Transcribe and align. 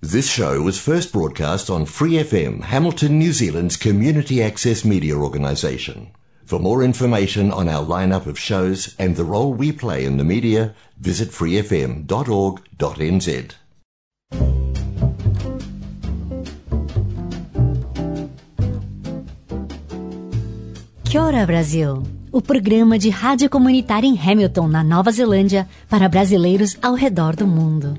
This 0.00 0.30
show 0.30 0.62
was 0.62 0.78
first 0.78 1.12
broadcast 1.12 1.68
on 1.68 1.84
Free 1.84 2.22
FM, 2.22 2.62
Hamilton, 2.62 3.18
New 3.18 3.32
Zealand's 3.32 3.76
community 3.76 4.40
access 4.40 4.84
media 4.84 5.16
organisation. 5.16 6.12
For 6.44 6.60
more 6.60 6.84
information 6.84 7.50
on 7.50 7.68
our 7.68 7.84
lineup 7.84 8.26
of 8.26 8.38
shows 8.38 8.94
and 8.96 9.16
the 9.16 9.24
role 9.24 9.52
we 9.52 9.72
play 9.72 10.04
in 10.04 10.16
the 10.16 10.22
media, 10.22 10.76
visit 11.00 11.30
freefm.org.nz. 11.30 12.06
Kia 21.02 21.22
ora, 21.22 21.44
Brasil! 21.44 22.04
O 22.30 22.40
programa 22.40 22.96
de 23.00 23.10
rádio 23.10 23.50
comunitária 23.50 24.06
em 24.06 24.16
Hamilton, 24.16 24.68
na 24.68 24.84
Nova 24.84 25.10
Zelândia, 25.10 25.68
para 25.88 26.08
brasileiros 26.08 26.78
ao 26.80 26.94
redor 26.94 27.34
do 27.34 27.48
mundo. 27.48 27.98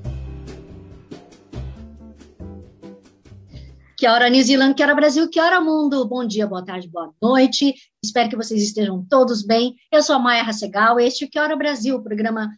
Que 4.00 4.08
hora 4.08 4.30
New 4.30 4.42
Zealand, 4.42 4.76
que 4.76 4.82
hora 4.82 4.96
Brasil, 4.96 5.30
que 5.30 5.42
hora 5.42 5.60
mundo. 5.60 6.08
Bom 6.08 6.26
dia, 6.26 6.48
boa 6.48 6.64
tarde, 6.64 6.88
boa 6.88 7.14
noite. 7.22 7.76
Espero 8.02 8.30
que 8.30 8.36
vocês 8.38 8.64
estejam 8.64 9.06
todos 9.10 9.44
bem. 9.44 9.76
Eu 9.92 10.02
sou 10.02 10.16
a 10.16 10.20
Maia 10.20 10.42
Rassegal, 10.42 10.98
este 11.02 11.26
é 11.26 11.28
o 11.28 11.30
Que 11.30 11.38
hora 11.38 11.54
Brasil, 11.54 11.98
o 11.98 12.02
programa 12.02 12.50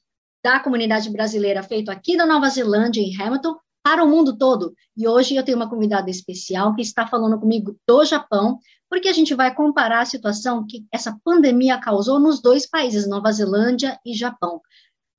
da 0.44 0.60
comunidade 0.60 1.10
brasileira 1.10 1.64
feito 1.64 1.90
aqui 1.90 2.16
na 2.16 2.28
Nova 2.28 2.48
Zelândia, 2.48 3.02
em 3.02 3.20
Hamilton, 3.20 3.56
para 3.84 4.04
o 4.04 4.08
mundo 4.08 4.38
todo. 4.38 4.76
E 4.96 5.08
hoje 5.08 5.36
eu 5.36 5.44
tenho 5.44 5.58
uma 5.58 5.68
convidada 5.68 6.12
especial 6.12 6.76
que 6.76 6.84
está 6.84 7.08
falando 7.08 7.40
comigo 7.40 7.76
do 7.88 8.06
Japão, 8.06 8.60
porque 8.88 9.10
a 9.10 9.14
gente 9.14 9.34
vai 9.34 9.52
comparar 9.52 10.02
a 10.02 10.06
situação 10.06 10.64
que 10.64 10.86
essa 10.92 11.18
pandemia 11.24 11.80
causou 11.80 12.20
nos 12.20 12.40
dois 12.40 12.70
países, 12.70 13.10
Nova 13.10 13.32
Zelândia 13.32 14.00
e 14.06 14.14
Japão. 14.14 14.62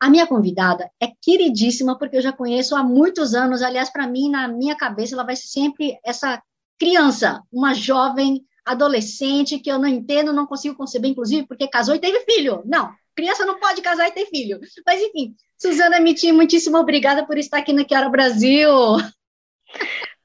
A 0.03 0.11
minha 0.11 0.27
convidada 0.27 0.91
é 1.01 1.07
queridíssima, 1.23 1.97
porque 1.97 2.17
eu 2.17 2.21
já 2.21 2.33
conheço 2.33 2.75
há 2.75 2.83
muitos 2.83 3.37
anos. 3.37 3.63
Aliás, 3.63 3.89
para 3.89 4.05
mim, 4.05 4.29
na 4.29 4.49
minha 4.49 4.75
cabeça, 4.75 5.15
ela 5.15 5.23
vai 5.23 5.37
ser 5.37 5.47
sempre 5.47 5.97
essa 6.05 6.43
criança, 6.77 7.41
uma 7.53 7.73
jovem 7.73 8.45
adolescente 8.65 9.61
que 9.61 9.71
eu 9.71 9.79
não 9.79 9.87
entendo, 9.87 10.33
não 10.33 10.45
consigo 10.45 10.75
conceber, 10.75 11.09
inclusive, 11.09 11.47
porque 11.47 11.69
casou 11.69 11.95
e 11.95 12.01
teve 12.01 12.19
filho. 12.25 12.65
Não, 12.67 12.93
criança 13.15 13.47
não 13.47 13.61
pode 13.61 13.81
casar 13.81 14.09
e 14.09 14.11
ter 14.11 14.27
filho. 14.27 14.59
Mas, 14.85 15.01
enfim, 15.01 15.37
Suzana 15.57 16.01
Miti, 16.01 16.33
muitíssimo 16.33 16.79
obrigada 16.79 17.25
por 17.25 17.39
estar 17.39 17.59
aqui 17.59 17.73
na 17.73 17.85
Quero 17.85 18.11
Brasil. 18.11 18.73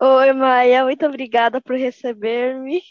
Oi, 0.01 0.33
Maia, 0.33 0.85
muito 0.85 1.05
obrigada 1.05 1.61
por 1.61 1.77
receber-me. 1.77 2.81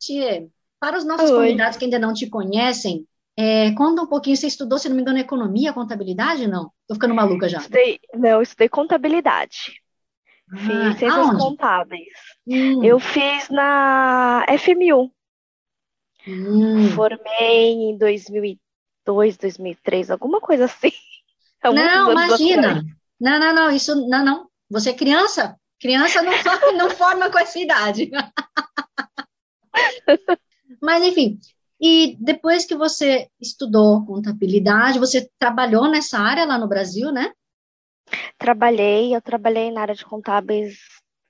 Tia, 0.00 0.48
para 0.80 0.98
os 0.98 1.04
nossos 1.04 1.30
Oi. 1.30 1.36
convidados 1.36 1.78
que 1.78 1.84
ainda 1.84 2.00
não 2.00 2.12
te 2.12 2.28
conhecem, 2.28 3.06
é, 3.36 3.72
conta 3.72 4.02
um 4.02 4.06
pouquinho, 4.06 4.36
você 4.36 4.46
estudou, 4.46 4.78
se 4.78 4.88
não 4.88 4.96
me 4.96 5.02
engano, 5.02 5.18
economia, 5.18 5.72
contabilidade, 5.72 6.46
não? 6.46 6.70
Tô 6.86 6.94
ficando 6.94 7.14
maluca 7.14 7.48
já. 7.48 7.58
Estudei, 7.58 7.98
não, 8.14 8.42
estudei 8.42 8.68
contabilidade. 8.68 9.80
Ah, 10.52 10.56
Fiz 10.56 10.98
ciências 10.98 11.14
aonde? 11.14 11.38
contábeis. 11.38 12.08
Hum, 12.46 12.84
Eu 12.84 13.00
fiz 13.00 13.48
na 13.48 14.44
FMU. 14.58 15.10
hum. 16.26 16.88
Formei 16.90 17.72
em 17.72 17.98
2002, 17.98 19.36
2003, 19.36 20.10
alguma 20.10 20.40
coisa 20.40 20.66
assim. 20.66 20.92
Muitos 21.64 21.82
Não, 21.82 22.12
imagina. 22.12 22.84
Não, 23.20 23.40
não, 23.40 23.54
não, 23.54 23.70
isso, 23.70 24.08
não, 24.08 24.24
não. 24.24 24.48
Você 24.70 24.90
é 24.90 24.94
criança? 24.94 25.58
Criança 25.80 26.22
não, 26.22 26.32
forma- 26.32 26.72
não 26.72 26.90
forma 26.90 27.30
com 27.30 27.38
essa 27.38 27.58
idade. 27.58 28.10
Mas, 30.80 31.02
enfim, 31.02 31.38
e 31.86 32.16
depois 32.18 32.64
que 32.64 32.74
você 32.74 33.28
estudou 33.38 34.06
contabilidade, 34.06 34.98
você 34.98 35.28
trabalhou 35.38 35.86
nessa 35.86 36.18
área 36.18 36.46
lá 36.46 36.56
no 36.56 36.66
Brasil, 36.66 37.12
né? 37.12 37.30
Trabalhei, 38.38 39.14
eu 39.14 39.20
trabalhei 39.20 39.70
na 39.70 39.82
área 39.82 39.94
de 39.94 40.02
contábeis 40.02 40.78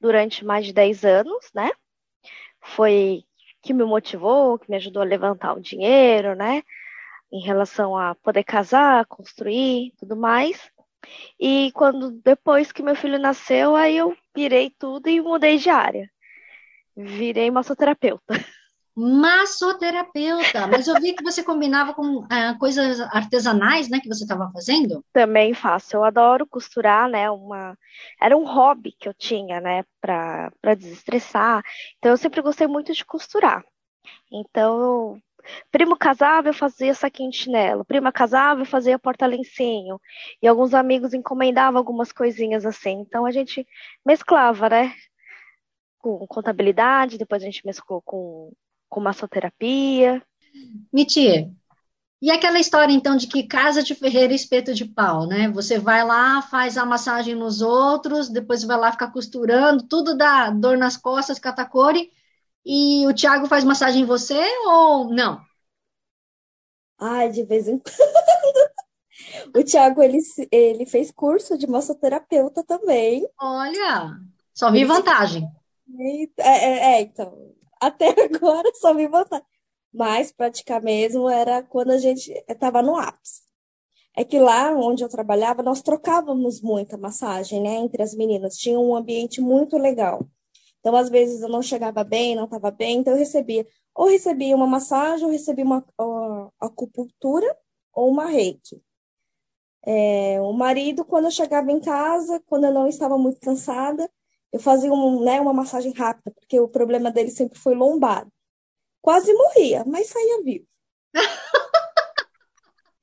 durante 0.01 0.45
mais 0.45 0.65
de 0.65 0.73
10 0.73 1.05
anos, 1.05 1.51
né? 1.53 1.73
Foi 2.63 3.25
que 3.63 3.75
me 3.75 3.83
motivou, 3.83 4.57
que 4.57 4.71
me 4.71 4.77
ajudou 4.77 5.03
a 5.03 5.05
levantar 5.05 5.55
o 5.55 5.61
dinheiro, 5.61 6.37
né? 6.37 6.63
Em 7.33 7.41
relação 7.41 7.97
a 7.97 8.15
poder 8.15 8.45
casar, 8.45 9.07
construir, 9.07 9.93
tudo 9.99 10.15
mais. 10.15 10.71
E 11.37 11.73
quando 11.73 12.13
depois 12.23 12.71
que 12.71 12.81
meu 12.81 12.95
filho 12.95 13.19
nasceu, 13.19 13.75
aí 13.75 13.97
eu 13.97 14.17
virei 14.33 14.71
tudo 14.71 15.09
e 15.09 15.21
mudei 15.21 15.59
de 15.59 15.69
área. 15.69 16.09
Virei 16.97 17.51
massoterapeuta. 17.51 18.23
Massoterapeuta. 18.97 20.69
Mas 20.69 20.87
eu 20.87 20.95
vi 21.01 21.15
que 21.15 21.25
você 21.25 21.43
combinava 21.43 21.93
com 21.95 22.25
ah, 22.31 22.55
coisas 22.59 23.01
artesanais, 23.01 23.89
né, 23.89 23.99
que 23.99 24.09
você 24.09 24.23
estava 24.23 24.51
fazendo. 24.53 25.05
Também 25.13 25.53
faço. 25.53 25.97
Eu 25.97 26.05
adoro 26.05 26.47
costurar, 26.47 27.09
né? 27.09 27.29
Uma... 27.31 27.77
Era 28.21 28.37
um 28.37 28.45
hobby 28.45 28.95
que 28.99 29.09
eu 29.09 29.15
tinha, 29.15 29.61
né? 29.61 29.85
Para 30.01 30.53
para 30.61 30.75
desestressar. 30.75 31.63
Então 31.99 32.13
eu 32.13 32.17
sempre 32.17 32.41
gostei 32.41 32.67
muito 32.67 32.93
de 32.93 33.05
costurar. 33.05 33.65
Então, 34.31 35.21
primo 35.71 35.97
casava, 35.97 36.49
eu 36.49 36.55
fazia 36.55 36.95
saquinho 36.95 37.31
de 37.31 37.37
chinelo. 37.37 37.85
Prima 37.85 38.13
casava, 38.13 38.63
eu 38.63 38.67
fazia 38.67 38.99
porta-lencinho. 38.99 40.01
E 40.43 40.47
alguns 40.47 40.75
amigos 40.75 41.15
encomendavam 41.15 41.79
algumas 41.79 42.13
coisinhas 42.13 42.65
assim. 42.65 43.01
Então 43.01 43.27
a 43.27 43.31
gente 43.31 43.67
mesclava, 44.07 44.69
né? 44.69 44.95
Com 45.99 46.27
contabilidade, 46.27 47.19
depois 47.19 47.43
a 47.43 47.47
gente 47.47 47.65
mesclou 47.65 48.03
com, 48.03 48.53
com 48.95 49.01
massoterapia. 49.01 50.23
Mitir. 50.93 51.51
E 52.23 52.31
aquela 52.31 52.59
história, 52.61 52.93
então, 52.93 53.17
de 53.17 53.27
que 53.29 53.45
casa 53.47 53.83
de 53.83 53.95
ferreiro 53.95 54.33
e 54.33 54.37
espeto 54.37 54.75
de 54.75 54.85
pau, 54.87 55.27
né? 55.27 55.49
Você 55.51 55.79
vai 55.79 56.05
lá, 56.05 56.43
faz 56.43 56.79
a 56.79 56.87
massagem 56.87 57.35
nos 57.35 57.63
outros, 57.63 58.31
depois 58.31 58.65
vai 58.65 58.79
lá 58.79 58.93
ficar 58.93 59.13
costurando, 59.13 59.87
tudo 59.89 60.17
dá 60.17 60.51
dor 60.51 60.79
nas 60.79 60.97
costas, 60.97 61.39
catacori, 61.39 62.11
e 62.65 63.07
o 63.07 63.15
Thiago 63.15 63.47
faz 63.47 63.65
massagem 63.65 64.03
em 64.03 64.07
você 64.07 64.41
ou 64.67 65.11
não? 65.15 65.41
Ai, 66.99 67.31
de 67.31 67.45
vez 67.45 67.69
em 67.69 67.79
quando. 67.79 67.95
O 69.57 69.65
Thiago, 69.65 70.03
ele, 70.03 70.21
se- 70.21 70.49
ele 70.51 70.87
fez 70.87 71.11
curso 71.11 71.57
de 71.57 71.67
massoterapeuta 71.67 72.63
também. 72.65 73.27
Olha, 73.39 74.19
só 74.53 74.71
vi 74.73 74.85
vantagem. 74.85 75.49
É, 76.39 76.43
é, 76.43 76.97
é, 76.99 77.01
então, 77.03 77.54
até 77.81 78.09
agora 78.25 78.71
só 78.75 78.95
vi 78.95 79.07
vantagem. 79.07 79.47
Mas 79.93 80.33
praticar 80.33 80.83
mesmo 80.83 81.29
era 81.29 81.63
quando 81.63 81.91
a 81.91 81.99
gente 81.99 82.31
estava 82.49 82.83
no 82.83 82.97
ápice. 82.97 83.43
É 84.17 84.25
que 84.25 84.39
lá 84.39 84.73
onde 84.73 85.03
eu 85.03 85.09
trabalhava, 85.09 85.63
nós 85.63 85.83
trocávamos 85.83 86.61
muita 86.61 86.97
massagem, 86.97 87.61
né, 87.61 87.77
entre 87.77 88.03
as 88.03 88.15
meninas. 88.15 88.57
Tinha 88.57 88.79
um 88.79 88.95
ambiente 88.95 89.41
muito 89.41 89.77
legal. 89.77 90.27
Então, 90.81 90.95
às 90.97 91.09
vezes, 91.09 91.41
eu 91.41 91.49
não 91.49 91.63
chegava 91.63 92.05
bem, 92.05 92.37
não 92.37 92.45
estava 92.45 92.71
bem, 92.71 92.99
então 92.99 93.15
eu 93.15 93.19
recebia, 93.19 93.67
ou 93.95 94.09
recebia 94.09 94.55
uma 94.55 94.67
massagem, 94.67 95.25
ou 95.25 95.33
recebia 95.33 95.65
uma 95.65 95.85
ó, 95.99 96.51
acupuntura, 96.61 97.57
ou 97.93 98.11
uma 98.11 98.27
reiki. 98.27 98.83
É, 99.87 100.41
o 100.41 100.53
marido, 100.53 101.05
quando 101.05 101.27
eu 101.27 101.31
chegava 101.31 101.71
em 101.73 101.81
casa, 101.81 102.43
quando 102.47 102.65
eu 102.65 102.73
não 102.73 102.87
estava 102.87 103.17
muito 103.19 103.41
cansada, 103.41 104.11
eu 104.55 104.61
fazia 104.61 104.93
um, 104.93 105.25
né, 105.25 105.41
uma 105.41 105.53
massagem 105.53 105.93
rápida, 105.93 106.31
porque 106.31 106.61
o 106.61 106.69
problema 106.69 107.11
dele 107.11 107.29
sempre 107.29 107.59
foi 107.59 107.75
lombar. 107.75 108.25
Quase 109.03 109.35
morria, 109.35 109.85
mas 109.85 110.07
saía 110.07 110.43
vivo. 110.45 110.65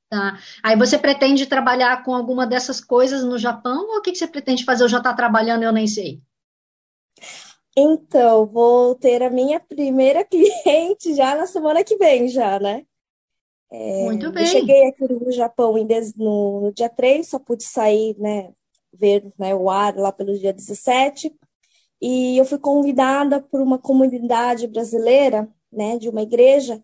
Tá? 0.10 0.38
Aí 0.62 0.76
você 0.76 0.98
pretende 0.98 1.46
trabalhar 1.46 2.04
com 2.04 2.14
alguma 2.14 2.46
dessas 2.46 2.82
coisas 2.82 3.24
no 3.24 3.38
Japão 3.38 3.88
ou 3.88 4.00
o 4.00 4.02
que 4.02 4.12
que 4.12 4.18
você 4.18 4.28
pretende 4.28 4.66
fazer? 4.66 4.84
Eu 4.84 4.90
já 4.90 4.98
está 4.98 5.14
trabalhando, 5.14 5.64
eu 5.64 5.72
nem 5.72 5.88
sei. 5.88 6.22
Então, 7.78 8.46
vou 8.46 8.94
ter 8.96 9.24
a 9.24 9.30
minha 9.30 9.58
primeira 9.58 10.22
cliente 10.28 11.16
já 11.16 11.34
na 11.38 11.48
semana 11.48 11.82
que 11.82 11.96
vem, 11.96 12.28
já, 12.28 12.60
né? 12.60 12.86
Muito 13.72 14.26
Eu 14.26 14.34
bem. 14.34 14.48
cheguei 14.48 14.90
aqui 14.90 15.08
no 15.08 15.32
Japão 15.32 15.76
no, 16.18 16.62
no 16.62 16.74
dia 16.74 16.90
3, 16.90 17.30
só 17.30 17.40
pude 17.40 17.64
sair, 17.64 18.14
né, 18.20 18.52
ver, 18.94 19.32
né, 19.40 19.56
o 19.56 19.70
ar 19.70 19.96
lá 19.96 20.12
pelo 20.12 20.38
dia 20.38 20.52
17. 20.52 21.34
E 22.02 22.38
eu 22.38 22.46
fui 22.46 22.58
convidada 22.60 23.42
por 23.42 23.62
uma 23.62 23.78
comunidade 23.80 24.68
brasileira, 24.68 25.50
né, 25.72 25.98
de 25.98 26.10
uma 26.10 26.22
igreja, 26.24 26.84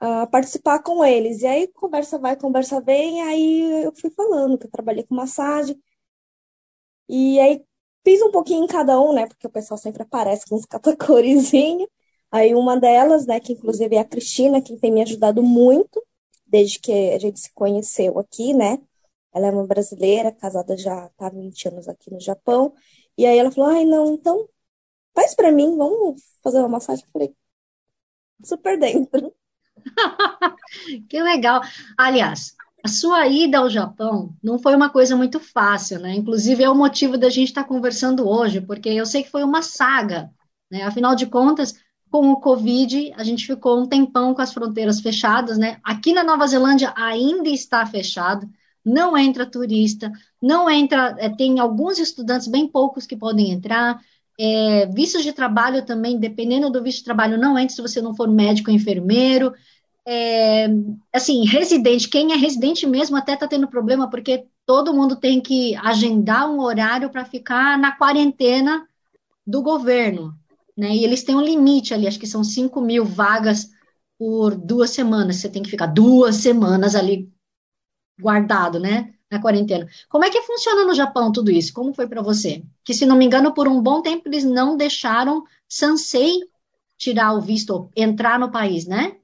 a 0.00 0.26
participar 0.26 0.80
com 0.82 1.04
eles. 1.04 1.42
E 1.42 1.46
aí, 1.46 1.68
conversa 1.68 2.18
vai, 2.18 2.36
conversa 2.36 2.80
vem, 2.80 3.22
aí 3.22 3.84
eu 3.84 3.92
fui 3.96 4.10
falando 4.10 4.58
que 4.58 4.66
eu 4.66 4.70
trabalhei 4.70 5.04
com 5.04 5.14
massagem. 5.14 5.80
E 7.08 7.38
aí, 7.40 7.64
fiz 8.04 8.20
um 8.22 8.30
pouquinho 8.30 8.64
em 8.64 8.66
cada 8.66 9.00
um, 9.00 9.12
né, 9.12 9.26
porque 9.26 9.46
o 9.46 9.50
pessoal 9.50 9.78
sempre 9.78 10.02
aparece 10.02 10.46
com 10.48 10.56
uns 10.56 10.64
catacorezinhos. 10.66 11.88
Aí, 12.30 12.54
uma 12.54 12.78
delas, 12.78 13.26
né, 13.26 13.40
que 13.40 13.52
inclusive 13.52 13.96
é 13.96 14.00
a 14.00 14.04
Cristina, 14.04 14.60
que 14.60 14.76
tem 14.76 14.92
me 14.92 15.02
ajudado 15.02 15.42
muito, 15.42 16.02
desde 16.46 16.78
que 16.80 16.92
a 17.12 17.18
gente 17.18 17.40
se 17.40 17.52
conheceu 17.54 18.18
aqui, 18.18 18.52
né? 18.54 18.78
Ela 19.34 19.48
é 19.48 19.50
uma 19.50 19.66
brasileira, 19.66 20.32
casada 20.32 20.76
já 20.76 21.08
tá 21.16 21.26
há 21.26 21.30
20 21.30 21.68
anos 21.68 21.88
aqui 21.88 22.10
no 22.12 22.20
Japão. 22.20 22.72
E 23.18 23.26
aí 23.26 23.38
ela 23.38 23.50
falou: 23.50 23.70
ai, 23.70 23.84
não, 23.84 24.14
então 24.14 24.48
faz 25.14 25.34
pra 25.36 25.52
mim, 25.52 25.76
vamos 25.76 26.22
fazer 26.42 26.60
uma 26.60 26.68
massagem. 26.70 27.04
Eu 27.06 27.12
falei: 27.12 27.36
super 28.42 28.78
dentro. 28.78 29.34
Que 31.08 31.20
legal. 31.22 31.60
Aliás, 31.96 32.54
a 32.84 32.88
sua 32.88 33.26
ida 33.26 33.58
ao 33.58 33.70
Japão 33.70 34.34
não 34.42 34.58
foi 34.58 34.74
uma 34.74 34.90
coisa 34.90 35.16
muito 35.16 35.40
fácil, 35.40 35.98
né? 36.00 36.14
Inclusive 36.14 36.62
é 36.62 36.70
o 36.70 36.74
motivo 36.74 37.16
da 37.18 37.28
gente 37.28 37.48
estar 37.48 37.64
conversando 37.64 38.28
hoje, 38.28 38.60
porque 38.60 38.88
eu 38.88 39.06
sei 39.06 39.22
que 39.22 39.30
foi 39.30 39.42
uma 39.44 39.62
saga, 39.62 40.30
né? 40.70 40.82
Afinal 40.82 41.14
de 41.14 41.26
contas, 41.26 41.74
com 42.10 42.30
o 42.30 42.40
Covid, 42.40 43.12
a 43.16 43.24
gente 43.24 43.46
ficou 43.46 43.80
um 43.80 43.86
tempão 43.86 44.34
com 44.34 44.42
as 44.42 44.52
fronteiras 44.52 45.00
fechadas, 45.00 45.58
né? 45.58 45.78
Aqui 45.82 46.12
na 46.12 46.22
Nova 46.22 46.46
Zelândia 46.46 46.92
ainda 46.96 47.48
está 47.48 47.84
fechado, 47.86 48.48
não 48.86 49.18
entra 49.18 49.44
turista, 49.44 50.12
não 50.40 50.70
entra, 50.70 51.16
é, 51.18 51.28
tem 51.28 51.58
alguns 51.58 51.98
estudantes, 51.98 52.46
bem 52.46 52.68
poucos 52.68 53.04
que 53.04 53.16
podem 53.16 53.50
entrar. 53.50 54.00
É, 54.38 54.86
vistos 54.86 55.24
de 55.24 55.32
trabalho 55.32 55.84
também, 55.84 56.18
dependendo 56.18 56.70
do 56.70 56.82
visto 56.82 56.98
de 56.98 57.04
trabalho, 57.04 57.36
não 57.36 57.58
entra 57.58 57.74
se 57.74 57.82
você 57.82 58.00
não 58.00 58.14
for 58.14 58.28
médico 58.28 58.70
ou 58.70 58.76
enfermeiro. 58.76 59.52
É, 60.06 60.68
assim, 61.12 61.44
residente, 61.44 62.08
quem 62.08 62.32
é 62.32 62.36
residente 62.36 62.86
mesmo 62.86 63.16
até 63.16 63.34
está 63.34 63.48
tendo 63.48 63.66
problema, 63.66 64.08
porque 64.08 64.46
todo 64.64 64.94
mundo 64.94 65.16
tem 65.16 65.40
que 65.40 65.74
agendar 65.76 66.48
um 66.48 66.60
horário 66.60 67.10
para 67.10 67.24
ficar 67.24 67.76
na 67.76 67.90
quarentena 67.90 68.86
do 69.44 69.62
governo, 69.62 70.32
né? 70.76 70.94
E 70.94 71.02
eles 71.02 71.24
têm 71.24 71.34
um 71.34 71.40
limite 71.40 71.92
ali, 71.92 72.06
acho 72.06 72.20
que 72.20 72.26
são 72.26 72.44
5 72.44 72.80
mil 72.80 73.04
vagas 73.04 73.70
por 74.16 74.54
duas 74.54 74.90
semanas. 74.90 75.36
Você 75.36 75.48
tem 75.48 75.62
que 75.62 75.70
ficar 75.70 75.86
duas 75.86 76.36
semanas 76.36 76.94
ali 76.94 77.28
guardado, 78.18 78.78
né? 78.80 79.14
Na 79.30 79.40
quarentena. 79.40 79.88
Como 80.08 80.24
é 80.24 80.30
que 80.30 80.42
funciona 80.42 80.84
no 80.84 80.94
Japão 80.94 81.32
tudo 81.32 81.50
isso? 81.50 81.72
Como 81.72 81.94
foi 81.94 82.06
para 82.08 82.22
você? 82.22 82.62
Que, 82.84 82.94
se 82.94 83.04
não 83.06 83.16
me 83.16 83.24
engano, 83.26 83.52
por 83.54 83.66
um 83.68 83.80
bom 83.80 84.00
tempo 84.02 84.28
eles 84.28 84.44
não 84.44 84.76
deixaram 84.76 85.42
Sansei 85.68 86.40
tirar 86.96 87.34
o 87.34 87.40
visto, 87.40 87.90
entrar 87.96 88.38
no 88.38 88.50
país, 88.50 88.86
né? 88.86 89.16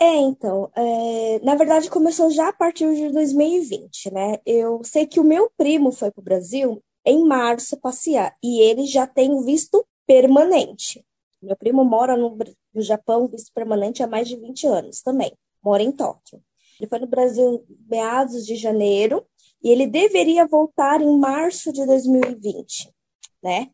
É, 0.00 0.16
então, 0.16 0.70
é, 0.74 1.38
na 1.44 1.54
verdade 1.54 1.88
começou 1.88 2.28
já 2.30 2.48
a 2.48 2.52
partir 2.52 2.92
de 2.94 3.08
2020, 3.12 4.10
né? 4.10 4.38
Eu 4.44 4.82
sei 4.82 5.06
que 5.06 5.20
o 5.20 5.24
meu 5.24 5.48
primo 5.56 5.92
foi 5.92 6.10
para 6.10 6.20
o 6.20 6.24
Brasil 6.24 6.82
em 7.04 7.24
março 7.24 7.76
passear 7.76 8.36
e 8.42 8.60
ele 8.60 8.84
já 8.86 9.06
tem 9.06 9.32
o 9.32 9.42
visto 9.42 9.86
permanente. 10.06 11.04
Meu 11.40 11.56
primo 11.56 11.84
mora 11.84 12.16
no, 12.16 12.36
no 12.74 12.82
Japão, 12.82 13.28
visto 13.28 13.52
permanente 13.54 14.02
há 14.02 14.06
mais 14.08 14.26
de 14.28 14.36
20 14.36 14.66
anos 14.66 15.02
também, 15.02 15.32
mora 15.62 15.82
em 15.82 15.92
Tóquio. 15.92 16.42
Ele 16.82 16.88
foi 16.88 16.98
no 16.98 17.06
Brasil 17.06 17.64
meados 17.88 18.44
de 18.44 18.56
janeiro 18.56 19.24
e 19.62 19.70
ele 19.70 19.86
deveria 19.86 20.48
voltar 20.48 21.00
em 21.00 21.16
março 21.16 21.72
de 21.72 21.86
2020, 21.86 22.92
né? 23.40 23.70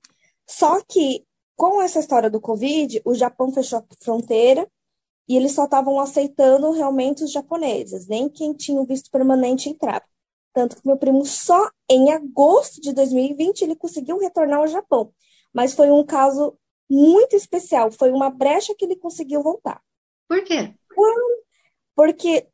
Só 0.47 0.83
que 0.83 1.25
com 1.57 1.81
essa 1.81 2.01
história 2.01 2.29
do 2.29 2.39
Covid, 2.39 3.01
o 3.07 3.15
Japão 3.15 3.51
fechou 3.51 3.79
a 3.79 3.85
fronteira 4.05 4.71
e 5.27 5.37
eles 5.37 5.53
só 5.53 5.65
estavam 5.65 5.99
aceitando 5.99 6.71
realmente 6.71 7.25
os 7.25 7.33
japoneses, 7.33 8.07
nem 8.07 8.29
quem 8.29 8.53
tinha 8.53 8.79
o 8.79 8.85
visto 8.85 9.11
permanente 9.11 9.71
entrava. 9.71 10.05
Tanto 10.53 10.77
que 10.77 10.87
meu 10.87 10.99
primo 10.99 11.25
só 11.25 11.71
em 11.89 12.13
agosto 12.13 12.79
de 12.83 12.93
2020 12.93 13.63
ele 13.63 13.75
conseguiu 13.75 14.19
retornar 14.19 14.59
ao 14.59 14.67
Japão, 14.67 15.15
mas 15.51 15.73
foi 15.73 15.91
um 15.91 16.05
caso 16.05 16.59
muito 16.91 17.35
especial, 17.35 17.91
foi 17.91 18.11
uma 18.11 18.29
brecha 18.29 18.75
que 18.75 18.85
ele 18.85 18.97
conseguiu 18.97 19.43
voltar. 19.43 19.81
Por 20.29 20.45
quê? 20.45 20.75
Porque 21.95 22.47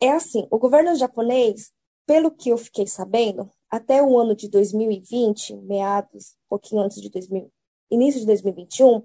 é 0.00 0.10
assim, 0.10 0.46
o 0.50 0.58
governo 0.58 0.94
japonês, 0.94 1.72
pelo 2.06 2.30
que 2.30 2.50
eu 2.50 2.58
fiquei 2.58 2.86
sabendo, 2.86 3.50
até 3.70 4.02
o 4.02 4.18
ano 4.18 4.34
de 4.34 4.48
2020, 4.48 5.56
meados, 5.56 6.36
pouquinho 6.48 6.82
antes 6.82 7.00
de 7.00 7.10
2000, 7.10 7.50
início 7.90 8.20
de 8.20 8.26
2021, 8.26 9.02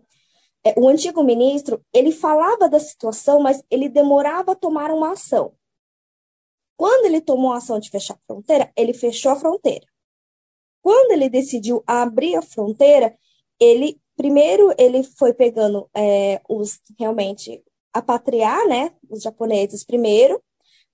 é, 0.63 0.79
o 0.79 0.87
antigo 0.87 1.23
ministro, 1.23 1.83
ele 1.93 2.11
falava 2.11 2.69
da 2.69 2.79
situação, 2.79 3.39
mas 3.39 3.63
ele 3.69 3.89
demorava 3.89 4.51
a 4.51 4.55
tomar 4.55 4.91
uma 4.91 5.13
ação. 5.13 5.53
Quando 6.77 7.05
ele 7.05 7.21
tomou 7.21 7.53
a 7.53 7.57
ação 7.57 7.79
de 7.79 7.89
fechar 7.89 8.15
a 8.15 8.19
fronteira, 8.27 8.71
ele 8.75 8.93
fechou 8.93 9.31
a 9.31 9.35
fronteira. 9.35 9.85
Quando 10.81 11.11
ele 11.11 11.29
decidiu 11.29 11.83
abrir 11.85 12.35
a 12.35 12.41
fronteira, 12.41 13.15
ele 13.59 13.99
primeiro 14.15 14.73
ele 14.77 15.03
foi 15.03 15.33
pegando 15.33 15.89
é, 15.95 16.41
os 16.49 16.79
realmente 16.99 17.63
apatriar, 17.93 18.67
né, 18.67 18.95
os 19.09 19.21
japoneses 19.21 19.83
primeiro, 19.83 20.41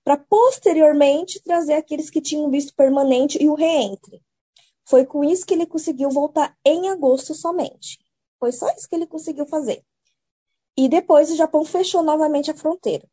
para 0.08 0.16
posteriormente 0.16 1.38
trazer 1.42 1.74
aqueles 1.74 2.08
que 2.08 2.22
tinham 2.22 2.50
visto 2.50 2.74
permanente 2.74 3.36
e 3.42 3.46
o 3.46 3.54
reentre. 3.54 4.22
Foi 4.86 5.04
com 5.04 5.22
isso 5.22 5.44
que 5.44 5.52
ele 5.52 5.66
conseguiu 5.66 6.08
voltar 6.08 6.56
em 6.64 6.88
agosto 6.88 7.34
somente. 7.34 7.98
Foi 8.40 8.50
só 8.50 8.70
isso 8.70 8.88
que 8.88 8.94
ele 8.94 9.06
conseguiu 9.06 9.44
fazer. 9.44 9.84
E 10.74 10.88
depois 10.88 11.30
o 11.30 11.36
Japão 11.36 11.62
fechou 11.62 12.02
novamente 12.02 12.50
a 12.50 12.54
fronteira. 12.54 13.06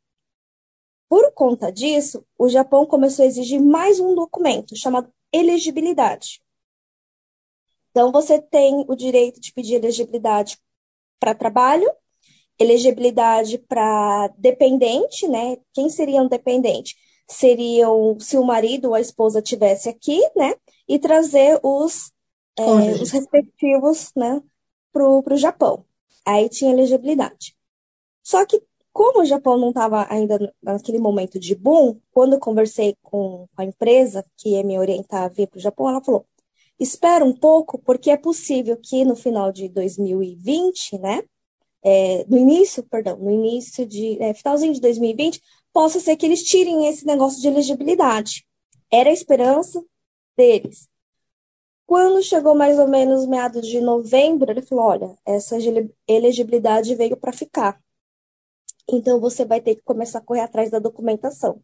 Por 1.10 1.34
conta 1.34 1.70
disso, 1.70 2.26
o 2.38 2.48
Japão 2.48 2.86
começou 2.86 3.24
a 3.24 3.28
exigir 3.28 3.62
mais 3.62 4.00
um 4.00 4.16
documento 4.16 4.74
chamado 4.74 5.14
elegibilidade. 5.34 6.42
Então, 7.92 8.10
você 8.10 8.42
tem 8.42 8.86
o 8.88 8.96
direito 8.96 9.42
de 9.42 9.52
pedir 9.52 9.74
elegibilidade 9.76 10.58
para 11.20 11.36
trabalho, 11.36 11.92
elegibilidade 12.60 13.57
para 13.57 14.30
dependente, 14.38 15.28
né? 15.28 15.57
Quem 15.74 15.90
seria 15.90 16.22
um 16.22 16.28
dependente? 16.28 16.96
Seriam 17.28 18.18
se 18.19 18.38
o 18.38 18.44
marido 18.44 18.90
ou 18.90 18.94
a 18.96 19.02
esposa 19.02 19.42
tivesse 19.42 19.90
aqui, 19.90 20.19
né? 20.36 20.56
E 20.88 21.00
trazer 21.00 21.60
os, 21.63 22.12
é, 22.57 22.63
os 23.02 23.12
respectivos, 23.12 24.12
né? 24.16 24.42
para 24.96 25.34
o 25.34 25.38
Japão. 25.38 25.86
Aí 26.25 26.48
tinha 26.50 26.72
elegibilidade. 26.72 27.56
Só 28.24 28.46
que, 28.46 28.62
como 28.94 29.22
o 29.22 29.25
Japão 29.25 29.58
não 29.58 29.69
estava 29.69 30.08
ainda 30.10 30.54
naquele 30.63 31.00
momento 31.00 31.40
de 31.40 31.54
boom, 31.54 32.00
quando 32.12 32.34
eu 32.34 32.40
conversei 32.40 32.96
com 33.04 33.48
a 33.58 33.66
empresa 33.66 34.25
que 34.38 34.51
ia 34.51 34.63
me 34.63 34.80
orientar 34.80 35.24
a 35.24 35.28
vir 35.28 35.48
para 35.48 35.58
o 35.58 35.62
Japão, 35.62 35.90
ela 35.90 36.04
falou: 36.04 36.25
espera 36.80 37.25
um 37.25 37.34
pouco, 37.34 37.78
porque 37.80 38.10
é 38.10 38.18
possível 38.18 38.78
que 38.81 39.04
no 39.04 39.16
final 39.16 39.51
de 39.51 39.68
2020, 39.68 40.98
né? 41.00 41.24
É, 41.86 42.26
no 42.28 42.38
início, 42.38 42.84
perdão, 42.84 43.18
no 43.18 43.32
início 43.32 43.86
de. 43.86 44.22
É, 44.22 44.34
finalzinho 44.34 44.74
de 44.74 44.82
2020, 44.82 45.42
possa 45.72 46.00
ser 46.00 46.18
que 46.18 46.26
eles 46.26 46.44
tirem 46.44 46.88
esse 46.88 47.06
negócio 47.06 47.42
de 47.42 47.48
elegibilidade. 47.48 48.46
Era 48.92 49.10
a 49.10 49.14
esperança 49.14 49.84
deles. 50.38 50.90
Quando 51.86 52.24
chegou 52.24 52.56
mais 52.56 52.80
ou 52.80 52.88
menos 52.88 53.28
meados 53.28 53.68
de 53.68 53.80
novembro, 53.82 54.52
ele 54.52 54.62
falou: 54.64 54.86
olha, 54.86 55.18
essa 55.26 55.58
elegibilidade 56.08 56.96
veio 56.96 57.18
para 57.18 57.32
ficar. 57.32 57.80
Então 58.88 59.20
você 59.20 59.46
vai 59.46 59.62
ter 59.62 59.76
que 59.76 59.84
começar 59.84 60.20
a 60.20 60.22
correr 60.22 60.42
atrás 60.42 60.70
da 60.72 60.80
documentação. 60.80 61.62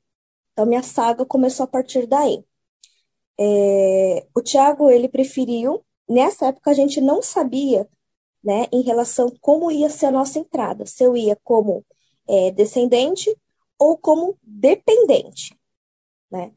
Então 0.54 0.66
minha 0.66 0.84
saga 0.84 1.26
começou 1.26 1.64
a 1.66 1.68
partir 1.68 2.08
daí. 2.08 2.44
É, 3.40 4.28
o 4.36 4.42
Tiago 4.42 4.90
ele 4.90 5.10
preferiu. 5.10 5.84
Nessa 6.10 6.48
época 6.48 6.72
a 6.72 6.74
gente 6.74 7.00
não 7.02 7.22
sabia, 7.22 7.88
né, 8.44 8.68
em 8.72 8.82
relação 8.82 9.32
como 9.42 9.72
ia 9.72 9.90
ser 9.90 10.08
a 10.08 10.12
nossa 10.12 10.40
entrada, 10.40 10.86
se 10.86 11.04
eu 11.04 11.16
ia 11.16 11.38
como 11.44 11.86
é, 12.28 12.52
descendente 12.52 13.36
ou 13.78 13.98
como 13.98 14.38
dependente, 14.44 15.58
né? 16.32 16.52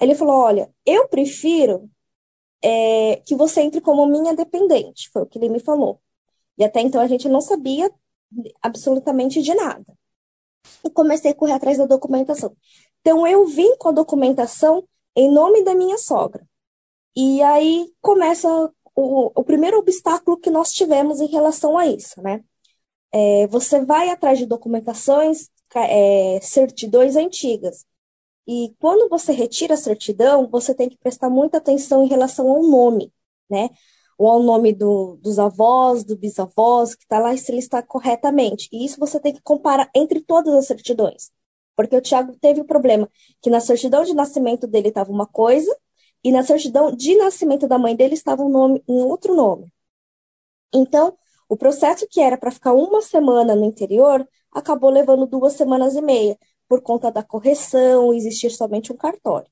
Ele 0.00 0.14
falou: 0.14 0.36
olha, 0.36 0.72
eu 0.84 1.08
prefiro 1.08 1.90
é, 2.62 3.16
que 3.26 3.34
você 3.34 3.62
entre 3.62 3.80
como 3.80 4.06
minha 4.06 4.34
dependente, 4.34 5.10
foi 5.10 5.22
o 5.22 5.26
que 5.26 5.38
ele 5.38 5.48
me 5.48 5.60
falou. 5.60 6.00
E 6.58 6.64
até 6.64 6.80
então 6.80 7.00
a 7.00 7.06
gente 7.06 7.28
não 7.28 7.40
sabia 7.40 7.90
absolutamente 8.62 9.42
de 9.42 9.54
nada. 9.54 9.96
E 10.84 10.90
comecei 10.90 11.32
a 11.32 11.34
correr 11.34 11.52
atrás 11.52 11.78
da 11.78 11.86
documentação. 11.86 12.56
Então 13.00 13.26
eu 13.26 13.46
vim 13.46 13.76
com 13.76 13.88
a 13.90 13.92
documentação 13.92 14.86
em 15.16 15.30
nome 15.30 15.62
da 15.62 15.74
minha 15.74 15.98
sogra. 15.98 16.46
E 17.16 17.42
aí 17.42 17.92
começa 18.00 18.72
o, 18.94 19.32
o 19.34 19.44
primeiro 19.44 19.78
obstáculo 19.78 20.36
que 20.38 20.50
nós 20.50 20.72
tivemos 20.72 21.20
em 21.20 21.26
relação 21.26 21.76
a 21.76 21.86
isso, 21.86 22.20
né? 22.22 22.42
É, 23.12 23.46
você 23.48 23.84
vai 23.84 24.10
atrás 24.10 24.38
de 24.38 24.46
documentações, 24.46 25.48
é, 25.74 26.40
certidões 26.42 27.16
antigas. 27.16 27.84
E 28.46 28.74
quando 28.78 29.08
você 29.08 29.32
retira 29.32 29.74
a 29.74 29.76
certidão, 29.76 30.48
você 30.48 30.74
tem 30.74 30.88
que 30.88 30.98
prestar 30.98 31.30
muita 31.30 31.58
atenção 31.58 32.04
em 32.04 32.08
relação 32.08 32.48
ao 32.50 32.62
nome, 32.62 33.12
né? 33.48 33.70
Ou 34.18 34.28
ao 34.28 34.42
nome 34.42 34.72
do, 34.72 35.16
dos 35.16 35.38
avós, 35.38 36.04
do 36.04 36.16
bisavós, 36.16 36.94
que 36.94 37.04
está 37.04 37.18
lá, 37.18 37.36
se 37.36 37.50
ele 37.50 37.58
está 37.58 37.82
corretamente. 37.82 38.68
E 38.72 38.84
isso 38.84 39.00
você 39.00 39.18
tem 39.18 39.32
que 39.32 39.42
comparar 39.42 39.90
entre 39.94 40.20
todas 40.20 40.54
as 40.54 40.66
certidões. 40.66 41.30
Porque 41.76 41.96
o 41.96 42.00
Tiago 42.00 42.36
teve 42.40 42.60
o 42.60 42.64
problema 42.64 43.08
que 43.42 43.50
na 43.50 43.60
certidão 43.60 44.04
de 44.04 44.14
nascimento 44.14 44.66
dele 44.66 44.88
estava 44.88 45.10
uma 45.10 45.26
coisa, 45.26 45.74
e 46.24 46.32
na 46.32 46.42
certidão 46.42 46.90
de 46.90 47.16
nascimento 47.16 47.68
da 47.68 47.78
mãe 47.78 47.94
dele 47.94 48.14
estava 48.14 48.42
um, 48.42 48.48
nome, 48.48 48.82
um 48.88 48.94
outro 49.06 49.34
nome. 49.34 49.70
Então, 50.72 51.16
o 51.48 51.56
processo 51.56 52.06
que 52.10 52.20
era 52.20 52.36
para 52.38 52.50
ficar 52.50 52.74
uma 52.74 53.02
semana 53.02 53.54
no 53.54 53.64
interior 53.64 54.26
acabou 54.50 54.90
levando 54.90 55.26
duas 55.26 55.52
semanas 55.54 55.94
e 55.94 56.00
meia, 56.00 56.38
por 56.68 56.80
conta 56.82 57.10
da 57.12 57.22
correção, 57.22 58.14
existir 58.14 58.50
somente 58.50 58.92
um 58.92 58.96
cartório. 58.96 59.50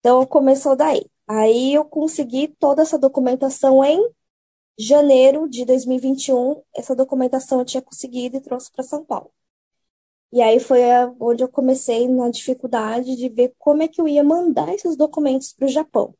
Então, 0.00 0.24
começou 0.26 0.76
daí. 0.76 1.04
Aí 1.26 1.74
eu 1.74 1.84
consegui 1.84 2.48
toda 2.58 2.82
essa 2.82 2.98
documentação 2.98 3.84
em 3.84 4.08
janeiro 4.78 5.48
de 5.48 5.64
2021. 5.64 6.62
Essa 6.74 6.94
documentação 6.96 7.60
eu 7.60 7.64
tinha 7.64 7.82
conseguido 7.82 8.36
e 8.36 8.40
trouxe 8.40 8.70
para 8.72 8.84
São 8.84 9.04
Paulo. 9.04 9.32
E 10.32 10.42
aí 10.42 10.60
foi 10.60 10.80
onde 11.20 11.42
eu 11.42 11.48
comecei 11.48 12.06
na 12.08 12.30
dificuldade 12.30 13.16
de 13.16 13.28
ver 13.28 13.54
como 13.58 13.82
é 13.82 13.88
que 13.88 14.00
eu 14.00 14.06
ia 14.08 14.22
mandar 14.22 14.72
esses 14.74 14.96
documentos 14.96 15.52
para 15.52 15.66
o 15.66 15.68
Japão. 15.68 16.14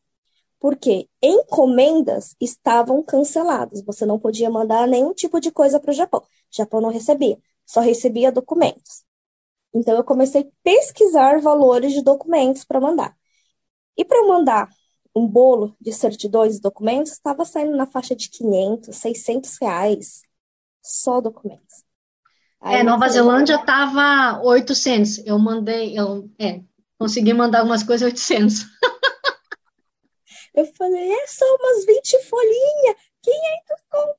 Porque 0.60 1.08
encomendas 1.22 2.36
estavam 2.40 3.02
canceladas, 3.02 3.82
você 3.84 4.06
não 4.06 4.18
podia 4.18 4.50
mandar 4.50 4.88
nenhum 4.88 5.14
tipo 5.14 5.40
de 5.40 5.52
coisa 5.52 5.80
para 5.80 5.90
o 5.90 5.94
Japão. 5.94 6.20
O 6.22 6.56
Japão 6.56 6.80
não 6.80 6.90
recebia, 6.90 7.38
só 7.66 7.80
recebia 7.80 8.32
documentos. 8.32 9.04
Então 9.74 9.96
eu 9.96 10.04
comecei 10.04 10.42
a 10.42 10.46
pesquisar 10.62 11.40
valores 11.40 11.92
de 11.92 12.02
documentos 12.02 12.64
para 12.64 12.80
mandar. 12.80 13.16
E 13.96 14.04
para 14.04 14.26
mandar 14.26 14.70
um 15.14 15.26
bolo 15.26 15.76
de 15.80 15.92
certidões 15.92 16.56
e 16.56 16.60
documentos, 16.60 17.12
estava 17.12 17.44
saindo 17.44 17.76
na 17.76 17.86
faixa 17.86 18.14
de 18.16 18.30
500, 18.30 18.96
600 18.96 19.58
reais, 19.60 20.22
só 20.82 21.20
documentos. 21.20 21.84
Aí 22.60 22.76
é, 22.76 22.82
Nova 22.82 23.08
Zelândia 23.08 23.56
estava 23.56 24.40
800. 24.42 25.26
Eu 25.26 25.38
mandei, 25.38 25.98
eu 25.98 26.28
é, 26.38 26.60
consegui 26.98 27.32
mandar 27.32 27.60
algumas 27.60 27.82
coisas 27.82 28.06
800. 28.06 28.66
eu 30.54 30.66
falei, 30.74 31.12
é 31.12 31.26
só 31.26 31.44
umas 31.44 31.86
20 31.86 32.22
folhinhas, 32.24 32.96
500 33.22 33.84
com. 33.90 34.14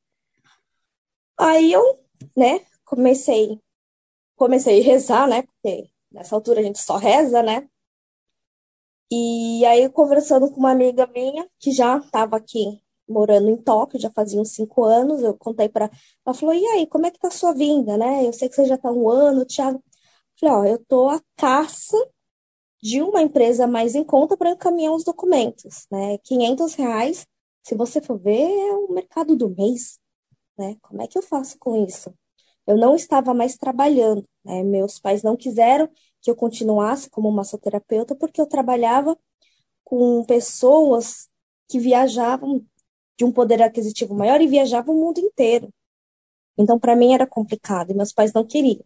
Aí 1.38 1.72
eu, 1.72 2.03
né, 2.36 2.65
comecei, 2.86 3.60
comecei 4.36 4.81
a 4.81 4.84
rezar, 4.84 5.27
né, 5.27 5.43
porque 5.43 5.89
nessa 6.12 6.36
altura 6.36 6.60
a 6.60 6.63
gente 6.63 6.79
só 6.79 6.98
reza, 6.98 7.41
né? 7.41 7.69
E 9.12 9.65
aí, 9.65 9.89
conversando 9.89 10.51
com 10.51 10.60
uma 10.60 10.72
amiga 10.72 11.08
minha, 11.08 11.50
que 11.60 11.72
já 11.72 11.98
estava 11.98 12.38
aqui 12.38 12.79
morando 13.10 13.50
em 13.50 13.58
Tóquio, 13.58 14.00
já 14.00 14.12
fazia 14.12 14.39
uns 14.42 14.51
cinco 14.51 14.84
anos, 14.84 15.22
eu 15.24 15.36
contei 15.38 15.70
para 15.70 15.89
ela, 16.25 16.34
falou, 16.36 16.54
e 16.56 16.66
aí, 16.68 16.88
como 16.88 17.06
é 17.08 17.12
que 17.12 17.20
tá 17.20 17.30
a 17.30 17.32
sua 17.32 17.54
vinda, 17.54 17.98
né? 17.98 18.25
Eu 18.28 18.34
sei 18.34 18.50
que 18.50 18.56
você 18.56 18.66
já 18.66 18.75
está 18.75 18.92
um 18.92 19.10
ano, 19.10 19.46
Thiago. 19.46 19.84
Falei, 20.39 20.56
ó, 20.56 20.66
eu 20.66 20.86
tô 20.86 21.10
à 21.10 21.22
caça 21.38 21.98
de 22.82 23.01
uma 23.01 23.22
empresa 23.22 23.68
mais 23.68 23.96
em 23.96 24.04
conta 24.04 24.38
para 24.38 24.51
encaminhar 24.51 24.94
os 24.94 25.04
documentos, 25.04 25.86
né? 25.92 26.18
500 26.20 26.74
reais, 26.75 27.28
se 27.63 27.75
você 27.75 28.01
for 28.01 28.18
ver, 28.20 28.50
é 28.50 28.74
o 28.74 28.92
mercado 28.94 29.36
do 29.36 29.50
mês, 29.50 30.00
né? 30.58 30.75
Como 30.82 31.01
é 31.01 31.08
que 31.08 31.18
eu 31.18 31.24
faço 31.24 31.58
com 31.60 31.86
isso? 31.86 32.13
Eu 32.68 32.78
não 32.78 32.96
estava 32.96 33.34
mais 33.34 33.58
trabalhando, 33.58 34.25
né? 34.46 34.63
Meus 34.63 35.00
pais 35.00 35.24
não 35.24 35.36
quiseram 35.38 35.89
que 36.22 36.32
eu 36.32 36.36
continuasse 36.36 37.10
como 37.10 37.32
massoterapeuta 37.32 38.16
porque 38.16 38.42
eu 38.42 38.48
trabalhava 38.48 39.18
com 39.84 40.24
pessoas 40.25 41.30
que 41.68 41.80
viajavam 41.80 42.66
de 43.20 43.26
um 43.26 43.32
poder 43.34 43.62
aquisitivo 43.62 44.16
maior 44.16 44.42
e 44.42 44.48
viajavam 44.48 44.96
o 44.96 45.00
mundo 45.00 45.20
inteiro. 45.20 45.70
Então, 46.58 46.80
para 46.80 46.96
mim 46.96 47.14
era 47.14 47.28
complicado 47.28 47.92
e 47.92 47.94
meus 47.94 48.14
pais 48.14 48.32
não 48.34 48.46
queriam. 48.46 48.84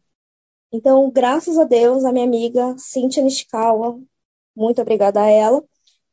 Então, 0.72 1.10
graças 1.12 1.58
a 1.60 1.66
Deus, 1.66 2.04
a 2.04 2.12
minha 2.12 2.26
amiga 2.26 2.76
Cíntia 2.80 3.24
Nishikawa, 3.24 4.02
muito 4.56 4.82
obrigada 4.82 5.22
a 5.22 5.30
ela, 5.30 5.64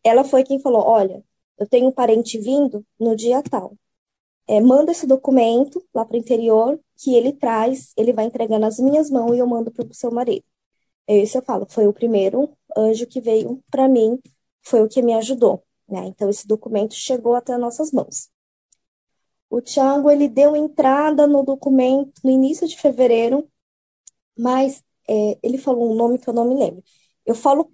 ela 0.04 0.22
foi 0.24 0.44
quem 0.44 0.60
falou: 0.60 0.82
Olha, 0.82 1.24
eu 1.58 1.66
tenho 1.66 1.88
um 1.88 1.92
parente 1.92 2.38
vindo 2.38 2.84
no 2.98 3.16
dia 3.16 3.42
tal. 3.42 3.74
É, 4.46 4.60
manda 4.60 4.92
esse 4.92 5.06
documento 5.06 5.82
lá 5.94 6.04
para 6.04 6.16
o 6.16 6.18
interior, 6.18 6.78
que 6.98 7.14
ele 7.14 7.32
traz, 7.32 7.92
ele 7.96 8.12
vai 8.12 8.26
entregar 8.26 8.58
nas 8.58 8.78
minhas 8.78 9.10
mãos 9.10 9.34
e 9.34 9.38
eu 9.38 9.46
mando 9.46 9.70
para 9.70 9.86
o 9.86 9.94
seu 9.94 10.10
marido. 10.10 10.44
É 11.06 11.16
isso 11.18 11.38
eu 11.38 11.42
falo, 11.42 11.66
foi 11.68 11.86
o 11.86 11.92
primeiro 11.92 12.50
anjo 12.76 13.06
que 13.06 13.20
veio 13.20 13.62
para 13.70 13.88
mim, 13.88 14.20
foi 14.62 14.82
o 14.82 14.88
que 14.88 15.02
me 15.02 15.14
ajudou. 15.14 15.64
Né? 15.90 16.06
Então, 16.06 16.30
esse 16.30 16.46
documento 16.46 16.94
chegou 16.94 17.34
até 17.34 17.56
nossas 17.58 17.90
mãos. 17.90 18.30
O 19.48 19.60
Tiago, 19.60 20.10
ele 20.10 20.28
deu 20.28 20.54
entrada 20.54 21.26
no 21.26 21.42
documento 21.42 22.12
no 22.22 22.30
início 22.30 22.68
de 22.68 22.76
fevereiro, 22.76 23.50
mas 24.38 24.82
é, 25.08 25.38
ele 25.42 25.58
falou 25.58 25.90
um 25.90 25.96
nome 25.96 26.18
que 26.18 26.28
eu 26.28 26.34
não 26.34 26.48
me 26.48 26.54
lembro. 26.54 26.84
Eu 27.26 27.34
falo 27.34 27.72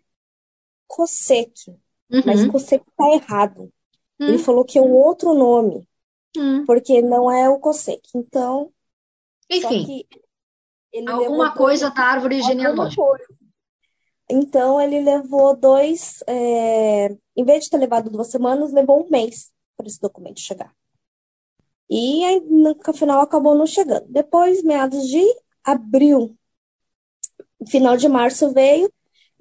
Cosec, 0.86 1.52
uhum. 2.10 2.22
mas 2.24 2.46
Cosec 2.46 2.82
está 2.88 3.08
errado. 3.10 3.70
Uhum. 4.18 4.28
Ele 4.28 4.38
falou 4.38 4.64
que 4.64 4.78
é 4.78 4.82
um 4.82 4.94
outro 4.94 5.34
nome, 5.34 5.86
uhum. 6.34 6.64
porque 6.64 7.02
não 7.02 7.30
é 7.30 7.50
o 7.50 7.58
Cosec. 7.58 8.00
Então, 8.14 8.72
enfim, 9.50 10.04
alguma 11.06 11.52
coisa 11.54 11.90
da 11.90 12.02
árvore 12.02 12.40
genealógica. 12.40 13.02
Então, 14.28 14.80
ele 14.80 15.00
levou 15.00 15.56
dois, 15.56 16.22
é, 16.26 17.16
em 17.36 17.44
vez 17.44 17.64
de 17.64 17.70
ter 17.70 17.78
levado 17.78 18.10
duas 18.10 18.28
semanas, 18.28 18.72
levou 18.72 19.04
um 19.04 19.10
mês 19.10 19.52
para 19.76 19.86
esse 19.86 20.00
documento 20.00 20.40
chegar. 20.40 20.74
E 21.88 22.24
aí, 22.24 22.40
no 22.40 22.76
final 22.92 23.20
acabou 23.20 23.54
não 23.54 23.66
chegando. 23.66 24.06
Depois, 24.08 24.62
meados 24.62 25.08
de 25.08 25.22
abril, 25.64 26.36
final 27.68 27.96
de 27.96 28.08
março 28.08 28.52
veio, 28.52 28.92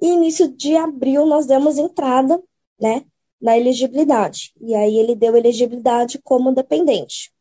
e 0.01 0.08
início 0.08 0.48
de 0.56 0.75
abril 0.75 1.25
nós 1.25 1.46
demos 1.46 1.77
entrada, 1.77 2.42
né, 2.80 3.06
na 3.42 3.58
elegibilidade. 3.58 4.54
E 4.60 4.75
aí 4.75 4.98
ele 4.98 5.15
deu 5.15 5.36
elegibilidade 5.36 6.20
como 6.24 6.54
dependente. 6.54 7.34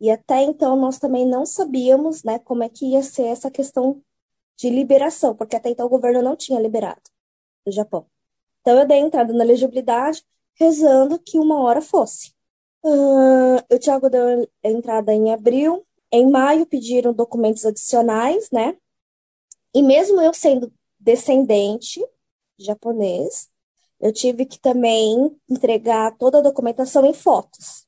E 0.00 0.10
até 0.10 0.42
então 0.42 0.76
nós 0.76 0.98
também 0.98 1.26
não 1.26 1.46
sabíamos, 1.46 2.22
né, 2.22 2.38
como 2.38 2.62
é 2.62 2.68
que 2.68 2.86
ia 2.86 3.02
ser 3.02 3.24
essa 3.24 3.50
questão 3.50 4.02
de 4.56 4.70
liberação, 4.70 5.34
porque 5.34 5.56
até 5.56 5.70
então 5.70 5.86
o 5.86 5.90
governo 5.90 6.22
não 6.22 6.36
tinha 6.36 6.60
liberado 6.60 7.02
o 7.66 7.72
Japão. 7.72 8.06
Então 8.60 8.78
eu 8.78 8.86
dei 8.86 8.98
entrada 8.98 9.32
na 9.32 9.44
elegibilidade, 9.44 10.24
rezando 10.54 11.18
que 11.18 11.38
uma 11.38 11.60
hora 11.60 11.82
fosse. 11.82 12.32
Uh, 12.82 13.56
o 13.74 13.78
Thiago 13.78 14.10
deu 14.10 14.48
entrada 14.62 15.12
em 15.12 15.32
abril. 15.32 15.86
Em 16.12 16.30
maio 16.30 16.66
pediram 16.66 17.12
documentos 17.12 17.64
adicionais, 17.64 18.50
né? 18.50 18.76
E 19.74 19.82
mesmo 19.82 20.20
eu 20.20 20.32
sendo 20.32 20.72
descendente 21.00 22.04
japonês, 22.56 23.48
eu 24.00 24.12
tive 24.12 24.46
que 24.46 24.58
também 24.58 25.36
entregar 25.48 26.16
toda 26.16 26.38
a 26.38 26.42
documentação 26.42 27.04
em 27.04 27.12
fotos. 27.12 27.86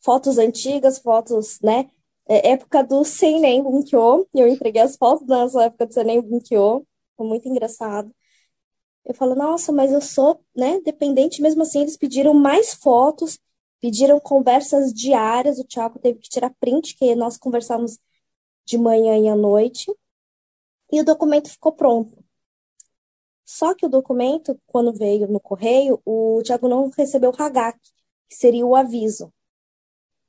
Fotos 0.00 0.36
antigas, 0.36 0.98
fotos, 0.98 1.58
né? 1.60 1.88
É, 2.26 2.52
época 2.52 2.82
do 2.82 3.04
Seinen 3.04 3.62
Bunkyo, 3.62 4.26
eu 4.34 4.48
entreguei 4.48 4.82
as 4.82 4.96
fotos 4.96 5.26
nessa 5.26 5.64
época 5.64 5.86
do 5.86 5.94
Seinen 5.94 6.22
Bunkyo, 6.22 6.86
foi 7.16 7.26
muito 7.26 7.48
engraçado. 7.48 8.14
Eu 9.04 9.14
falo, 9.14 9.34
nossa, 9.34 9.72
mas 9.72 9.92
eu 9.92 10.00
sou, 10.00 10.42
né, 10.56 10.80
dependente, 10.82 11.42
mesmo 11.42 11.62
assim 11.62 11.82
eles 11.82 11.96
pediram 11.96 12.34
mais 12.34 12.74
fotos, 12.74 13.38
pediram 13.80 14.18
conversas 14.20 14.92
diárias, 14.94 15.58
o 15.58 15.64
Thiago 15.64 15.98
teve 15.98 16.18
que 16.20 16.28
tirar 16.28 16.54
print, 16.58 16.96
que 16.96 17.14
nós 17.14 17.36
conversamos 17.36 17.98
de 18.66 18.78
manhã 18.78 19.18
e 19.18 19.28
à 19.28 19.36
noite, 19.36 19.92
e 20.90 21.00
o 21.00 21.04
documento 21.04 21.50
ficou 21.50 21.72
pronto. 21.72 22.24
Só 23.44 23.74
que 23.74 23.84
o 23.86 23.88
documento, 23.88 24.58
quando 24.66 24.92
veio 24.92 25.28
no 25.28 25.40
correio, 25.40 26.00
o 26.04 26.42
Thiago 26.44 26.68
não 26.68 26.90
recebeu 26.90 27.30
o 27.30 27.42
Hagak, 27.42 27.78
que 28.28 28.34
seria 28.36 28.66
o 28.66 28.74
aviso. 28.74 29.32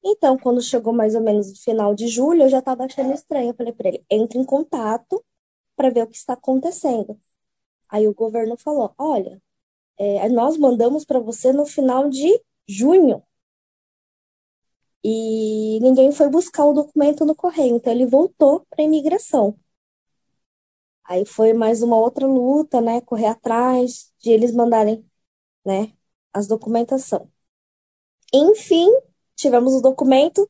Então, 0.06 0.38
quando 0.38 0.62
chegou 0.62 0.94
mais 0.94 1.16
ou 1.16 1.22
menos 1.22 1.50
no 1.50 1.56
final 1.58 1.94
de 1.96 2.08
julho, 2.08 2.44
eu 2.44 2.50
já 2.50 2.60
estava 2.60 2.86
achando 2.86 3.14
estranho. 3.14 3.50
Eu 3.50 3.56
falei 3.56 3.74
para 3.74 3.90
ele: 3.90 4.06
entre 4.10 4.38
em 4.40 4.46
contato 4.46 5.24
para 5.76 5.90
ver 5.90 6.04
o 6.04 6.08
que 6.08 6.18
está 6.18 6.34
acontecendo. 6.34 7.20
Aí 7.90 8.08
o 8.08 8.14
governo 8.16 8.58
falou: 8.58 8.94
olha, 8.98 9.42
é, 10.00 10.30
nós 10.30 10.58
mandamos 10.58 11.06
para 11.06 11.20
você 11.20 11.54
no 11.54 11.66
final 11.66 12.10
de 12.10 12.42
junho. 12.68 13.24
E 15.04 15.80
ninguém 15.82 16.12
foi 16.12 16.28
buscar 16.30 16.66
o 16.66 16.74
documento 16.74 17.24
no 17.26 17.34
correio, 17.36 17.76
então 17.78 17.94
ele 17.94 18.06
voltou 18.06 18.66
para 18.70 18.82
a 18.82 18.86
imigração. 18.86 19.58
Aí 21.04 21.26
foi 21.26 21.54
mais 21.54 21.82
uma 21.84 21.98
outra 21.98 22.26
luta, 22.28 22.82
né? 22.82 23.02
Correr 23.02 23.28
atrás 23.28 24.12
de 24.20 24.32
eles 24.32 24.52
mandarem, 24.54 25.06
né? 25.66 25.94
As 26.34 26.48
documentação. 26.48 27.32
Enfim, 28.34 28.90
tivemos 29.36 29.74
o 29.74 29.82
documento 29.82 30.50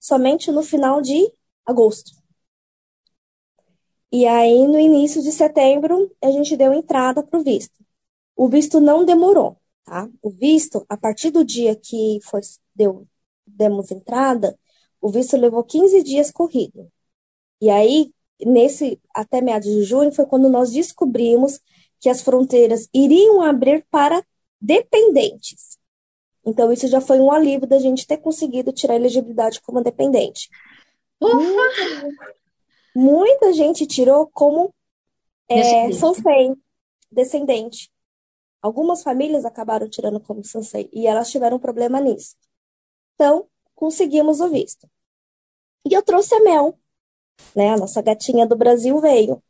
somente 0.00 0.52
no 0.52 0.62
final 0.62 1.00
de 1.02 1.32
agosto. 1.64 2.12
E 4.12 4.26
aí, 4.26 4.66
no 4.66 4.78
início 4.78 5.22
de 5.22 5.32
setembro, 5.32 6.10
a 6.22 6.30
gente 6.30 6.56
deu 6.56 6.72
entrada 6.72 7.22
para 7.22 7.38
o 7.38 7.42
visto. 7.42 7.84
O 8.36 8.48
visto 8.48 8.80
não 8.80 9.04
demorou, 9.04 9.58
tá? 9.84 10.08
O 10.22 10.30
visto, 10.30 10.84
a 10.88 10.96
partir 10.96 11.30
do 11.30 11.44
dia 11.44 11.76
que 11.76 12.20
foi, 12.24 12.40
deu, 12.74 13.06
demos 13.46 13.90
entrada, 13.90 14.58
o 15.00 15.10
visto 15.10 15.36
levou 15.36 15.64
15 15.64 16.02
dias 16.02 16.30
corrido. 16.30 16.90
E 17.60 17.70
aí, 17.70 18.12
nesse 18.40 19.00
até 19.14 19.40
meados 19.40 19.70
de 19.70 19.82
junho, 19.84 20.12
foi 20.12 20.26
quando 20.26 20.48
nós 20.48 20.72
descobrimos 20.72 21.60
que 22.00 22.08
as 22.08 22.22
fronteiras 22.22 22.88
iriam 22.94 23.42
abrir 23.42 23.86
para 23.90 24.24
dependentes. 24.60 25.75
Então, 26.46 26.72
isso 26.72 26.86
já 26.86 27.00
foi 27.00 27.18
um 27.18 27.30
alívio 27.30 27.66
da 27.66 27.78
gente 27.78 28.06
ter 28.06 28.18
conseguido 28.18 28.72
tirar 28.72 28.94
a 28.94 28.96
elegibilidade 28.96 29.60
como 29.60 29.82
dependente. 29.82 30.48
Muita, 31.20 32.08
muita, 32.94 33.52
gente 33.52 33.86
tirou 33.86 34.28
como 34.32 34.72
é, 35.48 35.90
sansei, 35.92 36.54
descendente. 37.10 37.90
Algumas 38.62 39.02
famílias 39.02 39.44
acabaram 39.44 39.88
tirando 39.88 40.20
como 40.20 40.44
sansei 40.44 40.88
e 40.92 41.06
elas 41.06 41.30
tiveram 41.30 41.58
problema 41.58 42.00
nisso. 42.00 42.36
Então, 43.14 43.48
conseguimos 43.74 44.40
o 44.40 44.48
visto. 44.48 44.88
E 45.84 45.94
eu 45.94 46.02
trouxe 46.02 46.34
a 46.34 46.40
Mel 46.40 46.78
né? 47.54 47.70
A 47.70 47.76
nossa 47.76 48.02
gatinha 48.02 48.46
do 48.46 48.56
Brasil 48.56 48.98
veio. 49.00 49.42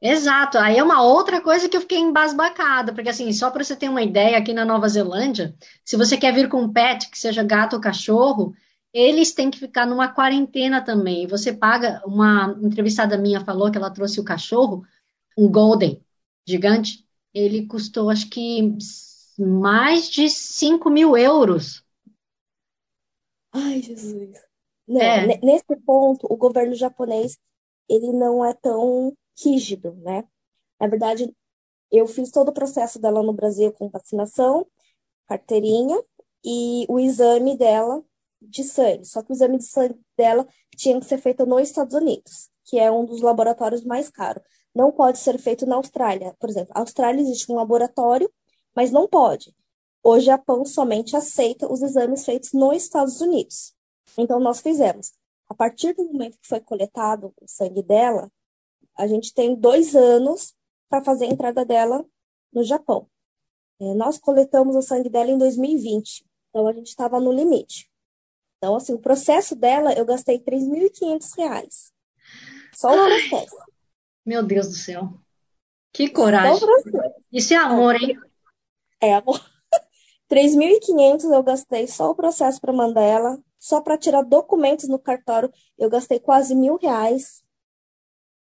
Exato, 0.00 0.58
aí 0.58 0.76
é 0.76 0.82
uma 0.82 1.02
outra 1.02 1.40
coisa 1.40 1.68
que 1.68 1.76
eu 1.76 1.80
fiquei 1.80 1.98
embasbacada, 1.98 2.92
porque 2.92 3.08
assim, 3.08 3.32
só 3.32 3.50
para 3.50 3.64
você 3.64 3.74
ter 3.74 3.88
uma 3.88 4.02
ideia, 4.02 4.36
aqui 4.36 4.52
na 4.52 4.64
Nova 4.64 4.88
Zelândia, 4.88 5.54
se 5.84 5.96
você 5.96 6.18
quer 6.18 6.34
vir 6.34 6.48
com 6.50 6.62
um 6.62 6.72
pet, 6.72 7.10
que 7.10 7.18
seja 7.18 7.42
gato 7.42 7.76
ou 7.76 7.80
cachorro, 7.80 8.54
eles 8.92 9.32
têm 9.32 9.50
que 9.50 9.58
ficar 9.58 9.86
numa 9.86 10.08
quarentena 10.08 10.84
também. 10.84 11.26
Você 11.26 11.52
paga, 11.52 12.02
uma 12.06 12.58
entrevistada 12.62 13.16
minha 13.16 13.40
falou 13.40 13.70
que 13.70 13.78
ela 13.78 13.90
trouxe 13.90 14.20
o 14.20 14.24
cachorro, 14.24 14.84
um 15.36 15.50
Golden, 15.50 16.02
gigante, 16.46 17.06
ele 17.32 17.66
custou 17.66 18.10
acho 18.10 18.28
que 18.28 18.76
mais 19.38 20.08
de 20.08 20.28
5 20.28 20.88
mil 20.90 21.16
euros. 21.16 21.84
Ai, 23.52 23.82
Jesus. 23.82 24.30
Não, 24.86 25.00
é. 25.00 25.38
Nesse 25.42 25.76
ponto, 25.84 26.26
o 26.30 26.36
governo 26.36 26.74
japonês 26.74 27.38
ele 27.88 28.12
não 28.12 28.44
é 28.44 28.52
tão 28.54 29.16
rígido, 29.42 29.94
né? 29.96 30.24
Na 30.80 30.88
verdade, 30.88 31.34
eu 31.90 32.06
fiz 32.06 32.30
todo 32.30 32.48
o 32.48 32.54
processo 32.54 32.98
dela 32.98 33.22
no 33.22 33.32
Brasil 33.32 33.72
com 33.72 33.88
vacinação, 33.88 34.66
carteirinha 35.28 36.02
e 36.44 36.86
o 36.88 36.98
exame 36.98 37.56
dela 37.56 38.02
de 38.40 38.64
sangue. 38.64 39.04
Só 39.04 39.22
que 39.22 39.32
o 39.32 39.34
exame 39.34 39.58
de 39.58 39.64
sangue 39.64 39.98
dela 40.16 40.46
tinha 40.76 40.98
que 41.00 41.06
ser 41.06 41.18
feito 41.18 41.46
nos 41.46 41.62
Estados 41.62 41.94
Unidos, 41.94 42.50
que 42.64 42.78
é 42.78 42.90
um 42.90 43.04
dos 43.04 43.20
laboratórios 43.20 43.84
mais 43.84 44.08
caros. 44.10 44.42
Não 44.74 44.92
pode 44.92 45.18
ser 45.18 45.38
feito 45.38 45.66
na 45.66 45.76
Austrália. 45.76 46.34
Por 46.38 46.50
exemplo, 46.50 46.72
na 46.74 46.80
Austrália 46.82 47.20
existe 47.20 47.50
um 47.50 47.56
laboratório, 47.56 48.30
mas 48.74 48.90
não 48.90 49.08
pode. 49.08 49.54
O 50.02 50.20
Japão 50.20 50.64
somente 50.64 51.16
aceita 51.16 51.70
os 51.70 51.82
exames 51.82 52.24
feitos 52.24 52.52
nos 52.52 52.76
Estados 52.76 53.20
Unidos. 53.20 53.74
Então, 54.18 54.38
nós 54.38 54.60
fizemos. 54.60 55.12
A 55.48 55.54
partir 55.54 55.94
do 55.94 56.04
momento 56.04 56.38
que 56.38 56.46
foi 56.46 56.60
coletado 56.60 57.32
o 57.40 57.48
sangue 57.48 57.82
dela, 57.82 58.30
a 58.96 59.06
gente 59.06 59.34
tem 59.34 59.54
dois 59.54 59.94
anos 59.94 60.54
para 60.88 61.04
fazer 61.04 61.26
a 61.26 61.28
entrada 61.28 61.64
dela 61.64 62.04
no 62.52 62.62
Japão. 62.64 63.08
É, 63.80 63.94
nós 63.94 64.18
coletamos 64.18 64.74
o 64.74 64.82
sangue 64.82 65.10
dela 65.10 65.30
em 65.30 65.38
2020, 65.38 66.24
então 66.48 66.66
a 66.66 66.72
gente 66.72 66.88
estava 66.88 67.20
no 67.20 67.30
limite. 67.30 67.90
Então, 68.56 68.74
assim, 68.74 68.94
o 68.94 68.98
processo 68.98 69.54
dela, 69.54 69.92
eu 69.92 70.04
gastei 70.06 70.38
3.500 70.38 71.36
reais. 71.36 71.92
Só 72.74 72.88
o 72.88 72.98
Ai, 72.98 73.28
processo. 73.28 73.56
Meu 74.24 74.42
Deus 74.42 74.68
do 74.68 74.74
céu. 74.74 75.20
Que 75.92 76.08
coragem. 76.08 76.66
Isso 77.30 77.52
é 77.52 77.56
amor, 77.56 77.94
hein? 77.96 78.18
É 79.00 79.14
amor. 79.14 79.40
3.500 80.30 81.24
eu 81.32 81.42
gastei 81.42 81.86
só 81.86 82.10
o 82.10 82.14
processo 82.14 82.60
para 82.60 82.72
mandar 82.72 83.02
ela. 83.02 83.38
Só 83.58 83.80
para 83.80 83.98
tirar 83.98 84.22
documentos 84.22 84.88
no 84.88 84.98
cartório, 84.98 85.52
eu 85.78 85.90
gastei 85.90 86.20
quase 86.20 86.54
mil 86.54 86.76
reais 86.76 87.42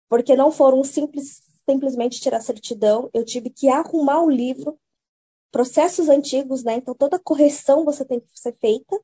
porque 0.08 0.36
não 0.36 0.50
foram 0.50 0.82
simples, 0.84 1.42
simplesmente 1.64 2.20
tirar 2.20 2.40
certidão, 2.40 3.10
eu 3.12 3.24
tive 3.24 3.50
que 3.50 3.68
arrumar 3.68 4.22
o 4.22 4.30
livro, 4.30 4.78
processos 5.50 6.08
antigos, 6.08 6.62
né? 6.62 6.74
Então 6.76 6.94
toda 6.94 7.18
correção 7.18 7.84
você 7.84 8.04
tem 8.04 8.20
que 8.20 8.28
ser 8.34 8.54
feita 8.58 9.00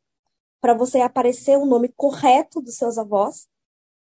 para 0.61 0.75
você 0.75 1.01
aparecer 1.01 1.59
o 1.59 1.67
nome 1.67 1.89
correto 1.89 2.61
dos 2.61 2.77
seus 2.77 2.99
avós. 2.99 3.49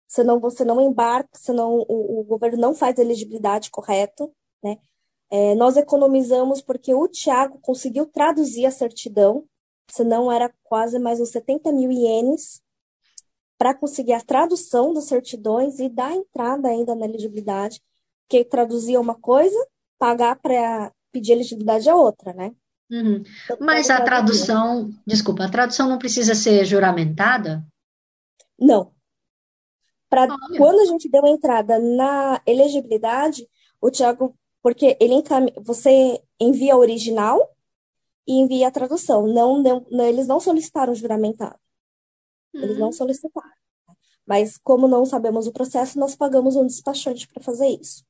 Senão 0.09 0.41
você 0.41 0.65
não 0.65 0.81
embarca, 0.81 1.39
senão 1.39 1.85
o, 1.89 2.21
o 2.21 2.25
governo 2.25 2.59
não 2.59 2.75
faz 2.75 2.99
a 2.99 3.03
elegibilidade 3.03 3.71
correta, 3.71 4.31
né? 4.63 4.79
É, 5.31 5.55
nós 5.55 5.77
economizamos 5.77 6.61
porque 6.61 6.93
o 6.95 7.09
Tiago 7.09 7.59
conseguiu 7.61 8.07
traduzir 8.07 8.67
a 8.67 8.71
certidão, 8.71 9.47
senão 9.91 10.31
era 10.31 10.53
quase 10.63 10.99
mais 10.99 11.21
uns 11.21 11.31
70 11.31 11.73
mil 11.73 11.91
ienes 11.91 12.63
para 13.63 13.75
conseguir 13.75 14.15
a 14.15 14.21
tradução 14.21 14.93
das 14.93 15.05
certidões 15.05 15.79
e 15.79 15.89
dar 15.89 16.13
entrada 16.13 16.67
ainda 16.67 16.97
na 16.97 17.05
elegibilidade, 17.07 17.81
porque 18.23 18.45
traduzir 18.45 18.99
uma 18.99 19.15
coisa, 19.15 19.57
pagar 19.97 20.35
para 20.35 20.93
pedir 21.13 21.31
elegibilidade 21.31 21.89
é 21.89 21.95
outra, 21.95 22.33
né? 22.33 22.53
Uhum. 22.91 23.23
Então, 23.45 23.59
Mas 23.61 23.89
a 23.89 24.01
tradução, 24.01 24.91
desculpa, 25.07 25.45
a 25.45 25.49
tradução 25.49 25.89
não 25.89 25.97
precisa 25.97 26.35
ser 26.35 26.65
juramentada? 26.65 27.65
Não. 28.59 28.93
Pra, 30.11 30.27
quando 30.59 30.81
a 30.81 30.87
gente 30.87 31.09
deu 31.09 31.25
entrada 31.25 31.79
na 31.79 32.43
elegibilidade, 32.45 33.49
o 33.81 33.93
Tiago, 33.93 34.35
porque 34.61 34.97
ele 34.99 35.15
encam... 35.15 35.47
você 35.65 36.21
envia 36.41 36.75
a 36.75 36.79
original 36.79 37.49
e 38.27 38.41
envia 38.41 38.67
a 38.67 38.73
tradução. 38.73 39.25
Não, 39.29 39.63
não, 39.63 40.05
eles 40.05 40.27
não 40.27 40.41
solicitaram 40.41 40.97
juramentado. 40.97 41.63
Eles 42.55 42.79
não 42.79 42.89
hum. 42.89 42.93
solicitaram. 42.93 43.62
Mas, 44.27 44.57
como 44.59 44.87
não 44.87 45.05
sabemos 45.05 45.47
o 45.47 45.53
processo, 45.53 45.99
nós 45.99 46.15
pagamos 46.15 46.57
um 46.57 46.67
despachante 46.67 47.27
para 47.29 47.43
fazer 47.43 47.69
isso. 47.69 48.05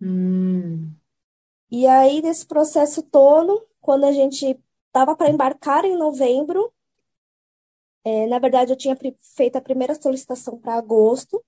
Hum. 0.00 0.92
E 1.70 1.86
aí, 1.86 2.22
nesse 2.22 2.46
processo 2.46 3.02
todo, 3.02 3.66
quando 3.80 4.04
a 4.04 4.12
gente 4.12 4.58
estava 4.86 5.16
para 5.16 5.30
embarcar 5.30 5.84
em 5.84 5.96
novembro, 5.96 6.72
é, 8.04 8.26
na 8.26 8.38
verdade, 8.38 8.72
eu 8.72 8.76
tinha 8.76 8.96
feito 9.18 9.56
a 9.56 9.62
primeira 9.62 9.94
solicitação 9.94 10.58
para 10.58 10.74
agosto, 10.74 11.44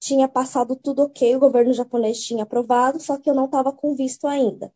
tinha 0.00 0.26
passado 0.26 0.74
tudo 0.74 1.02
ok, 1.02 1.36
o 1.36 1.40
governo 1.40 1.72
japonês 1.74 2.22
tinha 2.24 2.44
aprovado, 2.44 2.98
só 2.98 3.18
que 3.18 3.28
eu 3.28 3.34
não 3.34 3.44
estava 3.44 3.72
com 3.72 3.94
visto 3.94 4.26
ainda. 4.26 4.72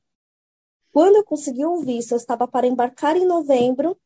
Quando 0.93 1.17
eu 1.17 1.25
consegui 1.25 1.65
um 1.67 1.81
visto, 1.81 2.13
eu 2.13 2.17
estava 2.19 2.47
para 2.47 2.67
embarcar 2.67 3.17
em 3.17 3.27
novembro, 3.27 3.99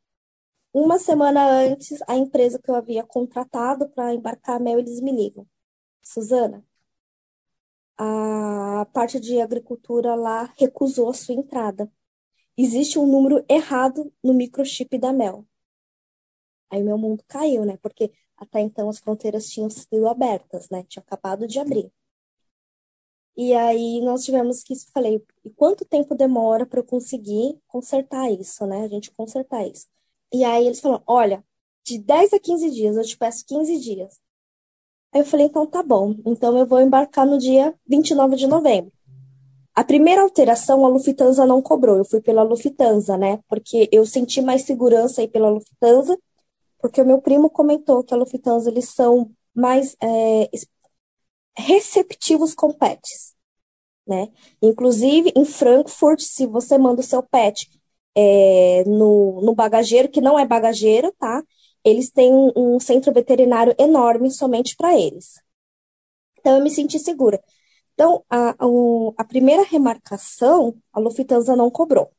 uma 0.73 0.99
semana 0.99 1.47
antes, 1.49 2.01
a 2.09 2.17
empresa 2.17 2.59
que 2.59 2.71
eu 2.71 2.75
havia 2.75 3.05
contratado 3.05 3.89
para 3.91 4.15
embarcar 4.15 4.61
mel, 4.61 4.79
eles 4.79 5.01
me 5.01 5.13
ligam. 5.13 5.47
Suzana, 6.03 6.65
a 7.97 8.87
parte 8.93 9.19
de 9.21 9.41
agricultura 9.41 10.15
lá 10.15 10.53
recusou 10.57 11.11
a 11.11 11.15
sua 11.15 11.35
entrada. 11.35 11.91
Existe 12.57 12.99
um 12.99 13.07
número 13.07 13.45
errado 13.49 14.13
no 14.23 14.35
microchip 14.35 14.99
da 14.99 15.13
mel. 15.13 15.47
Aí 16.71 16.83
meu 16.83 16.99
mundo 16.99 17.25
caiu, 17.27 17.65
né? 17.65 17.77
Porque 17.79 18.13
até 18.37 18.61
então 18.61 18.89
as 18.89 18.99
fronteiras 18.99 19.49
tinham 19.49 19.71
sido 19.71 20.09
abertas, 20.09 20.69
né? 20.71 20.85
Tinha 20.85 21.03
acabado 21.03 21.47
de 21.47 21.59
abrir. 21.59 21.93
E 23.37 23.55
aí 23.55 24.01
nós 24.03 24.25
tivemos 24.25 24.63
que, 24.63 24.75
falei, 24.93 25.25
e 25.45 25.51
quanto 25.51 25.85
tempo 25.85 26.15
demora 26.15 26.67
para 26.67 26.81
eu 26.81 26.85
conseguir 26.85 27.59
consertar 27.69 28.31
isso, 28.33 28.67
né? 28.67 28.83
A 28.85 28.89
gente 28.89 29.11
consertar 29.13 29.67
isso. 29.67 29.87
E 30.33 30.45
aí 30.45 30.67
eles 30.67 30.81
falaram: 30.81 31.03
olha, 31.07 31.45
de 31.85 31.99
10 31.99 32.33
a 32.35 32.41
15 32.41 32.71
dias, 32.71 32.97
eu 32.97 33.05
te 33.05 33.17
peço 33.17 33.45
15 33.47 33.79
dias. 33.79 34.21
Aí 35.13 35.21
eu 35.21 35.25
falei: 35.25 35.47
então 35.47 35.67
tá 35.67 35.83
bom, 35.83 36.15
então 36.27 36.57
eu 36.59 36.67
vou 36.67 36.81
embarcar 36.81 37.27
no 37.27 37.39
dia 37.39 37.75
29 37.87 38.37
de 38.37 38.47
novembro. 38.47 38.93
A 39.75 39.85
primeira 39.85 40.23
alteração 40.23 40.85
a 40.85 40.89
Lufthansa 40.89 41.47
não 41.47 41.63
cobrou, 41.63 41.99
eu 41.99 42.05
fui 42.05 42.21
pela 42.21 42.43
Lufthansa, 42.43 43.17
né? 43.17 43.39
Porque 43.49 43.89
eu 43.93 44.05
senti 44.05 44.43
mais 44.43 44.63
segurança 44.63 45.21
aí 45.21 45.29
pela 45.29 45.49
Lufthansa, 45.51 46.19
porque 46.81 47.01
o 47.01 47.07
meu 47.07 47.23
primo 47.23 47.49
comentou 47.49 48.03
que 48.03 48.13
a 48.13 48.17
Lufthansa 48.17 48.71
eles 48.71 48.89
são 48.89 49.31
mais 49.55 49.97
é, 50.03 50.51
receptivos 51.57 52.55
com 52.55 52.73
pets, 52.73 53.35
né? 54.07 54.29
Inclusive 54.61 55.33
em 55.37 55.45
Frankfurt, 55.45 56.21
se 56.23 56.45
você 56.47 56.77
manda 56.77 57.01
o 57.01 57.05
seu 57.05 57.23
pet 57.23 57.78
é, 58.19 58.85
no, 58.85 59.41
no 59.43 59.55
bagageiro, 59.55 60.09
que 60.09 60.21
não 60.21 60.37
é 60.39 60.45
bagageiro, 60.45 61.13
tá? 61.19 61.43
Eles 61.85 62.11
têm 62.11 62.33
um, 62.57 62.81
centro 62.81 63.13
veterinário 63.13 63.75
enorme 63.79 64.31
somente 64.31 64.75
para 64.77 64.99
eles. 64.99 65.41
Então, 66.41 66.57
eu 66.57 66.63
me 66.65 66.71
senti 66.71 66.99
segura. 66.99 67.41
Então, 67.95 68.25
a, 68.31 68.51
a, 68.51 68.67
a 69.19 69.25
primeira 69.25 69.63
remarcação, 69.63 70.77
a 70.93 71.01
Lufthansa 71.01 71.55
não 71.57 71.71
cobrou. 71.71 72.11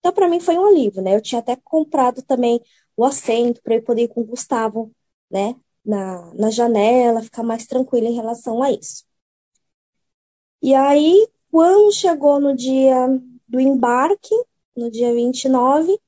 Então, 0.00 0.12
para 0.12 0.28
mim, 0.28 0.40
foi 0.40 0.58
um 0.58 0.66
alívio, 0.66 1.02
né? 1.02 1.16
Eu 1.16 1.22
tinha 1.22 1.40
até 1.40 1.56
comprado 1.56 2.22
também 2.22 2.60
o 2.96 3.04
assento 3.04 3.62
para 3.62 3.76
eu 3.76 3.82
poder 3.82 4.04
ir 4.04 4.08
com 4.08 4.22
o 4.22 4.26
Gustavo, 4.26 4.92
né? 5.30 5.56
Na, 5.84 6.34
na 6.34 6.50
janela, 6.50 7.22
ficar 7.22 7.42
mais 7.42 7.66
tranquila 7.66 8.08
em 8.08 8.14
relação 8.14 8.62
a 8.62 8.70
isso. 8.72 9.04
E 10.62 10.74
aí, 10.74 11.26
quando 11.50 11.92
chegou 11.92 12.40
no 12.40 12.54
dia 12.54 13.08
do 13.48 13.60
embarque, 13.60 14.34
no 14.80 14.90
dia 14.90 15.12
29. 15.14 16.00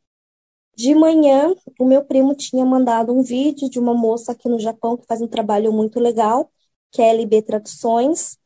De 0.77 0.95
manhã, 0.95 1.55
o 1.79 1.85
meu 1.85 2.05
primo 2.05 2.35
tinha 2.35 2.65
mandado 2.65 3.13
um 3.13 3.23
vídeo 3.23 3.69
de 3.71 3.79
uma 3.79 3.95
moça 3.95 4.33
aqui 4.33 4.49
no 4.49 4.59
Japão 4.59 4.97
que 4.97 5.07
faz 5.07 5.21
um 5.21 5.29
trabalho 5.29 5.73
muito 5.73 6.01
legal, 6.01 6.51
que 6.91 7.03
é 7.03 7.11
LB 7.11 7.43
Traduções. 7.43 8.39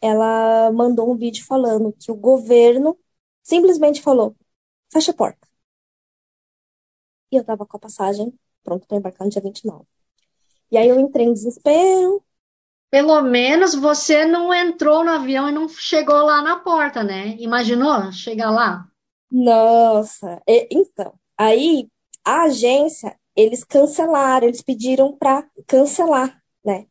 Ela 0.00 0.72
mandou 0.72 1.12
um 1.12 1.16
vídeo 1.16 1.44
falando 1.46 1.92
que 1.92 2.10
o 2.12 2.16
governo 2.16 2.98
simplesmente 3.42 4.02
falou: 4.02 4.36
fecha 4.92 5.12
a 5.12 5.14
porta. 5.14 5.48
E 7.32 7.36
eu 7.36 7.44
tava 7.44 7.64
com 7.66 7.76
a 7.76 7.80
passagem 7.80 8.32
pronto 8.64 8.86
para 8.86 8.96
embarcar 8.96 9.24
no 9.24 9.30
dia 9.30 9.42
29. 9.42 9.84
E 10.72 10.76
aí 10.76 10.88
eu 10.88 10.98
entrei 10.98 11.26
em 11.26 11.32
desespero. 11.32 12.24
Pelo 12.90 13.22
menos 13.22 13.74
você 13.74 14.26
não 14.26 14.52
entrou 14.52 15.04
no 15.04 15.12
avião 15.12 15.48
e 15.48 15.52
não 15.52 15.68
chegou 15.68 16.16
lá 16.24 16.42
na 16.42 16.58
porta, 16.58 17.04
né? 17.04 17.36
Imaginou 17.38 18.10
chegar 18.12 18.50
lá? 18.50 18.89
Nossa, 19.30 20.42
então, 20.70 21.14
aí 21.38 21.88
a 22.24 22.42
agência, 22.44 23.16
eles 23.36 23.62
cancelaram, 23.64 24.46
eles 24.48 24.62
pediram 24.62 25.16
para 25.16 25.48
cancelar, 25.66 26.42
né? 26.64 26.86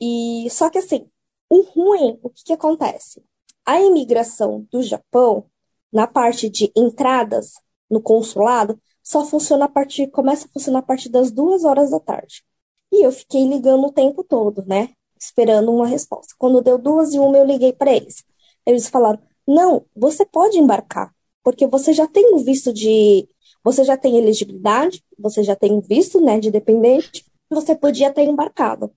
E 0.00 0.48
só 0.50 0.70
que 0.70 0.78
assim, 0.78 1.06
o 1.48 1.62
ruim, 1.62 2.18
o 2.22 2.30
que, 2.30 2.44
que 2.44 2.52
acontece? 2.52 3.24
A 3.66 3.80
imigração 3.80 4.66
do 4.70 4.82
Japão, 4.82 5.46
na 5.92 6.06
parte 6.06 6.48
de 6.48 6.72
entradas 6.76 7.54
no 7.90 8.00
consulado, 8.02 8.80
só 9.02 9.24
funciona 9.24 9.66
a 9.66 9.68
partir, 9.68 10.08
começa 10.10 10.46
a 10.46 10.50
funcionar 10.52 10.80
a 10.80 10.82
partir 10.82 11.08
das 11.08 11.30
duas 11.32 11.64
horas 11.64 11.90
da 11.90 12.00
tarde. 12.00 12.44
E 12.92 13.04
eu 13.04 13.12
fiquei 13.12 13.46
ligando 13.46 13.86
o 13.86 13.92
tempo 13.92 14.24
todo, 14.24 14.64
né? 14.66 14.90
Esperando 15.20 15.72
uma 15.72 15.86
resposta. 15.86 16.34
Quando 16.38 16.62
deu 16.62 16.78
duas 16.78 17.12
e 17.14 17.18
uma, 17.18 17.36
eu 17.38 17.44
liguei 17.44 17.72
para 17.72 17.92
eles. 17.92 18.24
Eles 18.66 18.88
falaram: 18.88 19.20
não, 19.46 19.84
você 19.96 20.24
pode 20.24 20.58
embarcar, 20.58 21.14
porque 21.42 21.66
você 21.66 21.92
já 21.92 22.06
tem 22.06 22.34
o 22.34 22.38
visto 22.38 22.72
de. 22.72 23.28
Você 23.62 23.84
já 23.84 23.96
tem 23.96 24.16
elegibilidade, 24.16 25.04
você 25.18 25.42
já 25.42 25.54
tem 25.54 25.72
o 25.72 25.80
visto 25.80 26.20
né, 26.20 26.40
de 26.40 26.50
dependente, 26.50 27.24
você 27.50 27.74
podia 27.74 28.12
ter 28.12 28.24
embarcado. 28.24 28.92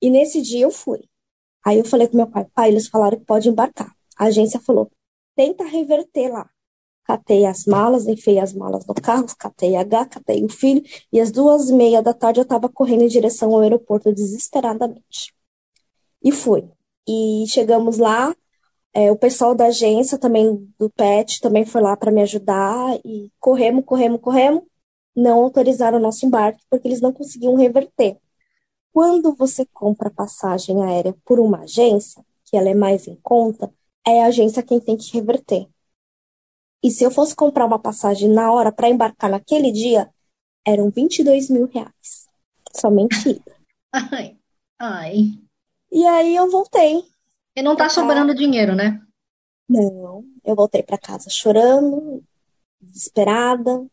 E 0.00 0.10
nesse 0.10 0.42
dia 0.42 0.62
eu 0.62 0.70
fui. 0.70 1.08
Aí 1.64 1.78
eu 1.78 1.84
falei 1.84 2.08
com 2.08 2.16
meu 2.16 2.26
pai, 2.26 2.46
pai, 2.54 2.68
eles 2.70 2.88
falaram 2.88 3.18
que 3.18 3.24
pode 3.24 3.48
embarcar. 3.48 3.94
A 4.16 4.26
agência 4.26 4.60
falou, 4.60 4.90
tenta 5.34 5.64
reverter 5.64 6.30
lá. 6.30 6.48
Catei 7.04 7.44
as 7.44 7.66
malas, 7.66 8.06
enfiei 8.06 8.38
as 8.38 8.52
malas 8.54 8.86
no 8.86 8.94
carro, 8.94 9.26
catei 9.38 9.76
a 9.76 9.82
H, 9.82 10.06
catei 10.06 10.44
o 10.44 10.48
filho, 10.48 10.82
e 11.12 11.20
às 11.20 11.30
duas 11.30 11.68
e 11.68 11.74
meia 11.74 12.02
da 12.02 12.14
tarde 12.14 12.40
eu 12.40 12.44
estava 12.44 12.68
correndo 12.68 13.02
em 13.02 13.08
direção 13.08 13.54
ao 13.54 13.60
aeroporto 13.60 14.12
desesperadamente. 14.12 15.34
E 16.22 16.32
fui. 16.32 16.68
E 17.06 17.44
chegamos 17.48 17.98
lá, 17.98 18.34
é, 18.94 19.10
o 19.10 19.16
pessoal 19.16 19.54
da 19.54 19.66
agência 19.66 20.16
também, 20.16 20.72
do 20.78 20.88
PET, 20.88 21.40
também 21.40 21.66
foi 21.66 21.82
lá 21.82 21.96
para 21.96 22.12
me 22.12 22.22
ajudar, 22.22 22.98
e 23.04 23.30
corremos, 23.40 23.84
corremos, 23.84 24.20
corremos, 24.20 24.62
não 25.16 25.42
autorizaram 25.42 25.98
o 25.98 26.00
nosso 26.00 26.24
embarque, 26.24 26.64
porque 26.70 26.86
eles 26.86 27.00
não 27.00 27.12
conseguiam 27.12 27.56
reverter. 27.56 28.16
Quando 28.92 29.34
você 29.34 29.66
compra 29.66 30.10
passagem 30.10 30.80
aérea 30.84 31.16
por 31.24 31.40
uma 31.40 31.62
agência, 31.62 32.24
que 32.44 32.56
ela 32.56 32.68
é 32.68 32.74
mais 32.74 33.08
em 33.08 33.16
conta, 33.16 33.72
é 34.06 34.22
a 34.22 34.26
agência 34.26 34.62
quem 34.62 34.78
tem 34.78 34.96
que 34.96 35.12
reverter. 35.12 35.66
E 36.80 36.90
se 36.90 37.02
eu 37.02 37.10
fosse 37.10 37.34
comprar 37.34 37.66
uma 37.66 37.78
passagem 37.78 38.28
na 38.28 38.52
hora 38.52 38.70
para 38.70 38.88
embarcar 38.88 39.30
naquele 39.30 39.72
dia, 39.72 40.08
eram 40.64 40.90
22 40.90 41.50
mil 41.50 41.66
reais. 41.66 42.28
Somente 42.72 43.42
Ai, 43.92 44.36
ai. 44.78 45.14
E 45.90 46.06
aí 46.06 46.36
eu 46.36 46.50
voltei. 46.50 47.13
E 47.56 47.62
não 47.62 47.76
tá 47.76 47.88
sobrando 47.88 48.34
dinheiro, 48.34 48.74
né? 48.74 49.00
Não, 49.68 50.24
eu 50.44 50.54
voltei 50.54 50.82
para 50.82 50.98
casa 50.98 51.30
chorando, 51.30 52.22
desesperada. 52.80 53.86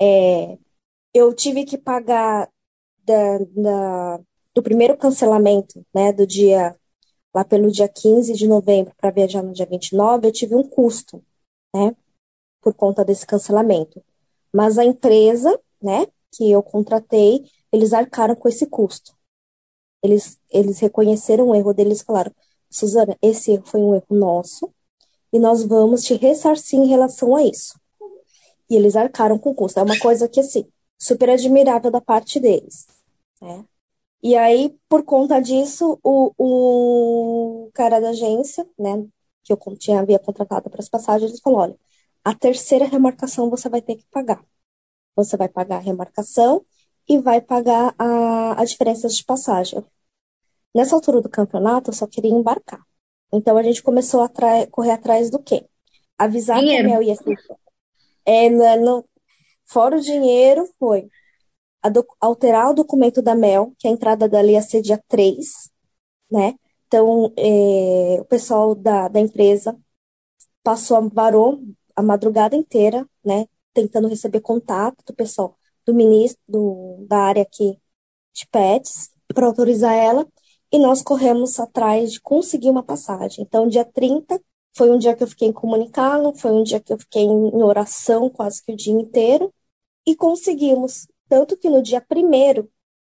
É, 0.00 0.58
eu 1.12 1.34
tive 1.34 1.64
que 1.64 1.76
pagar 1.76 2.48
da, 3.04 3.38
da, 3.38 4.20
do 4.54 4.62
primeiro 4.62 4.96
cancelamento, 4.96 5.84
né, 5.94 6.12
do 6.12 6.26
dia 6.26 6.76
lá 7.34 7.44
pelo 7.44 7.70
dia 7.70 7.88
15 7.88 8.34
de 8.34 8.46
novembro 8.46 8.94
para 8.96 9.10
viajar 9.10 9.42
no 9.42 9.52
dia 9.52 9.66
29, 9.66 10.26
eu 10.28 10.32
tive 10.32 10.54
um 10.54 10.62
custo, 10.62 11.24
né, 11.74 11.96
por 12.60 12.74
conta 12.74 13.04
desse 13.04 13.26
cancelamento. 13.26 14.02
Mas 14.52 14.78
a 14.78 14.84
empresa, 14.84 15.58
né, 15.82 16.06
que 16.30 16.50
eu 16.50 16.62
contratei, 16.62 17.44
eles 17.72 17.92
arcaram 17.92 18.34
com 18.34 18.48
esse 18.48 18.66
custo. 18.66 19.16
Eles, 20.02 20.38
eles 20.50 20.78
reconheceram 20.80 21.48
o 21.48 21.54
erro 21.54 21.72
deles 21.72 22.00
e 22.00 22.04
falaram: 22.04 22.32
Suzana, 22.72 23.16
esse 23.20 23.52
erro 23.52 23.64
foi 23.66 23.80
um 23.80 23.94
erro 23.94 24.06
nosso 24.10 24.72
e 25.32 25.38
nós 25.38 25.62
vamos 25.62 26.02
te 26.04 26.14
ressarcir 26.14 26.78
em 26.78 26.86
relação 26.86 27.36
a 27.36 27.42
isso. 27.44 27.78
E 28.68 28.76
eles 28.76 28.96
arcaram 28.96 29.38
com 29.38 29.50
o 29.50 29.54
custo. 29.54 29.78
É 29.78 29.82
uma 29.82 29.98
coisa 29.98 30.28
que, 30.28 30.40
assim, 30.40 30.66
super 30.98 31.30
admirável 31.30 31.90
da 31.90 32.00
parte 32.00 32.40
deles. 32.40 32.86
Né? 33.40 33.64
E 34.22 34.36
aí, 34.36 34.76
por 34.88 35.04
conta 35.04 35.40
disso, 35.40 35.98
o, 36.02 36.32
o 36.38 37.70
cara 37.74 38.00
da 38.00 38.10
agência, 38.10 38.66
né, 38.78 39.04
que 39.42 39.52
eu 39.52 39.58
tinha, 39.76 40.00
havia 40.00 40.18
contratado 40.18 40.70
para 40.70 40.80
as 40.80 40.88
passagens, 40.88 41.32
ele 41.32 41.40
falou: 41.40 41.60
olha, 41.60 41.76
a 42.24 42.34
terceira 42.34 42.86
remarcação 42.86 43.50
você 43.50 43.68
vai 43.68 43.82
ter 43.82 43.96
que 43.96 44.06
pagar. 44.10 44.44
Você 45.16 45.36
vai 45.36 45.48
pagar 45.48 45.76
a 45.76 45.80
remarcação 45.80 46.64
e 47.08 47.18
vai 47.18 47.40
pagar 47.40 47.94
a, 47.98 48.60
a 48.60 48.64
diferença 48.64 49.08
de 49.08 49.24
passagem. 49.24 49.84
Nessa 50.74 50.94
altura 50.94 51.20
do 51.20 51.28
campeonato, 51.28 51.90
eu 51.90 51.94
só 51.94 52.06
queria 52.06 52.30
embarcar. 52.30 52.80
Então 53.32 53.56
a 53.56 53.62
gente 53.62 53.82
começou 53.82 54.22
a 54.22 54.30
correr 54.70 54.92
atrás 54.92 55.30
do 55.30 55.42
quê? 55.42 55.66
Avisar 56.18 56.58
dinheiro. 56.60 56.88
que 56.88 56.94
a 56.94 56.98
Mel 56.98 57.02
ia 57.02 57.14
ser. 57.16 57.36
É, 58.24 58.48
no, 58.76 59.04
fora 59.66 59.96
o 59.96 60.00
dinheiro, 60.00 60.68
foi 60.78 61.08
alterar 62.20 62.70
o 62.70 62.74
documento 62.74 63.20
da 63.20 63.34
Mel, 63.34 63.72
que 63.78 63.88
a 63.88 63.90
entrada 63.90 64.28
dela 64.28 64.50
ia 64.50 64.62
ser 64.62 64.82
dia 64.82 65.02
3, 65.08 65.70
né? 66.30 66.54
Então, 66.86 67.32
é, 67.36 68.20
o 68.20 68.24
pessoal 68.26 68.74
da, 68.74 69.08
da 69.08 69.18
empresa 69.18 69.76
passou, 70.62 71.08
varou 71.10 71.60
a 71.96 72.02
madrugada 72.02 72.56
inteira, 72.56 73.08
né? 73.24 73.46
Tentando 73.74 74.08
receber 74.08 74.40
contato 74.40 75.02
do 75.06 75.14
pessoal 75.14 75.58
do 75.84 75.94
ministro 75.94 76.40
do, 76.46 77.04
da 77.08 77.18
área 77.18 77.42
aqui 77.42 77.78
de 78.32 78.46
pets 78.48 79.10
para 79.28 79.46
autorizar 79.46 79.94
ela. 79.94 80.26
E 80.72 80.78
nós 80.78 81.02
corremos 81.02 81.60
atrás 81.60 82.12
de 82.12 82.20
conseguir 82.20 82.70
uma 82.70 82.82
passagem. 82.82 83.44
Então, 83.44 83.68
dia 83.68 83.84
30 83.84 84.40
foi 84.74 84.90
um 84.90 84.98
dia 84.98 85.14
que 85.14 85.22
eu 85.22 85.26
fiquei 85.26 85.48
incomunicável, 85.48 86.34
foi 86.34 86.50
um 86.50 86.62
dia 86.62 86.80
que 86.80 86.92
eu 86.92 86.98
fiquei 86.98 87.22
em 87.22 87.62
oração 87.62 88.30
quase 88.30 88.64
que 88.64 88.72
o 88.72 88.76
dia 88.76 88.94
inteiro. 88.94 89.52
E 90.06 90.16
conseguimos. 90.16 91.06
Tanto 91.28 91.56
que 91.56 91.68
no 91.68 91.82
dia 91.82 92.00
primeiro 92.00 92.70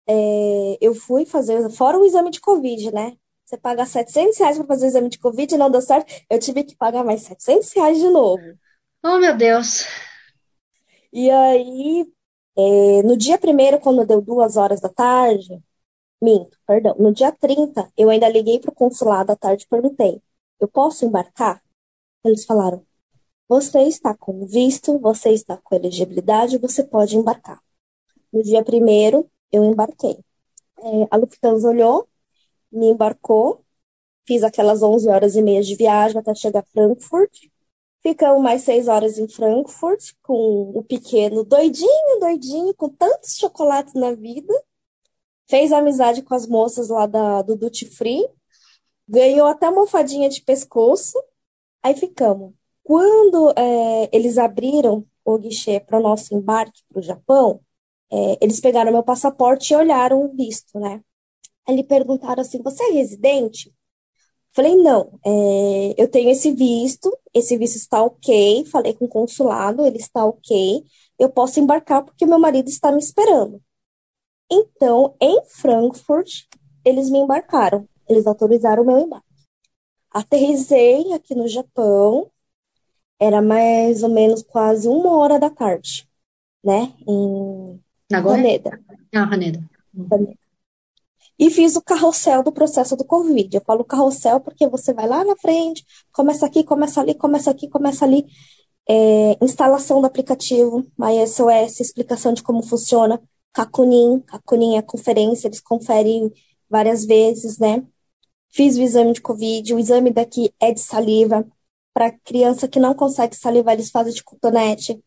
é, 0.08 0.78
eu 0.82 0.96
fui 0.96 1.26
fazer, 1.26 1.70
fora 1.70 2.00
o 2.00 2.06
exame 2.06 2.32
de 2.32 2.42
Covid, 2.42 2.92
né? 2.92 3.16
Você 3.46 3.58
paga 3.58 3.86
700 3.86 4.38
reais 4.38 4.58
para 4.58 4.68
fazer 4.68 4.86
o 4.86 4.88
exame 4.88 5.10
de 5.10 5.20
Covid 5.20 5.54
e 5.54 5.58
não 5.58 5.72
deu 5.72 5.82
certo, 5.82 6.14
eu 6.30 6.40
tive 6.40 6.64
que 6.64 6.76
pagar 6.76 7.04
mais 7.04 7.22
700 7.22 7.72
reais 7.74 8.00
de 8.00 8.10
novo. 8.10 8.44
Oh, 9.04 9.18
meu 9.18 9.36
Deus. 9.36 9.86
E 11.12 11.30
aí, 11.30 12.08
é, 12.58 13.04
no 13.04 13.18
dia 13.18 13.38
primeiro, 13.38 13.80
quando 13.80 14.06
deu 14.06 14.22
duas 14.22 14.58
horas 14.58 14.80
da 14.82 14.90
tarde, 14.90 15.60
minto, 16.22 16.58
perdão, 16.68 16.96
no 17.00 17.14
dia 17.14 17.32
30, 17.32 17.92
eu 17.98 18.10
ainda 18.10 18.30
liguei 18.30 18.60
para 18.60 18.72
o 18.72 18.76
consulado 18.76 19.32
à 19.32 19.36
tarde 19.36 19.64
e 19.66 19.68
perguntei: 19.68 20.22
eu 20.60 20.68
posso 20.68 21.06
embarcar? 21.06 21.64
Eles 22.24 22.46
falaram: 22.46 22.86
você 23.48 23.82
está 23.84 24.16
com 24.16 24.46
visto, 24.46 25.00
você 25.00 25.32
está 25.32 25.58
com 25.58 25.76
elegibilidade, 25.76 26.58
você 26.58 26.84
pode 26.84 27.18
embarcar. 27.18 27.60
No 28.32 28.44
dia 28.44 28.64
primeiro, 28.64 29.30
eu 29.52 29.66
embarquei. 29.66 30.20
É, 30.80 31.08
a 31.12 31.18
Lufthansa 31.18 31.68
olhou, 31.68 32.08
me 32.72 32.90
embarcou, 32.90 33.66
fiz 34.28 34.44
aquelas 34.44 34.84
11 34.84 35.10
horas 35.10 35.36
e 35.36 35.42
meia 35.42 35.62
de 35.64 35.76
viagem 35.76 36.20
até 36.20 36.36
chegar 36.36 36.60
a 36.60 36.64
Frankfurt. 36.64 37.32
Ficamos 38.02 38.42
mais 38.42 38.62
seis 38.64 38.88
horas 38.88 39.18
em 39.18 39.28
Frankfurt, 39.28 40.14
com 40.24 40.72
o 40.76 40.84
pequeno 40.84 41.44
doidinho, 41.44 42.20
doidinho, 42.20 42.74
com 42.76 42.90
tantos 42.90 43.36
chocolates 43.36 43.94
na 43.94 44.14
vida. 44.14 44.54
Fez 45.50 45.72
amizade 45.72 46.22
com 46.22 46.36
as 46.36 46.48
moças 46.48 46.90
lá 46.90 47.08
da, 47.08 47.42
do 47.42 47.56
Duty 47.56 47.86
Free. 47.88 48.28
Ganhou 49.08 49.48
até 49.48 49.68
uma 49.68 49.80
almofadinha 49.80 50.30
de 50.30 50.42
pescoço. 50.42 51.18
Aí 51.84 51.96
ficamos. 51.96 52.54
Quando 52.84 53.52
é, 53.58 54.10
eles 54.14 54.38
abriram 54.38 55.06
o 55.26 55.38
guichê 55.38 55.80
para 55.80 56.00
o 56.00 56.02
nosso 56.02 56.36
embarque 56.36 56.84
para 56.90 57.00
o 57.00 57.04
Japão, 57.04 57.62
é, 58.12 58.38
eles 58.42 58.60
pegaram 58.60 58.92
meu 58.92 59.04
passaporte 59.04 59.74
e 59.74 59.76
olharam 59.78 60.24
o 60.26 60.36
visto, 60.36 60.80
né? 60.80 61.04
Aí 61.68 61.84
perguntaram 61.84 62.42
assim: 62.42 62.62
você 62.62 62.84
é 62.86 62.92
residente? 62.94 63.74
Falei, 64.54 64.76
não, 64.76 65.20
é, 65.26 65.96
eu 65.98 66.10
tenho 66.10 66.30
esse 66.32 66.52
visto, 66.52 67.16
esse 67.34 67.58
visto 67.58 67.78
está 67.78 68.04
ok. 68.04 68.66
Falei 68.66 68.94
com 68.94 69.06
o 69.06 69.10
consulado, 69.10 69.86
ele 69.86 69.98
está 69.98 70.26
ok. 70.26 70.84
Eu 71.20 71.30
posso 71.30 71.60
embarcar 71.60 72.04
porque 72.04 72.26
meu 72.26 72.40
marido 72.40 72.70
está 72.70 72.92
me 72.92 73.00
esperando. 73.00 73.62
Então, 74.52 75.16
em 75.22 75.44
Frankfurt, 75.46 76.46
eles 76.84 77.10
me 77.10 77.20
embarcaram. 77.20 77.88
Eles 78.08 78.26
autorizaram 78.26 78.84
o 78.84 78.86
meu 78.86 79.00
embarque. 79.00 79.28
Aterrisei 80.12 81.14
aqui 81.14 81.36
no 81.36 81.48
Japão, 81.48 82.32
era 83.20 83.42
mais 83.42 84.02
ou 84.02 84.10
menos 84.10 84.42
quase 84.42 84.88
uma 84.88 85.16
hora 85.18 85.40
da 85.40 85.50
tarde, 85.50 86.08
né? 86.64 86.94
Em? 87.08 87.80
Haneda. 88.12 88.82
Ah, 89.14 89.24
Haneda. 89.24 89.70
Haneda. 90.12 90.40
E 91.38 91.50
fiz 91.50 91.76
o 91.76 91.82
carrossel 91.82 92.44
do 92.44 92.52
processo 92.52 92.98
do 92.98 93.06
Covid. 93.06 93.56
Eu 93.56 93.62
falo 93.64 93.86
carrossel 93.86 94.42
porque 94.42 94.68
você 94.68 94.94
vai 94.94 95.08
lá 95.08 95.24
na 95.24 95.38
frente, 95.38 95.86
começa 96.12 96.46
aqui, 96.46 96.64
começa 96.64 97.00
ali, 97.00 97.14
começa 97.14 97.52
aqui, 97.52 97.70
começa 97.70 98.04
ali. 98.04 98.26
É, 98.92 99.38
instalação 99.46 100.02
do 100.02 100.08
aplicativo, 100.08 100.86
MySOS, 100.98 101.80
explicação 101.80 102.34
de 102.34 102.42
como 102.42 102.64
funciona, 102.64 103.22
Kakunin, 103.54 104.20
Kakunin 104.22 104.78
é 104.78 104.82
conferência, 104.82 105.48
eles 105.48 105.60
conferem 105.60 106.32
várias 106.70 107.06
vezes, 107.06 107.58
né? 107.58 107.86
Fiz 108.50 108.78
o 108.78 108.82
exame 108.82 109.14
de 109.14 109.22
Covid, 109.22 109.74
o 109.74 109.80
exame 109.80 110.12
daqui 110.12 110.54
é 110.60 110.72
de 110.72 110.80
saliva. 110.80 111.46
Para 111.94 112.12
criança 112.12 112.68
que 112.68 112.80
não 112.80 112.94
consegue 112.94 113.36
salivar, 113.36 113.74
eles 113.74 113.92
fazem 113.92 114.14
de 114.14 114.24
cotonete. 114.24 115.04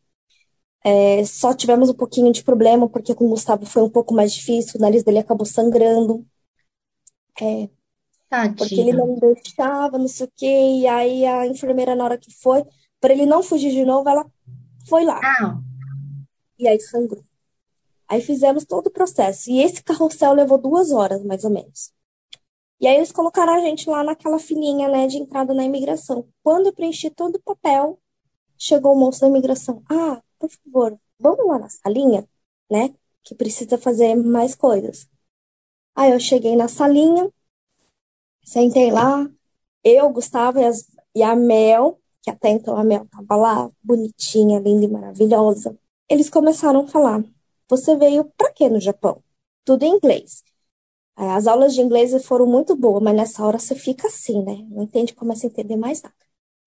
É, 0.85 1.25
só 1.25 1.55
tivemos 1.55 1.89
um 1.89 1.95
pouquinho 1.95 2.33
de 2.33 2.43
problema, 2.43 2.89
porque 2.89 3.15
com 3.15 3.27
o 3.27 3.31
Gustavo 3.31 3.65
foi 3.65 3.83
um 3.83 3.91
pouco 3.91 4.13
mais 4.15 4.33
difícil, 4.33 4.79
o 4.79 4.83
nariz 4.83 5.03
dele 5.05 5.19
acabou 5.19 5.47
sangrando. 5.47 6.27
É. 7.41 7.69
Tadinha. 8.29 8.55
Porque 8.57 8.81
ele 8.81 8.93
não 8.93 9.19
deixava, 9.19 9.99
não 9.99 10.09
sei 10.09 10.27
o 10.27 10.33
quê. 10.35 10.81
E 10.81 10.87
aí 10.87 11.27
a 11.27 11.47
enfermeira, 11.47 11.95
na 11.95 12.05
hora 12.05 12.19
que 12.19 12.33
foi, 12.33 12.65
para 13.01 13.13
ele 13.13 13.27
não 13.27 13.43
fugir 13.43 13.71
de 13.71 13.85
novo, 13.85 14.09
ela 14.09 14.25
foi 14.89 15.05
lá. 15.05 15.21
Ah. 15.23 15.59
E 16.59 16.67
aí 16.67 16.81
sangrou. 16.81 17.23
Aí 18.13 18.21
fizemos 18.21 18.67
todo 18.67 18.89
o 18.89 18.91
processo. 18.91 19.51
E 19.51 19.63
esse 19.63 19.83
carrossel 19.83 20.35
levou 20.35 20.59
duas 20.59 20.93
horas, 20.93 21.25
mais 21.25 21.45
ou 21.45 21.51
menos. 21.51 21.95
E 22.79 22.87
aí 22.87 22.97
eles 22.97 23.11
colocaram 23.11 23.55
a 23.55 23.61
gente 23.61 23.89
lá 23.89 24.05
naquela 24.05 24.39
filinha, 24.39 24.87
né, 24.87 25.07
de 25.07 25.17
entrada 25.17 25.55
na 25.55 25.65
imigração. 25.65 26.29
Quando 26.43 26.67
eu 26.67 26.75
preenchi 26.75 27.09
todo 27.09 27.37
o 27.37 27.43
papel, 27.43 27.99
chegou 28.59 28.93
o 28.93 28.99
moço 28.99 29.23
da 29.23 29.29
imigração. 29.29 29.83
Ah, 29.91 30.23
por 30.39 30.51
favor, 30.51 31.01
vamos 31.19 31.47
lá 31.47 31.59
na 31.59 31.71
salinha, 31.71 32.29
né, 32.71 32.95
que 33.25 33.35
precisa 33.35 33.79
fazer 33.79 34.15
mais 34.15 34.55
coisas. 34.55 35.09
Aí 35.95 36.13
eu 36.13 36.21
cheguei 36.21 36.55
na 36.55 36.69
salinha, 36.69 37.33
sentei 38.45 38.91
lá, 38.91 39.27
eu, 39.83 40.13
Gustavo 40.13 40.59
e, 40.59 40.67
as, 40.67 40.87
e 41.15 41.23
a 41.23 41.35
Mel, 41.35 41.99
que 42.21 42.31
até 42.31 42.51
então 42.51 42.77
a 42.77 42.85
Mel 42.85 43.07
tava 43.11 43.37
lá, 43.37 43.71
bonitinha, 43.83 44.61
linda 44.61 44.85
e 44.85 44.89
maravilhosa. 44.89 45.79
Eles 46.11 46.29
começaram 46.29 46.81
a 46.81 46.89
falar: 46.89 47.25
Você 47.73 47.97
veio 47.97 48.27
para 48.37 48.53
quê 48.53 48.69
no 48.69 48.79
Japão? 48.79 49.25
Tudo 49.65 49.83
em 49.83 49.95
inglês. 49.95 50.45
As 51.17 51.47
aulas 51.47 51.73
de 51.73 51.81
inglês 51.81 52.13
foram 52.27 52.45
muito 52.45 52.77
boas, 52.77 53.03
mas 53.03 53.17
nessa 53.17 53.43
hora 53.43 53.59
você 53.59 53.75
fica 53.75 54.09
assim, 54.09 54.43
né? 54.43 54.59
Não 54.69 54.83
entende, 54.83 55.15
começa 55.15 55.47
a 55.47 55.49
entender 55.49 55.77
mais 55.77 56.03
nada. 56.03 56.15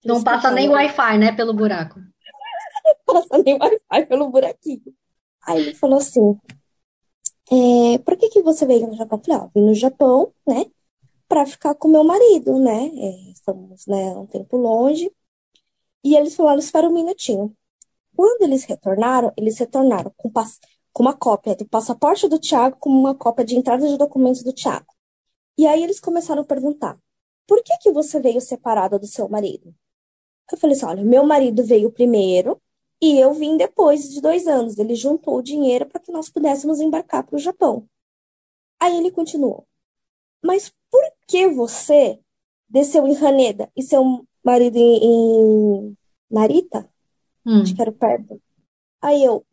Não 0.03 0.23
passa 0.23 0.49
nem 0.49 0.67
Wi-Fi, 0.67 1.19
né, 1.19 1.31
pelo 1.31 1.53
buraco. 1.53 1.99
Não 3.07 3.21
passa 3.21 3.37
nem 3.37 3.55
Wi-Fi 3.55 4.05
pelo 4.07 4.31
buraquinho. 4.31 4.95
Aí 5.43 5.61
ele 5.61 5.75
falou 5.75 5.99
assim: 5.99 6.39
é, 7.51 7.99
por 7.99 8.17
que, 8.17 8.29
que 8.29 8.41
você 8.41 8.65
veio 8.65 8.87
no 8.87 8.95
Japão? 8.95 9.19
Eu 9.19 9.23
falei, 9.23 9.41
ó, 9.41 9.49
vim 9.53 9.63
no 9.63 9.75
Japão, 9.75 10.33
né, 10.47 10.65
para 11.27 11.45
ficar 11.45 11.75
com 11.75 11.87
meu 11.87 12.03
marido, 12.03 12.57
né? 12.57 12.87
É, 12.87 13.31
estamos, 13.31 13.85
né, 13.85 14.17
um 14.17 14.25
tempo 14.25 14.57
longe. 14.57 15.11
E 16.03 16.15
eles 16.15 16.35
falaram, 16.35 16.57
espera 16.57 16.89
um 16.89 16.93
minutinho. 16.93 17.55
Quando 18.15 18.41
eles 18.41 18.63
retornaram, 18.63 19.31
eles 19.37 19.59
retornaram 19.59 20.11
com 20.17 20.31
pass 20.31 20.59
com 20.95 21.03
uma 21.03 21.13
cópia 21.13 21.53
do 21.57 21.67
passaporte 21.67 22.25
do 22.29 22.39
Tiago, 22.39 22.77
com 22.79 22.89
uma 22.89 23.13
cópia 23.13 23.43
de 23.43 23.57
entrada 23.57 23.85
de 23.85 23.97
documentos 23.97 24.41
do 24.43 24.53
Tiago. 24.53 24.87
E 25.57 25.67
aí 25.67 25.83
eles 25.83 25.99
começaram 25.99 26.41
a 26.41 26.45
perguntar: 26.45 26.97
por 27.45 27.61
que, 27.61 27.77
que 27.79 27.91
você 27.91 28.17
veio 28.17 28.39
separada 28.39 28.97
do 28.97 29.05
seu 29.05 29.27
marido? 29.27 29.75
Eu 30.49 30.57
falei 30.57 30.73
assim: 30.73 30.85
olha, 30.85 31.03
meu 31.03 31.25
marido 31.25 31.65
veio 31.65 31.91
primeiro 31.91 32.61
e 33.01 33.19
eu 33.19 33.33
vim 33.33 33.57
depois 33.57 34.09
de 34.09 34.21
dois 34.21 34.47
anos. 34.47 34.77
Ele 34.77 34.95
juntou 34.95 35.35
o 35.35 35.41
dinheiro 35.41 35.85
para 35.85 35.99
que 35.99 36.13
nós 36.13 36.29
pudéssemos 36.29 36.79
embarcar 36.79 37.25
para 37.25 37.35
o 37.35 37.39
Japão. 37.39 37.85
Aí 38.79 38.97
ele 38.97 39.11
continuou: 39.11 39.67
mas 40.41 40.71
por 40.89 41.03
que 41.27 41.49
você 41.49 42.17
desceu 42.69 43.05
em 43.05 43.17
Haneda 43.17 43.69
e 43.75 43.83
seu 43.83 44.25
marido 44.41 44.77
em, 44.77 45.03
em 45.03 45.97
Narita? 46.31 46.89
Hum. 47.45 47.63
Acho 47.63 47.75
que 47.75 47.81
era 47.81 47.91
perto. 47.91 48.41
Aí 49.01 49.21
eu, 49.25 49.45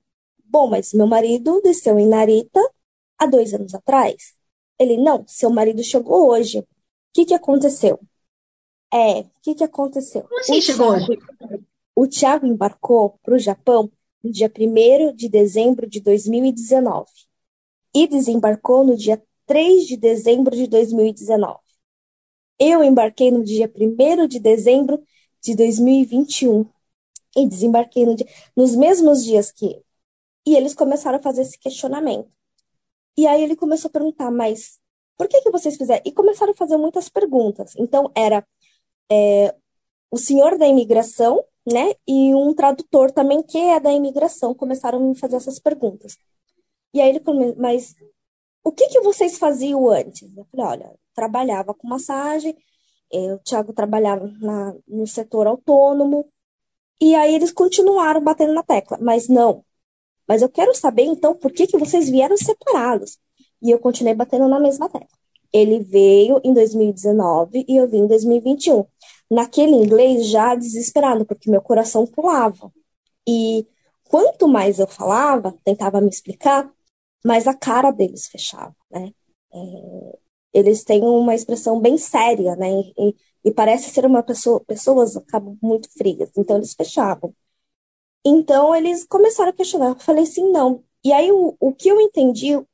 Bom, 0.53 0.69
mas 0.69 0.93
meu 0.93 1.07
marido 1.07 1.63
desceu 1.63 1.99
em 1.99 2.07
Narita 2.07 2.61
há 3.19 3.25
dois 3.25 3.55
anos 3.55 3.75
atrás. 3.75 4.35
Ele, 4.79 4.99
não, 4.99 5.25
seu 5.27 5.49
marido 5.49 5.83
chegou 5.83 6.29
hoje. 6.29 6.59
O 6.59 6.67
que, 7.15 7.25
que 7.25 7.33
aconteceu? 7.33 7.99
É, 8.93 9.21
o 9.21 9.31
que, 9.43 9.55
que 9.55 9.65
aconteceu? 9.65 10.25
Como 10.25 10.41
assim 10.41 10.59
o 10.59 10.63
chegou 10.63 10.95
Thiago, 10.95 11.13
hoje? 11.13 11.63
O 11.97 12.07
Thiago 12.07 12.47
embarcou 12.47 13.19
para 13.23 13.35
o 13.35 13.39
Japão 13.39 13.91
no 14.23 14.31
dia 14.31 14.53
1 14.55 15.17
de 15.17 15.31
dezembro 15.31 15.89
de 15.89 16.01
2019 16.01 17.07
e 17.95 18.07
desembarcou 18.07 18.85
no 18.85 18.95
dia 18.95 19.23
3 19.47 19.87
de 19.87 19.97
dezembro 19.97 20.55
de 20.55 20.67
2019. 20.67 21.61
Eu 22.59 22.85
embarquei 22.85 23.31
no 23.31 23.43
dia 23.43 23.73
1 23.75 24.27
de 24.29 24.39
dezembro 24.39 25.03
de 25.43 25.57
2021 25.57 26.67
e 27.39 27.49
desembarquei 27.49 28.05
no 28.05 28.15
dia, 28.15 28.29
nos 28.55 28.77
mesmos 28.77 29.25
dias 29.25 29.51
que 29.51 29.65
ele. 29.65 29.92
E 30.47 30.57
eles 30.57 30.75
começaram 30.75 31.19
a 31.19 31.23
fazer 31.23 31.43
esse 31.43 31.59
questionamento. 31.59 32.31
E 33.17 33.27
aí 33.27 33.43
ele 33.43 33.57
começou 33.57 33.89
a 33.89 33.93
perguntar, 33.93 34.31
mas 34.31 34.81
por 35.17 35.29
que, 35.29 35.41
que 35.43 35.51
vocês 35.51 35.77
fizeram? 35.77 36.03
E 36.05 36.13
começaram 36.13 36.53
a 36.53 36.57
fazer 36.57 36.77
muitas 36.77 37.09
perguntas. 37.09 37.75
Então, 37.77 38.11
era 38.15 38.47
é, 39.11 39.55
o 40.11 40.19
senhor 40.19 40.59
da 40.59 40.67
imigração, 40.67 41.45
né? 41.71 41.95
E 42.07 42.35
um 42.35 42.55
tradutor 42.55 43.13
também, 43.13 43.43
que 43.43 43.59
é 43.59 43.79
da 43.81 43.93
imigração, 43.93 44.55
começaram 44.55 44.99
a 44.99 45.03
me 45.03 45.15
fazer 45.15 45.37
essas 45.37 45.59
perguntas. 45.59 46.17
E 46.95 47.01
aí 47.01 47.11
ele 47.11 47.21
começou, 47.21 47.57
mas 47.61 47.95
o 48.65 48.73
que, 48.73 48.89
que 48.89 49.01
vocês 49.01 49.39
faziam 49.39 49.89
antes? 49.89 50.35
Eu 50.37 50.45
falei, 50.47 50.67
olha, 50.67 50.95
trabalhava 51.15 51.75
com 51.75 51.89
massagem, 51.89 52.57
é, 53.13 53.35
o 53.35 53.39
Thiago 53.41 53.73
trabalhava 53.73 54.27
na, 54.41 54.75
no 54.89 55.07
setor 55.07 55.47
autônomo, 55.47 56.29
e 57.01 57.15
aí 57.15 57.35
eles 57.35 57.53
continuaram 57.53 58.23
batendo 58.23 58.55
na 58.55 58.63
tecla, 58.63 58.99
mas 59.01 59.29
não, 59.29 59.65
mas 60.29 60.43
eu 60.43 60.49
quero 60.49 60.75
saber, 60.75 61.05
então, 61.05 61.35
por 61.35 61.53
que, 61.53 61.67
que 61.67 61.79
vocês 61.79 62.09
vieram 62.09 62.37
separados? 62.37 63.19
E 63.63 63.71
eu 63.71 63.79
continuei 63.79 64.15
batendo 64.15 64.49
na 64.49 64.61
mesma 64.61 64.89
tecla. 64.89 65.09
Ele 65.53 65.81
veio 65.81 66.41
em 66.45 66.55
2019 66.55 67.65
e 67.69 67.77
eu 67.77 67.89
vim 67.89 67.99
em 67.99 68.07
2021. 68.07 68.85
Naquele 69.31 69.73
inglês 69.73 70.29
já 70.29 70.55
desesperado, 70.55 71.25
porque 71.27 71.51
meu 71.51 71.61
coração 71.61 72.07
pulava. 72.07 72.73
E 73.29 73.67
quanto 74.05 74.49
mais 74.49 74.79
eu 74.79 74.87
falava, 74.87 75.55
tentava 75.65 76.01
me 76.01 76.09
explicar, 76.09 76.71
mais 77.25 77.47
a 77.47 77.55
cara 77.55 77.91
deles 77.91 78.27
fechava, 78.29 78.75
né? 78.91 79.13
É, 79.55 80.19
eles 80.53 80.85
têm 80.85 81.03
uma 81.03 81.35
expressão 81.35 81.81
bem 81.81 81.97
séria, 81.99 82.57
né? 82.57 82.69
E, 82.99 83.17
e 83.45 83.53
parece 83.53 83.91
ser 83.91 84.05
uma 84.07 84.23
pessoa, 84.23 84.61
pessoas 84.65 85.17
acabam 85.17 85.57
muito 85.63 85.89
frias, 85.97 86.31
então 86.37 86.57
eles 86.57 86.75
fechavam. 86.75 87.35
Então 88.25 88.75
eles 88.75 89.05
começaram 89.05 89.51
a 89.51 89.53
questionar. 89.53 89.89
Eu 89.91 90.01
falei 90.01 90.25
assim, 90.25 90.51
não. 90.51 90.85
E 91.05 91.13
aí 91.13 91.33
o, 91.33 91.57
o 91.59 91.75
que 91.75 91.89
eu 91.89 92.01
entendi, 92.01 92.57
o, 92.57 92.67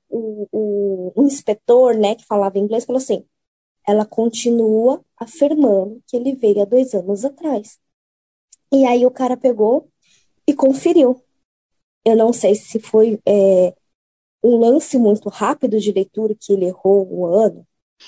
o, 0.53 1.23
inspetor, 1.25 1.95
né, 1.97 2.15
que 2.15 2.25
falava 2.27 2.59
inglês, 2.59 2.85
falou 2.85 2.99
assim: 2.99 3.25
ela 3.87 4.05
continua 4.07 5.05
afirmando 5.17 6.03
que 6.07 6.17
ele 6.17 6.35
veio 6.37 6.63
há 6.63 6.65
dois 6.65 6.95
anos 6.95 7.25
atrás. 7.25 7.79
E 8.73 8.85
aí 8.87 9.07
o 9.07 9.11
cara 9.11 9.37
pegou 9.37 9.91
e 10.47 10.55
conferiu. 10.55 11.23
Eu 12.05 12.17
não 12.17 12.33
sei 12.33 12.55
se 12.55 12.81
foi 12.81 13.21
é, 13.27 13.75
um 14.43 14.59
lance 14.59 14.99
muito 14.99 15.29
rápido 15.29 15.81
de 15.81 15.93
leitura 15.93 16.35
que 16.39 16.53
ele 16.53 16.67
errou 16.67 17.07
o 17.11 17.27
ano, 17.27 17.67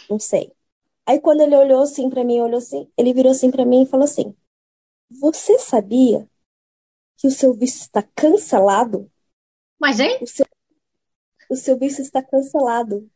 não 0.09 0.18
sei. 0.18 0.53
Aí 1.07 1.20
quando 1.20 1.42
ele 1.42 1.57
olhou 1.57 1.83
assim 1.83 2.11
para 2.11 2.24
mim, 2.24 2.40
olhou 2.40 2.59
assim, 2.59 2.88
ele 2.96 3.12
virou 3.14 3.33
assim 3.33 3.50
para 3.50 3.64
mim 3.64 3.83
e 3.85 3.87
falou 3.87 4.05
assim: 4.05 4.35
"Você 5.20 5.59
sabia 5.59 6.30
que 7.20 7.26
o 7.26 7.30
seu 7.30 7.52
visto 7.52 7.83
está 7.83 8.02
cancelado. 8.02 9.12
Mas, 9.78 10.00
hein? 10.00 10.18
O 10.22 10.26
seu, 10.26 10.46
o 11.50 11.54
seu 11.54 11.78
visto 11.78 12.00
está 12.00 12.22
cancelado. 12.22 13.11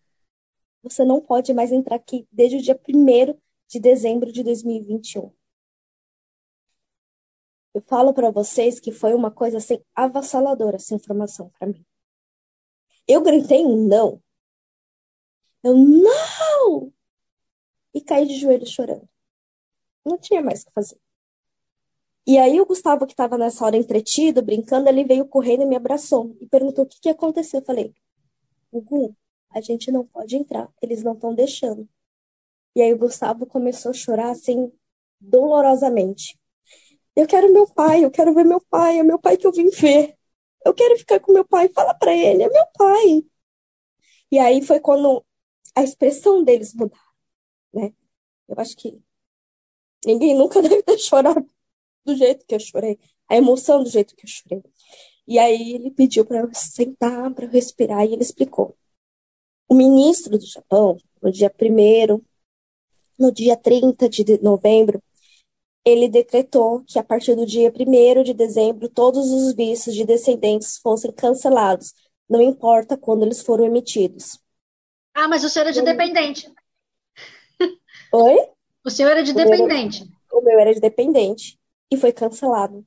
Você 0.82 1.06
não 1.06 1.22
pode 1.22 1.54
mais 1.54 1.72
entrar 1.72 1.96
aqui 1.96 2.28
desde 2.30 2.58
o 2.58 2.62
dia 2.62 2.78
1 2.86 3.40
de 3.66 3.80
dezembro 3.80 4.30
de 4.30 4.42
2021. 4.42 5.32
Eu 7.72 7.80
falo 7.80 8.12
para 8.12 8.30
vocês 8.30 8.78
que 8.78 8.92
foi 8.92 9.14
uma 9.14 9.30
coisa 9.30 9.56
assim 9.56 9.82
avassaladora 9.94 10.76
essa 10.76 10.94
informação 10.94 11.48
para 11.58 11.68
mim. 11.68 11.82
Eu 13.08 13.22
gritei 13.22 13.64
um 13.64 13.88
não. 13.88 14.22
Eu 15.62 15.74
não! 15.74 16.92
E 17.94 18.02
caí 18.02 18.26
de 18.26 18.38
joelho 18.38 18.66
chorando. 18.66 19.08
Não 20.04 20.18
tinha 20.18 20.42
mais 20.42 20.60
o 20.60 20.66
que 20.66 20.72
fazer. 20.72 21.00
E 22.26 22.38
aí 22.38 22.60
o 22.60 22.66
Gustavo, 22.66 23.06
que 23.06 23.12
estava 23.12 23.36
nessa 23.36 23.64
hora 23.64 23.76
entretido, 23.76 24.42
brincando, 24.42 24.88
ele 24.88 25.04
veio 25.04 25.26
correndo 25.28 25.62
e 25.62 25.66
me 25.66 25.76
abraçou 25.76 26.34
e 26.40 26.46
perguntou 26.46 26.84
o 26.84 26.88
que, 26.88 26.98
que 27.00 27.08
aconteceu. 27.10 27.60
Eu 27.60 27.66
falei, 27.66 27.94
Gugu, 28.72 29.14
a 29.50 29.60
gente 29.60 29.90
não 29.92 30.06
pode 30.06 30.36
entrar, 30.36 30.68
eles 30.82 31.02
não 31.02 31.12
estão 31.14 31.34
deixando. 31.34 31.88
E 32.74 32.82
aí 32.82 32.92
o 32.92 32.98
Gustavo 32.98 33.46
começou 33.46 33.90
a 33.90 33.94
chorar 33.94 34.30
assim, 34.30 34.72
dolorosamente. 35.20 36.38
Eu 37.16 37.26
quero 37.26 37.52
meu 37.52 37.66
pai, 37.72 38.04
eu 38.04 38.10
quero 38.10 38.34
ver 38.34 38.44
meu 38.44 38.60
pai, 38.70 38.98
é 38.98 39.02
meu 39.02 39.18
pai 39.18 39.36
que 39.36 39.46
eu 39.46 39.52
vim 39.52 39.68
ver. 39.70 40.16
Eu 40.64 40.74
quero 40.74 40.98
ficar 40.98 41.20
com 41.20 41.32
meu 41.32 41.44
pai, 41.46 41.68
fala 41.68 41.94
para 41.94 42.12
ele, 42.14 42.42
é 42.42 42.48
meu 42.48 42.66
pai. 42.74 43.24
E 44.30 44.38
aí 44.38 44.62
foi 44.62 44.80
quando 44.80 45.24
a 45.74 45.82
expressão 45.82 46.42
deles 46.42 46.74
mudaram, 46.74 47.02
né? 47.72 47.94
Eu 48.48 48.56
acho 48.58 48.76
que 48.76 49.00
ninguém 50.04 50.36
nunca 50.36 50.60
deve 50.62 50.82
ter 50.82 50.98
chorado 50.98 51.46
do 52.04 52.14
jeito 52.16 52.44
que 52.46 52.54
eu 52.54 52.60
chorei, 52.60 52.98
a 53.28 53.36
emoção 53.36 53.82
do 53.82 53.88
jeito 53.88 54.14
que 54.14 54.24
eu 54.24 54.30
chorei. 54.30 54.62
E 55.26 55.38
aí 55.38 55.72
ele 55.72 55.90
pediu 55.90 56.24
para 56.24 56.40
eu 56.40 56.50
sentar, 56.54 57.32
para 57.32 57.46
eu 57.46 57.50
respirar, 57.50 58.04
e 58.04 58.12
ele 58.12 58.22
explicou. 58.22 58.76
O 59.68 59.74
ministro 59.74 60.38
do 60.38 60.46
Japão, 60.46 60.98
no 61.22 61.32
dia 61.32 61.50
1 61.50 62.22
no 63.18 63.32
dia 63.32 63.56
30 63.56 64.08
de 64.08 64.42
novembro, 64.42 65.02
ele 65.84 66.08
decretou 66.08 66.82
que 66.84 66.98
a 66.98 67.04
partir 67.04 67.34
do 67.34 67.46
dia 67.46 67.72
1 67.72 68.22
de 68.22 68.34
dezembro 68.34 68.88
todos 68.88 69.30
os 69.30 69.54
vistos 69.54 69.94
de 69.94 70.04
descendentes 70.04 70.78
fossem 70.78 71.12
cancelados, 71.12 71.94
não 72.28 72.40
importa 72.40 72.96
quando 72.96 73.22
eles 73.22 73.40
foram 73.40 73.64
emitidos. 73.64 74.38
Ah, 75.14 75.28
mas 75.28 75.44
o 75.44 75.48
senhor 75.48 75.68
é 75.68 75.72
de 75.72 75.82
dependente. 75.82 76.52
Oi? 78.12 78.48
O 78.84 78.90
seu 78.90 79.08
era 79.08 79.22
de 79.22 79.32
O 79.32 79.34
meu 79.34 79.48
dependente. 79.48 80.04
O 80.32 80.40
meu 80.42 80.58
era 80.58 80.74
de 80.74 80.80
dependente 80.80 81.58
e 81.94 81.96
foi 81.96 82.12
cancelado. 82.12 82.84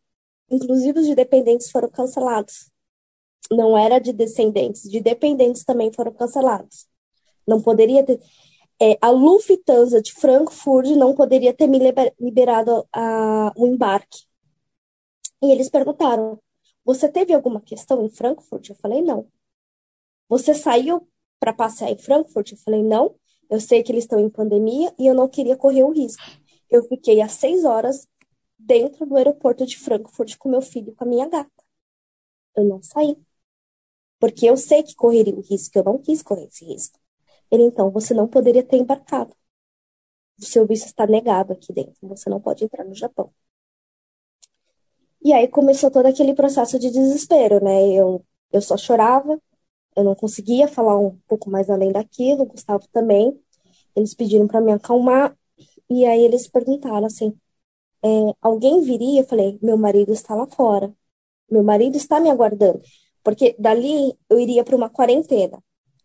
Inclusive 0.50 1.00
os 1.00 1.06
de 1.06 1.16
dependentes 1.16 1.72
foram 1.72 1.90
cancelados. 1.90 2.72
Não 3.52 3.78
era 3.78 4.00
de 4.00 4.14
descendentes, 4.14 4.84
de 4.84 5.00
dependentes 5.00 5.64
também 5.64 5.92
foram 5.92 6.14
cancelados. 6.14 6.88
Não 7.48 7.62
poderia 7.62 8.06
ter. 8.06 8.20
É, 8.80 8.98
a 9.02 9.10
Lufthansa 9.10 10.02
de 10.02 10.14
Frankfurt 10.14 10.88
não 10.90 11.16
poderia 11.16 11.54
ter 11.54 11.68
me 11.68 11.80
liberado 12.20 12.88
a, 12.94 13.52
o 13.56 13.66
embarque. 13.66 14.26
E 15.42 15.52
eles 15.52 15.70
perguntaram: 15.70 16.40
Você 16.86 17.10
teve 17.10 17.34
alguma 17.34 17.62
questão 17.62 18.06
em 18.06 18.10
Frankfurt? 18.10 18.70
Eu 18.70 18.76
falei: 18.76 19.02
Não. 19.02 19.28
Você 20.30 20.54
saiu 20.54 21.08
para 21.40 21.54
passear 21.54 21.92
em 21.92 21.98
Frankfurt? 21.98 22.52
Eu 22.52 22.58
falei: 22.58 22.84
Não. 22.84 23.16
Eu 23.50 23.62
sei 23.62 23.82
que 23.82 23.92
eles 23.92 24.04
estão 24.04 24.20
em 24.20 24.30
pandemia 24.30 24.94
e 25.00 25.08
eu 25.08 25.14
não 25.14 25.28
queria 25.30 25.56
correr 25.56 25.84
o 25.84 25.92
risco. 25.92 26.22
Eu 26.70 26.84
fiquei 26.84 27.22
às 27.22 27.32
seis 27.32 27.64
horas 27.64 28.06
dentro 28.58 29.06
do 29.06 29.16
aeroporto 29.18 29.66
de 29.66 29.78
Frankfurt 29.78 30.38
com 30.38 30.50
meu 30.50 30.62
filho 30.62 30.92
e 30.92 30.96
com 30.96 31.04
a 31.06 31.08
minha 31.08 31.28
gata. 31.30 31.64
Eu 32.56 32.66
não 32.66 32.82
saí. 32.82 33.16
Porque 34.20 34.46
eu 34.48 34.58
sei 34.58 34.84
que 34.84 34.96
correria 34.96 35.36
o 35.36 35.42
risco, 35.42 35.78
eu 35.78 35.84
não 35.84 35.98
quis 35.98 36.22
correr 36.24 36.46
esse 36.46 36.66
risco. 36.66 37.00
Ele, 37.52 37.64
então, 37.64 37.92
você 37.92 38.14
não 38.14 38.28
poderia 38.28 38.64
ter 38.64 38.78
embarcado. 38.78 39.36
O 40.40 40.46
seu 40.46 40.66
visto 40.66 40.88
está 40.88 41.06
negado 41.06 41.54
aqui 41.54 41.72
dentro, 41.72 42.08
você 42.08 42.28
não 42.30 42.42
pode 42.42 42.64
entrar 42.64 42.84
no 42.84 42.96
Japão. 42.96 43.32
E 45.24 45.34
aí 45.34 45.48
começou 45.48 45.92
todo 45.92 46.06
aquele 46.06 46.34
processo 46.34 46.80
de 46.80 46.90
desespero, 46.90 47.64
né? 47.64 47.92
Eu, 47.92 48.26
eu 48.52 48.62
só 48.62 48.78
chorava, 48.78 49.40
eu 49.96 50.04
não 50.04 50.16
conseguia 50.16 50.68
falar 50.68 50.98
um 51.00 51.18
pouco 51.28 51.50
mais 51.50 51.70
além 51.70 51.92
daquilo, 51.92 52.44
o 52.44 52.46
Gustavo 52.46 52.88
também. 52.92 53.40
Eles 53.96 54.14
pediram 54.16 54.48
para 54.48 54.62
me 54.62 54.72
acalmar, 54.72 55.38
e 55.90 56.06
aí 56.06 56.24
eles 56.24 56.48
perguntaram 56.48 57.06
assim: 57.08 57.38
é, 58.32 58.36
alguém 58.42 58.82
viria? 58.82 59.22
Eu 59.22 59.28
falei: 59.28 59.60
meu 59.62 59.78
marido 59.78 60.14
está 60.14 60.36
lá 60.36 60.48
fora. 60.48 60.94
Meu 61.50 61.64
marido 61.64 61.98
está 61.98 62.20
me 62.20 62.30
aguardando. 62.30 62.82
Porque 63.24 63.56
dali 63.60 64.18
eu 64.30 64.40
iria 64.40 64.64
para 64.64 64.76
uma 64.76 64.90
quarentena. 64.90 65.62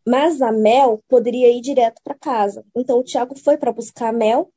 Mas 0.07 0.43
a 0.43 0.53
Mel 0.53 1.03
poderia 1.09 1.51
ir 1.51 1.61
direto 1.61 2.01
para 2.05 2.15
casa. 2.15 2.65
Então 2.77 2.99
o 2.99 3.05
Thiago 3.05 3.39
foi 3.39 3.57
para 3.57 3.73
buscar 3.73 4.09
a 4.11 4.13
Mel 4.13 4.53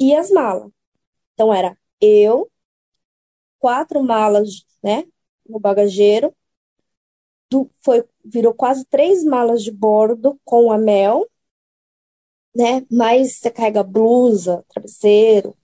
e 0.00 0.14
as 0.14 0.30
malas. 0.30 0.70
Então 1.34 1.54
era 1.54 1.76
eu, 2.00 2.50
quatro 3.58 4.02
malas, 4.02 4.64
né, 4.82 5.04
no 5.48 5.60
bagageiro. 5.60 6.34
Do, 7.50 7.68
foi, 7.82 8.04
virou 8.24 8.54
quase 8.54 8.84
três 8.86 9.24
malas 9.24 9.62
de 9.62 9.72
bordo 9.72 10.38
com 10.44 10.70
a 10.72 10.78
Mel 10.78 11.26
né? 12.54 12.86
Mas 12.90 13.36
você 13.38 13.50
carrega 13.50 13.82
blusa, 13.82 14.64
travesseiro. 14.68 15.56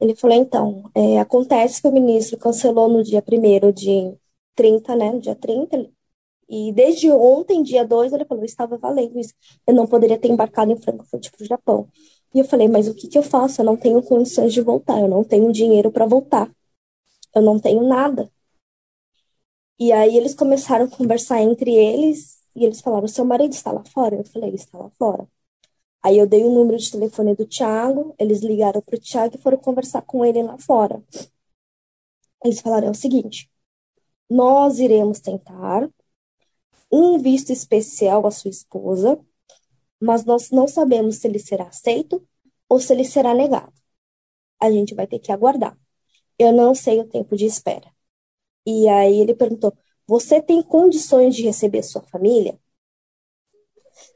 Ele 0.00 0.16
falou, 0.16 0.36
então, 0.36 0.90
é, 0.94 1.18
acontece 1.20 1.82
que 1.82 1.88
o 1.88 1.92
ministro 1.92 2.38
cancelou 2.38 2.88
no 2.88 3.02
dia 3.02 3.22
1 3.22 3.72
de 3.72 4.16
30, 4.54 4.96
né? 4.96 5.12
No 5.12 5.20
dia 5.20 5.34
30, 5.36 5.90
e 6.50 6.72
desde 6.72 7.10
ontem, 7.12 7.62
dia 7.62 7.86
2, 7.86 8.12
ele 8.12 8.24
falou, 8.24 8.44
estava 8.44 8.76
valendo 8.76 9.18
isso. 9.18 9.32
Eu 9.66 9.72
não 9.72 9.86
poderia 9.86 10.18
ter 10.18 10.28
embarcado 10.28 10.72
em 10.72 10.76
Frankfurt 10.76 11.30
para 11.30 11.44
o 11.44 11.46
Japão. 11.46 11.88
E 12.34 12.40
eu 12.40 12.44
falei, 12.44 12.68
mas 12.68 12.88
o 12.88 12.94
que, 12.94 13.08
que 13.08 13.16
eu 13.18 13.22
faço? 13.22 13.60
Eu 13.60 13.64
não 13.66 13.76
tenho 13.76 14.02
condições 14.02 14.52
de 14.52 14.60
voltar, 14.60 14.98
eu 15.00 15.08
não 15.08 15.22
tenho 15.24 15.52
dinheiro 15.52 15.92
para 15.92 16.06
voltar. 16.06 16.50
Eu 17.34 17.42
não 17.42 17.58
tenho 17.60 17.82
nada. 17.86 18.30
E 19.78 19.92
aí 19.92 20.16
eles 20.16 20.34
começaram 20.34 20.84
a 20.86 20.90
conversar 20.90 21.40
entre 21.42 21.74
eles, 21.74 22.42
e 22.54 22.64
eles 22.64 22.80
falaram, 22.80 23.08
seu 23.08 23.24
marido 23.24 23.52
está 23.52 23.72
lá 23.72 23.84
fora? 23.84 24.16
Eu 24.16 24.24
falei, 24.24 24.54
está 24.54 24.78
lá 24.78 24.90
fora. 24.98 25.26
Aí 26.02 26.18
eu 26.18 26.26
dei 26.26 26.44
o 26.44 26.50
número 26.50 26.78
de 26.78 26.90
telefone 26.90 27.34
do 27.34 27.46
Thiago, 27.46 28.14
eles 28.18 28.40
ligaram 28.40 28.80
para 28.80 28.96
o 28.96 29.00
Thiago 29.00 29.36
e 29.36 29.40
foram 29.42 29.58
conversar 29.58 30.02
com 30.02 30.24
ele 30.24 30.42
lá 30.42 30.58
fora. 30.58 31.02
Eles 32.44 32.60
falaram 32.60 32.88
é 32.88 32.90
o 32.90 32.94
seguinte: 32.94 33.50
nós 34.30 34.78
iremos 34.78 35.20
tentar 35.20 35.88
um 36.90 37.18
visto 37.18 37.52
especial 37.52 38.26
à 38.26 38.30
sua 38.30 38.50
esposa, 38.50 39.18
mas 40.00 40.24
nós 40.24 40.50
não 40.50 40.66
sabemos 40.68 41.16
se 41.16 41.28
ele 41.28 41.38
será 41.38 41.68
aceito 41.68 42.26
ou 42.68 42.80
se 42.80 42.92
ele 42.92 43.04
será 43.04 43.34
negado. 43.34 43.72
A 44.60 44.70
gente 44.70 44.94
vai 44.94 45.06
ter 45.06 45.18
que 45.18 45.32
aguardar. 45.32 45.78
Eu 46.38 46.52
não 46.52 46.74
sei 46.74 47.00
o 47.00 47.08
tempo 47.08 47.36
de 47.36 47.46
espera. 47.46 47.90
E 48.66 48.88
aí 48.88 49.20
ele 49.20 49.34
perguntou: 49.34 49.76
Você 50.06 50.42
tem 50.42 50.62
condições 50.62 51.34
de 51.36 51.42
receber 51.42 51.82
sua 51.82 52.02
família? 52.02 52.58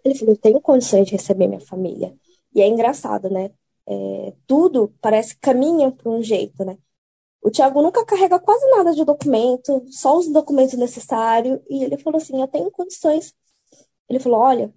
Ele 0.05 0.15
falou: 0.15 0.35
Eu 0.35 0.41
tenho 0.41 0.61
condições 0.61 1.07
de 1.07 1.13
receber 1.13 1.47
minha 1.49 1.61
família. 1.61 2.15
E 2.55 2.61
é 2.63 2.67
engraçado, 2.69 3.31
né? 3.31 3.51
É, 3.87 4.35
tudo 4.47 4.95
parece 5.01 5.35
que 5.35 5.41
caminha 5.41 5.91
para 5.93 6.11
um 6.11 6.23
jeito, 6.23 6.65
né? 6.65 6.79
O 7.43 7.51
Tiago 7.51 7.83
nunca 7.83 8.05
carrega 8.07 8.41
quase 8.41 8.67
nada 8.71 8.93
de 8.95 9.05
documento, 9.05 9.85
só 9.91 10.19
os 10.19 10.29
documentos 10.29 10.75
necessários. 10.79 11.61
E 11.71 11.85
ele 11.85 11.99
falou 11.99 12.19
assim: 12.19 12.41
Eu 12.41 12.49
tenho 12.49 12.71
condições. 12.71 13.35
Ele 14.09 14.21
falou: 14.21 14.41
Olha. 14.41 14.75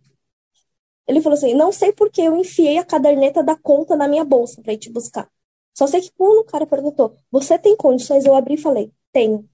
Ele 1.07 1.21
falou 1.21 1.37
assim: 1.37 1.53
Não 1.53 1.71
sei 1.71 1.91
porque 1.93 2.21
eu 2.21 2.35
enfiei 2.37 2.77
a 2.77 2.85
caderneta 2.85 3.43
da 3.43 3.55
conta 3.57 3.95
na 3.95 4.07
minha 4.07 4.25
bolsa 4.25 4.61
para 4.61 4.73
ir 4.73 4.77
te 4.77 4.89
buscar. 4.91 5.29
Só 5.73 5.87
sei 5.87 6.01
que 6.01 6.11
quando 6.17 6.39
o 6.39 6.45
cara 6.45 6.65
perguntou: 6.67 7.15
Você 7.31 7.57
tem 7.59 7.75
condições? 7.77 8.25
Eu 8.25 8.35
abri 8.35 8.55
e 8.55 8.57
falei: 8.57 8.91
Tenho. 9.11 9.49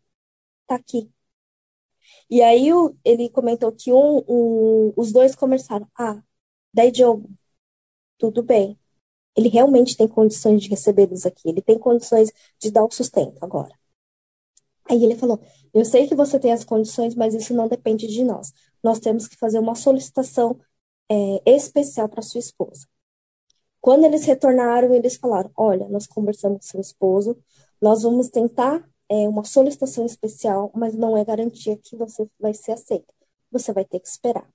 Tá 0.67 0.75
aqui. 0.77 1.12
E 2.33 2.41
aí 2.41 2.69
ele 3.05 3.29
comentou 3.29 3.71
que 3.71 3.93
um, 3.93 4.91
os 4.97 5.11
dois 5.11 5.35
conversaram. 5.35 5.87
Ah, 5.95 6.19
daí 6.73 6.91
Diogo, 6.91 7.29
tudo 8.17 8.41
bem. 8.41 8.79
Ele 9.35 9.49
realmente 9.49 9.95
tem 9.95 10.07
condições 10.07 10.63
de 10.63 10.69
recebê-los 10.69 11.27
aqui. 11.27 11.47
Ele 11.49 11.61
tem 11.61 11.77
condições 11.77 12.31
de 12.59 12.71
dar 12.71 12.83
o 12.85 12.91
sustento 12.91 13.37
agora. 13.43 13.77
Aí 14.89 15.03
ele 15.03 15.15
falou: 15.15 15.39
Eu 15.71 15.85
sei 15.85 16.07
que 16.07 16.15
você 16.15 16.39
tem 16.39 16.51
as 16.51 16.63
condições, 16.63 17.13
mas 17.13 17.35
isso 17.35 17.53
não 17.53 17.67
depende 17.67 18.07
de 18.07 18.23
nós. 18.23 18.51
Nós 18.83 18.99
temos 18.99 19.27
que 19.27 19.37
fazer 19.37 19.59
uma 19.59 19.75
solicitação 19.75 20.59
é, 21.11 21.51
especial 21.55 22.09
para 22.09 22.23
sua 22.23 22.39
esposa. 22.39 22.87
Quando 23.79 24.05
eles 24.05 24.25
retornaram, 24.25 24.91
eles 24.95 25.17
falaram: 25.17 25.51
Olha, 25.55 25.87
nós 25.87 26.07
conversamos 26.07 26.61
com 26.61 26.63
seu 26.63 26.81
esposo, 26.81 27.37
nós 27.79 28.01
vamos 28.01 28.29
tentar 28.29 28.89
é 29.09 29.27
uma 29.27 29.43
solicitação 29.43 30.05
especial, 30.05 30.71
mas 30.75 30.95
não 30.95 31.17
é 31.17 31.25
garantia 31.25 31.77
que 31.77 31.95
você 31.95 32.27
vai 32.39 32.53
ser 32.53 32.73
aceita. 32.73 33.13
Você 33.51 33.73
vai 33.73 33.85
ter 33.85 33.99
que 33.99 34.07
esperar. 34.07 34.49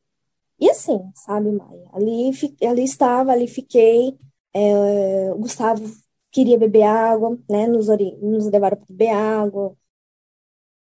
E 0.61 0.71
assim, 0.71 0.99
sabe, 1.15 1.53
Maia? 1.53 1.89
Ali, 1.93 2.33
ali 2.67 2.85
estava, 2.85 3.33
ali 3.33 3.49
fiquei. 3.49 4.19
É, 4.55 5.33
o 5.33 5.39
Gustavo 5.39 5.85
queria 6.33 6.59
beber 6.59 6.85
água, 6.85 7.39
né? 7.51 7.67
Nos, 7.67 7.89
nos 8.21 8.47
levaram 8.47 8.77
para 8.79 8.87
beber 8.89 9.11
água, 9.11 9.77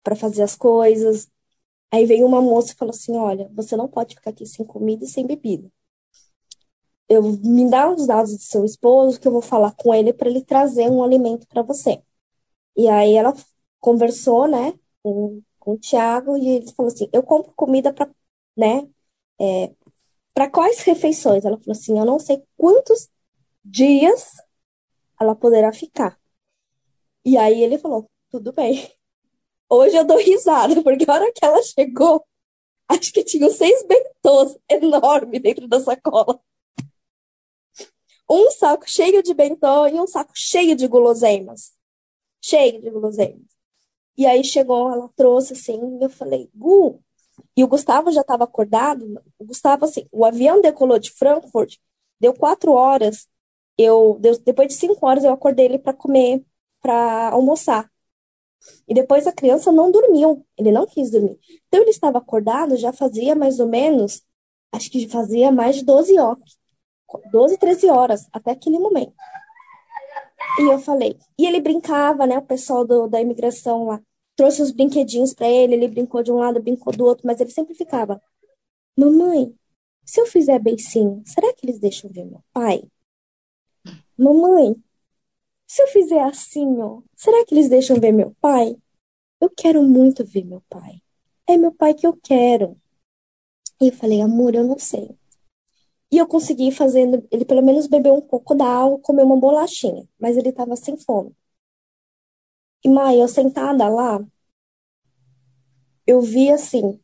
para 0.04 0.16
fazer 0.16 0.44
as 0.44 0.56
coisas. 0.56 1.30
Aí 1.92 2.06
veio 2.06 2.26
uma 2.28 2.42
moça 2.42 2.74
e 2.74 2.78
falou 2.78 2.92
assim: 2.94 3.18
Olha, 3.18 3.50
você 3.56 3.76
não 3.78 3.88
pode 3.90 4.16
ficar 4.16 4.32
aqui 4.32 4.46
sem 4.46 4.66
comida 4.66 5.06
e 5.06 5.08
sem 5.10 5.28
bebida. 5.28 5.70
Eu 7.08 7.22
me 7.24 7.70
dá 7.70 7.90
os 7.92 8.08
dados 8.08 8.32
do 8.36 8.42
seu 8.42 8.66
esposo 8.66 9.20
que 9.20 9.28
eu 9.28 9.32
vou 9.32 9.42
falar 9.42 9.72
com 9.76 9.94
ele 9.94 10.12
para 10.14 10.30
ele 10.30 10.44
trazer 10.44 10.90
um 10.90 11.04
alimento 11.04 11.48
para 11.48 11.62
você. 11.62 12.02
E 12.78 12.88
aí 12.90 13.16
ela 13.16 13.34
conversou, 13.80 14.48
né, 14.48 14.74
com, 15.04 15.42
com 15.60 15.74
o 15.74 15.80
Thiago 15.80 16.38
e 16.38 16.48
ele 16.50 16.72
falou 16.74 16.92
assim: 16.92 17.10
eu 17.14 17.24
compro 17.24 17.54
comida 17.56 17.94
para, 17.94 18.10
né, 18.58 18.88
é, 19.40 19.74
para 20.34 20.50
quais 20.50 20.82
refeições? 20.82 21.46
Ela 21.46 21.58
falou 21.58 21.72
assim: 21.74 21.98
eu 22.00 22.06
não 22.06 22.20
sei 22.20 22.44
quantos 22.58 23.10
dias 23.64 24.32
ela 25.20 25.36
poderá 25.36 25.72
ficar. 25.74 26.20
E 27.24 27.38
aí 27.38 27.64
ele 27.64 27.78
falou: 27.78 28.10
tudo 28.30 28.54
bem. 28.54 28.92
Hoje 29.70 29.98
eu 29.98 30.06
dou 30.06 30.18
risada, 30.18 30.82
porque 30.84 31.10
a 31.10 31.14
hora 31.14 31.32
que 31.34 31.44
ela 31.44 31.62
chegou, 31.64 32.26
acho 32.88 33.12
que 33.12 33.24
tinha 33.24 33.50
seis 33.50 33.84
bentôs 33.88 34.58
enormes 34.70 35.42
dentro 35.42 35.68
da 35.68 35.80
sacola. 35.80 36.40
Um 38.30 38.52
saco 38.52 38.90
cheio 38.90 39.22
de 39.24 39.34
bentô 39.34 39.88
e 39.88 40.00
um 40.00 40.08
saco 40.08 40.34
cheio 40.36 40.76
de 40.76 40.88
guloseimas. 40.88 41.74
Cheio 42.42 42.82
de 42.82 42.90
guloseimas. 42.90 43.55
E 44.18 44.26
aí 44.26 44.44
chegou, 44.44 44.92
ela 44.92 45.10
trouxe 45.16 45.54
assim, 45.54 45.98
e 46.00 46.04
eu 46.04 46.10
falei, 46.10 46.50
Gu, 46.56 47.02
e 47.56 47.64
o 47.64 47.68
Gustavo 47.68 48.12
já 48.12 48.22
estava 48.22 48.44
acordado. 48.44 49.22
O 49.40 49.46
Gustavo, 49.46 49.86
assim, 49.86 50.08
o 50.12 50.26
avião 50.26 50.62
decolou 50.62 51.00
de 51.00 51.12
Frankfurt, 51.12 51.78
deu 52.20 52.34
quatro 52.34 52.72
horas. 52.72 53.28
Eu, 53.78 54.20
depois 54.44 54.70
de 54.70 54.76
cinco 54.76 55.06
horas, 55.06 55.24
eu 55.24 55.34
acordei 55.34 55.66
ele 55.66 55.80
para 55.80 55.94
comer, 55.94 56.46
para 56.82 57.30
almoçar. 57.32 57.90
E 58.88 58.94
depois 58.94 59.28
a 59.28 59.32
criança 59.32 59.72
não 59.72 59.92
dormiu, 59.92 60.46
ele 60.58 60.72
não 60.72 60.86
quis 60.86 61.12
dormir. 61.12 61.38
Então 61.68 61.82
ele 61.82 61.92
estava 61.92 62.18
acordado, 62.18 62.76
já 62.78 62.92
fazia 62.94 63.36
mais 63.36 63.60
ou 63.60 63.68
menos, 63.68 64.24
acho 64.72 64.90
que 64.90 65.08
fazia 65.08 65.52
mais 65.52 65.78
de 65.78 65.86
12 65.86 66.18
horas, 66.20 66.58
12, 67.32 67.58
13 67.58 67.90
horas, 67.90 68.28
até 68.32 68.52
aquele 68.52 68.80
momento. 68.80 69.14
E 70.60 70.64
eu 70.72 70.80
falei. 70.80 71.18
E 71.38 71.46
ele 71.46 71.62
brincava, 71.62 72.26
né? 72.26 72.38
O 72.38 72.42
pessoal 72.46 72.86
do, 72.86 73.08
da 73.08 73.22
imigração 73.22 73.86
lá 73.86 74.02
trouxe 74.36 74.62
os 74.62 74.72
brinquedinhos 74.72 75.34
para 75.34 75.48
ele, 75.48 75.76
ele 75.76 75.88
brincou 75.88 76.22
de 76.22 76.32
um 76.32 76.36
lado, 76.36 76.62
brincou 76.62 76.94
do 76.94 77.06
outro, 77.06 77.26
mas 77.26 77.40
ele 77.40 77.52
sempre 77.52 77.74
ficava: 77.74 78.22
Mamãe, 78.98 79.56
se 80.06 80.20
eu 80.20 80.26
fizer 80.26 80.60
beicinho, 80.60 81.24
será 81.26 81.54
que 81.54 81.66
eles 81.66 81.80
deixam 81.80 82.10
ver 82.10 82.26
meu 82.26 82.44
pai? 82.54 82.84
Mamãe, 84.18 84.76
se 85.68 85.82
eu 85.82 85.88
fizer 85.88 86.22
assim, 86.22 86.80
ó, 86.80 87.02
será 87.16 87.46
que 87.46 87.54
eles 87.54 87.70
deixam 87.70 88.00
ver 88.00 88.12
meu 88.12 88.34
pai? 88.40 88.78
Eu 89.42 89.50
quero 89.50 89.82
muito 89.82 90.24
ver 90.24 90.46
meu 90.46 90.62
pai. 90.70 91.02
É 91.48 91.58
meu 91.58 91.72
pai 91.72 91.94
que 91.94 92.08
eu 92.08 92.16
quero. 92.16 92.80
E 93.82 93.88
eu 93.88 93.94
falei, 93.94 94.22
amor, 94.22 94.56
eu 94.56 94.64
não 94.64 94.80
sei. 94.80 95.18
E 96.16 96.18
eu 96.18 96.26
consegui 96.26 96.72
fazendo, 96.72 97.28
ele 97.30 97.44
pelo 97.44 97.62
menos 97.62 97.88
bebeu 97.88 98.16
um 98.16 98.22
pouco 98.22 98.56
da 98.56 98.66
água, 98.66 98.98
comeu 99.00 99.26
uma 99.26 99.36
bolachinha, 99.36 100.08
mas 100.18 100.38
ele 100.38 100.48
estava 100.48 100.74
sem 100.78 100.96
fome. 100.96 101.36
E 102.86 102.88
Maia, 102.88 103.20
eu 103.24 103.28
sentada 103.28 103.90
lá, 103.90 104.26
eu 106.08 106.22
vi 106.22 106.50
assim, 106.50 106.98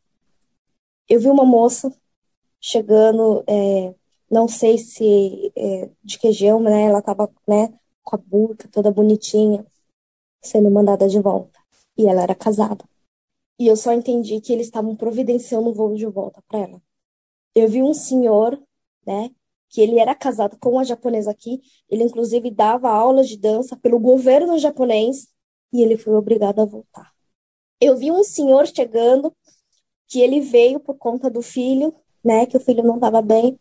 eu 1.09 1.20
vi 1.20 1.28
uma 1.28 1.43
moça 1.43 1.93
chegando, 2.62 3.43
é, 3.47 3.93
não 4.30 4.47
sei 4.47 4.78
se 4.78 5.51
é, 5.57 5.89
de 6.01 6.18
que 6.18 6.28
região, 6.28 6.62
né? 6.62 6.84
Ela 6.84 7.01
tava, 7.01 7.30
né, 7.45 7.78
com 8.01 8.16
a 8.16 8.18
burca 8.18 8.70
toda 8.70 8.93
bonitinha, 8.93 9.66
sendo 10.41 10.72
mandada 10.72 11.09
de 11.09 11.20
volta. 11.20 11.59
E 11.97 12.07
ela 12.07 12.24
era 12.24 12.34
casada. 12.34 12.86
E 13.59 13.68
eu 13.68 13.76
só 13.76 13.91
entendi 13.91 14.39
que 14.39 14.53
eles 14.53 14.68
estavam 14.68 14.95
providenciando 14.95 15.70
um 15.70 15.74
voo 15.74 15.95
de 15.95 16.05
volta 16.05 16.41
para 16.47 16.59
ela. 16.59 16.82
Eu 17.53 17.68
vi 17.68 17.84
um 17.84 17.93
senhor, 17.93 18.57
né, 19.06 19.30
que 19.70 19.82
ele 19.82 19.99
era 19.99 20.14
casado 20.14 20.58
com 20.60 20.72
uma 20.72 20.84
japonesa 20.84 21.32
aqui, 21.32 21.62
ele 21.89 22.04
inclusive 22.04 22.52
dava 22.52 22.89
aulas 22.89 23.30
de 23.30 23.38
dança 23.38 23.78
pelo 23.78 23.99
governo 23.99 24.60
japonês 24.60 25.28
e 25.72 25.82
ele 25.82 25.97
foi 25.97 26.14
obrigado 26.14 26.60
a 26.60 26.66
voltar. 26.66 27.12
Eu 27.80 27.97
vi 27.97 28.12
um 28.12 28.24
senhor 28.24 28.68
chegando 28.68 29.34
que 30.08 30.20
ele 30.20 30.41
veio 30.41 30.80
por 30.80 30.97
conta 30.97 31.30
do 31.30 31.41
filho, 31.41 31.95
né, 32.24 32.45
que 32.45 32.58
o 32.58 32.60
filho 32.60 32.84
não 32.84 32.95
estava 32.95 33.22
bem, 33.22 33.58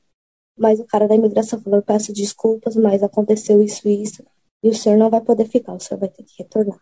mas 0.58 0.80
o 0.80 0.84
cara 0.84 1.08
da 1.08 1.14
imigração 1.14 1.60
falou: 1.60 1.80
peço 1.80 2.12
desculpas, 2.12 2.76
mas 2.76 3.02
aconteceu 3.02 3.62
isso 3.62 3.88
e 3.88 4.02
isso, 4.02 4.24
e 4.62 4.68
o 4.68 4.74
senhor 4.74 4.98
não 4.98 5.08
vai 5.08 5.20
poder 5.20 5.46
ficar, 5.46 5.74
o 5.74 5.80
senhor 5.80 5.98
vai 5.98 6.08
ter 6.08 6.24
que 6.24 6.42
retornar. 6.42 6.80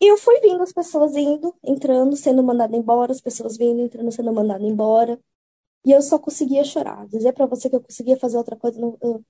E 0.00 0.06
eu 0.06 0.18
fui 0.18 0.40
vindo, 0.40 0.62
as 0.62 0.72
pessoas 0.72 1.14
indo, 1.14 1.54
entrando, 1.62 2.16
sendo 2.16 2.42
mandada 2.42 2.76
embora, 2.76 3.12
as 3.12 3.20
pessoas 3.20 3.56
vindo, 3.56 3.80
entrando, 3.80 4.10
sendo 4.10 4.32
mandada 4.32 4.64
embora. 4.64 5.18
E 5.84 5.92
eu 5.92 6.02
só 6.02 6.18
conseguia 6.18 6.64
chorar. 6.64 7.06
Dizer 7.08 7.32
para 7.32 7.46
você 7.46 7.68
que 7.68 7.76
eu 7.76 7.80
conseguia 7.82 8.16
fazer 8.16 8.36
outra 8.38 8.56
coisa. 8.56 8.80
eu, 8.80 9.24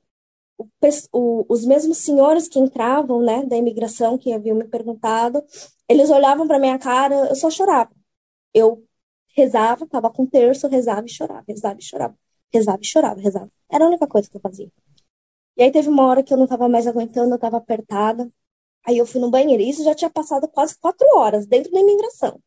o, 0.59 0.69
o, 1.13 1.47
os 1.49 1.65
mesmos 1.65 1.99
senhores 1.99 2.49
que 2.49 2.59
entravam, 2.59 3.23
né, 3.23 3.45
da 3.47 3.57
imigração, 3.57 4.19
que 4.19 4.33
haviam 4.33 4.57
me 4.57 4.65
perguntado, 4.65 5.45
eles 5.89 6.11
olhavam 6.11 6.47
para 6.47 6.59
minha 6.59 6.79
cara, 6.79 7.29
eu 7.29 7.35
só 7.35 7.51
chorava. 7.51 7.91
Eu 8.55 8.85
rezava, 9.37 9.87
tava 9.87 10.11
com 10.11 10.27
terço, 10.27 10.69
rezava 10.69 11.07
e 11.07 11.11
chorava, 11.11 11.45
rezava 11.49 11.79
e 11.81 11.83
chorava, 11.83 12.17
rezava 12.53 12.79
e 12.83 12.87
chorava, 12.87 13.21
rezava. 13.21 13.51
Era 13.71 13.85
a 13.85 13.89
única 13.89 14.07
coisa 14.07 14.31
que 14.31 14.37
eu 14.37 14.41
fazia. 14.41 14.71
E 15.57 15.63
aí 15.63 15.73
teve 15.73 15.89
uma 15.89 16.07
hora 16.07 16.23
que 16.23 16.33
eu 16.33 16.39
não 16.39 16.47
tava 16.47 16.69
mais 16.69 16.87
aguentando, 16.87 17.35
eu 17.35 17.39
tava 17.39 17.57
apertada. 17.59 18.29
Aí 18.87 18.99
eu 18.99 19.07
fui 19.07 19.21
no 19.21 19.31
banheiro. 19.31 19.63
Isso 19.63 19.85
já 19.85 19.95
tinha 19.95 20.11
passado 20.11 20.49
quase 20.49 20.77
quatro 20.79 21.07
horas 21.17 21.47
dentro 21.47 21.73
da 21.73 21.81
imigração. 21.81 22.41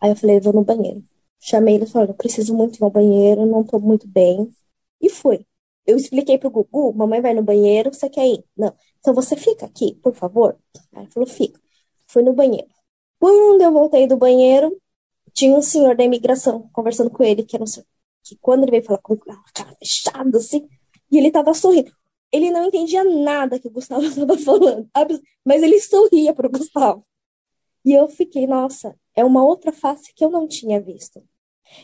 Aí 0.00 0.10
eu 0.10 0.16
falei, 0.16 0.40
vou 0.40 0.52
no 0.52 0.64
banheiro. 0.64 1.02
Chamei 1.46 1.74
ele 1.74 1.84
eu 1.94 2.14
preciso 2.14 2.54
muito 2.56 2.78
ir 2.78 2.84
ao 2.84 2.90
banheiro, 2.90 3.44
não 3.44 3.62
tô 3.62 3.78
muito 3.78 4.08
bem. 4.08 4.50
E 5.00 5.10
fui. 5.10 5.46
Eu 5.86 5.96
expliquei 5.96 6.38
pro 6.38 6.50
Gugu, 6.50 6.94
mamãe 6.94 7.20
vai 7.20 7.34
no 7.34 7.42
banheiro, 7.42 7.92
você 7.92 8.08
quer 8.08 8.26
ir? 8.26 8.42
Não. 8.56 8.74
Então 8.98 9.12
você 9.14 9.36
fica 9.36 9.66
aqui, 9.66 9.94
por 10.02 10.14
favor. 10.14 10.58
Ele 10.96 11.10
falou, 11.10 11.28
fica. 11.28 11.60
Fui 12.06 12.22
no 12.22 12.32
banheiro. 12.32 12.68
Quando 13.18 13.60
eu 13.60 13.72
voltei 13.72 14.06
do 14.06 14.16
banheiro, 14.16 14.74
tinha 15.34 15.54
um 15.54 15.60
senhor 15.60 15.94
da 15.94 16.04
imigração 16.04 16.70
conversando 16.72 17.10
com 17.10 17.22
ele, 17.22 17.44
que 17.44 17.56
era 17.56 17.62
um 17.62 17.66
senhor, 17.66 17.86
que 18.22 18.36
quando 18.36 18.62
ele 18.62 18.70
veio 18.70 18.84
falar 18.84 19.00
com 19.02 19.12
a 19.14 19.44
cara 19.54 19.76
fechada, 19.78 20.38
assim, 20.38 20.66
e 21.10 21.18
ele 21.18 21.30
tava 21.30 21.52
sorrindo. 21.52 21.92
Ele 22.32 22.50
não 22.50 22.64
entendia 22.66 23.04
nada 23.04 23.58
que 23.60 23.68
o 23.68 23.70
Gustavo 23.70 24.02
estava 24.06 24.38
falando, 24.38 24.88
mas 25.44 25.62
ele 25.62 25.78
sorria 25.80 26.32
pro 26.32 26.50
Gustavo. 26.50 27.04
E 27.84 27.92
eu 27.92 28.08
fiquei, 28.08 28.46
nossa, 28.46 28.98
é 29.14 29.24
uma 29.24 29.44
outra 29.44 29.72
face 29.72 30.14
que 30.14 30.24
eu 30.24 30.30
não 30.30 30.48
tinha 30.48 30.80
visto. 30.80 31.22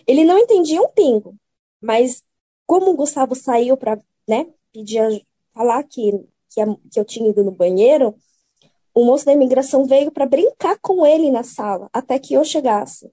Ele 0.07 0.25
não 0.25 0.39
entendia 0.39 0.83
um 0.83 0.89
pingo, 0.89 1.35
mas 1.81 2.23
como 2.67 2.91
o 2.91 2.97
Gustavo 2.97 3.35
saiu 3.35 3.77
para, 3.77 4.01
né, 4.29 4.47
pedir 4.73 5.27
falar 5.53 5.83
que, 5.85 6.13
que, 6.49 6.61
que 6.91 7.01
eu 7.01 7.05
tinha 7.05 7.31
ido 7.31 7.43
no 7.43 7.51
banheiro, 7.51 8.15
o 8.95 9.05
moço 9.05 9.25
da 9.25 9.33
imigração 9.33 9.87
veio 9.87 10.11
para 10.11 10.27
brincar 10.27 10.79
com 10.81 11.07
ele 11.07 11.31
na 11.31 11.43
sala, 11.43 11.89
até 11.93 12.19
que 12.19 12.35
eu 12.35 12.45
chegasse. 12.45 13.11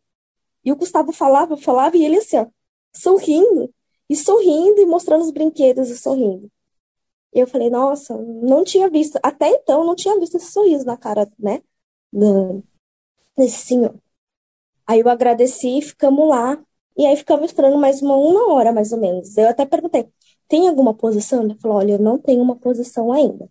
E 0.63 0.71
o 0.71 0.75
Gustavo 0.75 1.11
falava, 1.11 1.55
falava, 1.55 1.97
e 1.97 2.05
ele 2.05 2.17
assim, 2.17 2.37
ó, 2.37 2.47
sorrindo, 2.93 3.73
e 4.09 4.15
sorrindo, 4.15 4.81
e 4.81 4.85
mostrando 4.85 5.23
os 5.23 5.31
brinquedos 5.31 5.89
e 5.89 5.97
sorrindo. 5.97 6.51
E 7.33 7.39
eu 7.39 7.47
falei, 7.47 7.69
nossa, 7.69 8.17
não 8.17 8.63
tinha 8.63 8.89
visto, 8.89 9.19
até 9.21 9.49
então 9.49 9.85
não 9.85 9.95
tinha 9.95 10.19
visto 10.19 10.37
esse 10.37 10.51
sorriso 10.51 10.85
na 10.85 10.97
cara, 10.97 11.27
né, 11.37 11.61
desse 13.35 13.65
senhor. 13.65 13.95
Aí 14.87 14.99
eu 15.01 15.09
agradeci, 15.09 15.81
ficamos 15.81 16.27
lá, 16.29 16.57
e 16.97 17.05
aí 17.05 17.15
ficamos 17.17 17.47
esperando 17.47 17.77
mais 17.77 18.01
uma, 18.01 18.15
uma 18.15 18.53
hora, 18.53 18.71
mais 18.73 18.91
ou 18.91 18.99
menos. 18.99 19.37
Eu 19.37 19.49
até 19.49 19.65
perguntei, 19.65 20.09
tem 20.47 20.67
alguma 20.67 20.93
posição? 20.93 21.43
Ele 21.43 21.55
falou, 21.59 21.77
olha, 21.77 21.93
eu 21.93 21.99
não 21.99 22.17
tenho 22.19 22.41
uma 22.41 22.55
posição 22.57 23.11
ainda. 23.11 23.49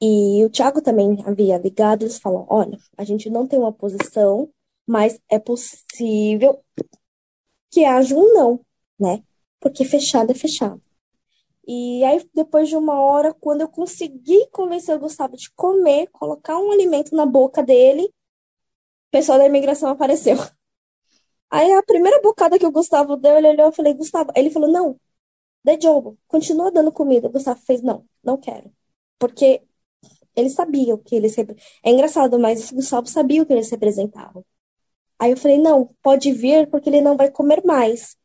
E 0.00 0.44
o 0.44 0.50
Thiago 0.50 0.80
também 0.82 1.22
havia 1.26 1.58
ligado, 1.58 2.02
eles 2.04 2.18
falaram, 2.18 2.46
olha, 2.48 2.78
a 2.96 3.04
gente 3.04 3.28
não 3.30 3.46
tem 3.46 3.58
uma 3.58 3.72
posição, 3.72 4.48
mas 4.86 5.20
é 5.28 5.38
possível 5.38 6.62
que 7.70 7.84
haja 7.84 8.14
um 8.14 8.32
não, 8.34 8.60
né? 8.98 9.22
Porque 9.60 9.84
fechado 9.84 10.30
é 10.32 10.34
fechado. 10.34 10.80
E 11.66 12.02
aí, 12.04 12.26
depois 12.34 12.68
de 12.68 12.76
uma 12.76 13.00
hora, 13.00 13.34
quando 13.34 13.60
eu 13.60 13.68
consegui 13.68 14.46
convencer 14.50 14.96
o 14.96 15.00
Gustavo 15.00 15.36
de 15.36 15.50
comer, 15.52 16.08
colocar 16.08 16.58
um 16.58 16.70
alimento 16.72 17.14
na 17.14 17.26
boca 17.26 17.62
dele, 17.62 18.10
pessoal 19.10 19.38
da 19.38 19.46
imigração 19.46 19.90
apareceu. 19.90 20.36
Aí 21.50 21.72
a 21.72 21.82
primeira 21.82 22.20
bocada 22.20 22.58
que 22.58 22.66
o 22.66 22.72
Gustavo 22.72 23.16
deu, 23.16 23.38
ele 23.38 23.48
olhou 23.48 23.70
e 23.70 23.74
falei, 23.74 23.94
Gustavo, 23.94 24.30
ele 24.36 24.50
falou, 24.50 24.70
não, 24.70 25.00
de 25.64 25.80
jogo, 25.80 26.18
continua 26.26 26.70
dando 26.70 26.92
comida. 26.92 27.28
O 27.28 27.32
Gustavo 27.32 27.60
fez, 27.60 27.82
não, 27.82 28.04
não 28.22 28.36
quero. 28.36 28.70
Porque 29.18 29.62
eles 30.36 30.52
sabiam 30.52 30.98
que 30.98 31.16
eles. 31.16 31.36
É 31.82 31.90
engraçado, 31.90 32.38
mas 32.38 32.70
o 32.70 32.76
Gustavo 32.76 33.08
sabia 33.08 33.42
o 33.42 33.46
que 33.46 33.52
eles 33.52 33.70
representavam. 33.70 34.44
Aí 35.18 35.32
eu 35.32 35.36
falei, 35.36 35.58
não, 35.58 35.94
pode 36.02 36.32
vir 36.32 36.68
porque 36.70 36.88
ele 36.88 37.00
não 37.00 37.16
vai 37.16 37.30
comer 37.30 37.64
mais, 37.64 38.16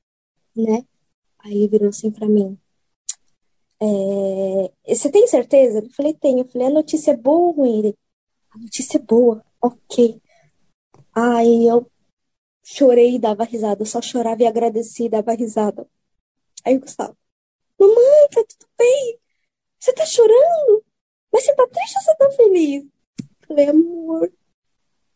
né? 0.55 0.85
Aí 1.39 1.53
ele 1.55 1.67
virou 1.67 1.89
assim 1.89 2.11
para 2.11 2.27
mim. 2.27 2.57
É, 3.81 4.95
você 4.95 5.09
tem 5.11 5.27
certeza? 5.27 5.79
Eu 5.79 5.89
falei, 5.91 6.13
tenho. 6.13 6.39
Eu 6.39 6.47
falei, 6.47 6.67
a 6.67 6.71
notícia 6.71 7.11
é 7.11 7.17
boa 7.17 7.47
ou 7.47 7.51
ruim? 7.51 7.79
Ele, 7.79 7.97
a 8.51 8.57
notícia 8.59 8.97
é 8.97 9.01
boa, 9.01 9.43
ok. 9.61 10.21
Aí 11.15 11.67
eu 11.67 11.89
chorei 12.63 13.15
e 13.15 13.19
dava 13.19 13.43
risada. 13.43 13.81
Eu 13.81 13.85
só 13.85 14.01
chorava 14.01 14.41
e 14.41 14.47
agradecia 14.47 15.05
e 15.05 15.09
dava 15.09 15.33
risada. 15.33 15.87
Aí 16.65 16.77
o 16.77 16.79
Gustavo, 16.79 17.17
mamãe, 17.79 18.27
tá 18.31 18.43
tudo 18.47 18.69
bem? 18.77 19.19
Você 19.79 19.93
tá 19.93 20.05
chorando? 20.05 20.83
Mas 21.31 21.43
você 21.45 21.55
tá 21.55 21.67
triste 21.67 21.97
ou 21.97 22.03
você 22.03 22.15
tá 22.15 22.31
feliz? 22.31 22.83
Eu 22.83 23.47
falei, 23.47 23.69
amor, 23.69 24.33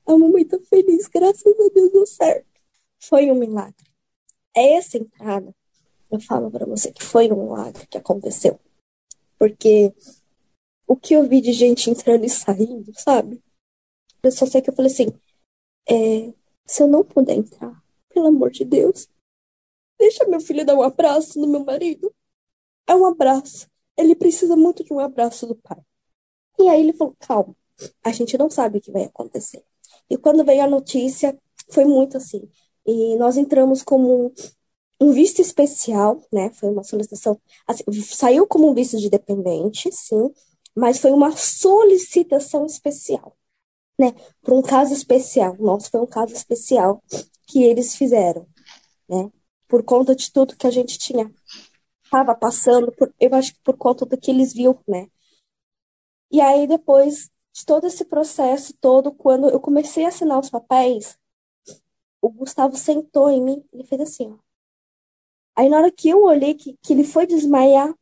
a 0.05 0.17
mamãe 0.17 0.45
tá 0.45 0.59
feliz, 0.69 1.07
graças 1.07 1.45
a 1.45 1.69
Deus 1.73 1.91
deu 1.91 2.05
certo. 2.05 2.47
Foi 2.99 3.31
um 3.31 3.35
milagre. 3.35 3.85
Essa 4.55 4.97
entrada, 4.97 5.55
eu 6.11 6.19
falo 6.19 6.51
para 6.51 6.65
você 6.65 6.91
que 6.91 7.03
foi 7.03 7.31
um 7.31 7.43
milagre 7.43 7.87
que 7.87 7.97
aconteceu. 7.97 8.59
Porque 9.37 9.93
o 10.87 10.95
que 10.95 11.13
eu 11.13 11.27
vi 11.27 11.41
de 11.41 11.53
gente 11.53 11.89
entrando 11.89 12.25
e 12.25 12.29
saindo, 12.29 12.91
sabe? 12.99 13.41
Eu 14.23 14.31
só 14.31 14.45
sei 14.45 14.61
que 14.61 14.69
eu 14.69 14.75
falei 14.75 14.91
assim: 14.91 15.07
é, 15.89 16.33
se 16.65 16.83
eu 16.83 16.87
não 16.87 17.03
puder 17.03 17.35
entrar, 17.35 17.81
pelo 18.09 18.27
amor 18.27 18.51
de 18.51 18.65
Deus, 18.65 19.07
deixa 19.99 20.25
meu 20.25 20.39
filho 20.41 20.65
dar 20.65 20.75
um 20.75 20.81
abraço 20.81 21.39
no 21.39 21.47
meu 21.47 21.63
marido. 21.63 22.13
É 22.87 22.95
um 22.95 23.05
abraço. 23.05 23.67
Ele 23.97 24.15
precisa 24.15 24.55
muito 24.55 24.83
de 24.83 24.93
um 24.93 24.99
abraço 24.99 25.47
do 25.47 25.55
pai. 25.55 25.81
E 26.59 26.67
aí 26.69 26.81
ele 26.81 26.93
falou: 26.93 27.15
calma, 27.19 27.55
a 28.03 28.11
gente 28.11 28.37
não 28.37 28.49
sabe 28.49 28.79
o 28.79 28.81
que 28.81 28.91
vai 28.91 29.03
acontecer. 29.03 29.63
E 30.09 30.17
quando 30.17 30.45
veio 30.45 30.63
a 30.63 30.67
notícia, 30.67 31.37
foi 31.71 31.85
muito 31.85 32.17
assim. 32.17 32.49
E 32.85 33.15
nós 33.17 33.37
entramos 33.37 33.83
como 33.83 34.33
um 34.99 35.11
visto 35.11 35.41
especial, 35.41 36.21
né? 36.31 36.51
Foi 36.51 36.69
uma 36.69 36.83
solicitação. 36.83 37.39
Assim, 37.67 37.83
saiu 38.03 38.47
como 38.47 38.69
um 38.69 38.73
visto 38.73 38.97
de 38.97 39.09
dependente, 39.09 39.91
sim, 39.91 40.31
mas 40.75 40.99
foi 40.99 41.11
uma 41.11 41.31
solicitação 41.35 42.65
especial, 42.65 43.35
né? 43.97 44.13
Para 44.41 44.53
um 44.53 44.61
caso 44.61 44.93
especial. 44.93 45.55
Nosso 45.59 45.89
foi 45.89 46.01
um 46.01 46.07
caso 46.07 46.33
especial 46.33 47.01
que 47.47 47.63
eles 47.63 47.95
fizeram, 47.95 48.45
né? 49.09 49.31
Por 49.67 49.83
conta 49.83 50.15
de 50.15 50.31
tudo 50.31 50.55
que 50.55 50.67
a 50.67 50.71
gente 50.71 50.97
tinha 50.97 51.31
estava 52.03 52.33
passando, 52.35 52.91
por, 52.93 53.13
eu 53.19 53.33
acho 53.35 53.53
que 53.53 53.61
por 53.61 53.77
conta 53.77 54.05
do 54.05 54.17
que 54.17 54.31
eles 54.31 54.53
viam, 54.53 54.79
né? 54.87 55.07
E 56.31 56.41
aí 56.41 56.67
depois 56.67 57.29
de 57.53 57.65
todo 57.65 57.87
esse 57.87 58.05
processo 58.05 58.73
todo, 58.79 59.11
quando 59.11 59.49
eu 59.49 59.59
comecei 59.59 60.05
a 60.05 60.09
assinar 60.09 60.39
os 60.39 60.49
papéis, 60.49 61.17
o 62.21 62.29
Gustavo 62.29 62.75
sentou 62.77 63.29
em 63.29 63.41
mim 63.41 63.63
e 63.73 63.83
fez 63.85 64.01
assim, 64.01 64.31
ó. 64.31 64.37
Aí 65.55 65.69
na 65.69 65.77
hora 65.77 65.91
que 65.91 66.09
eu 66.09 66.23
olhei 66.23 66.53
que, 66.53 66.77
que 66.81 66.93
ele 66.93 67.03
foi 67.03 67.25
desmaiar, 67.25 67.93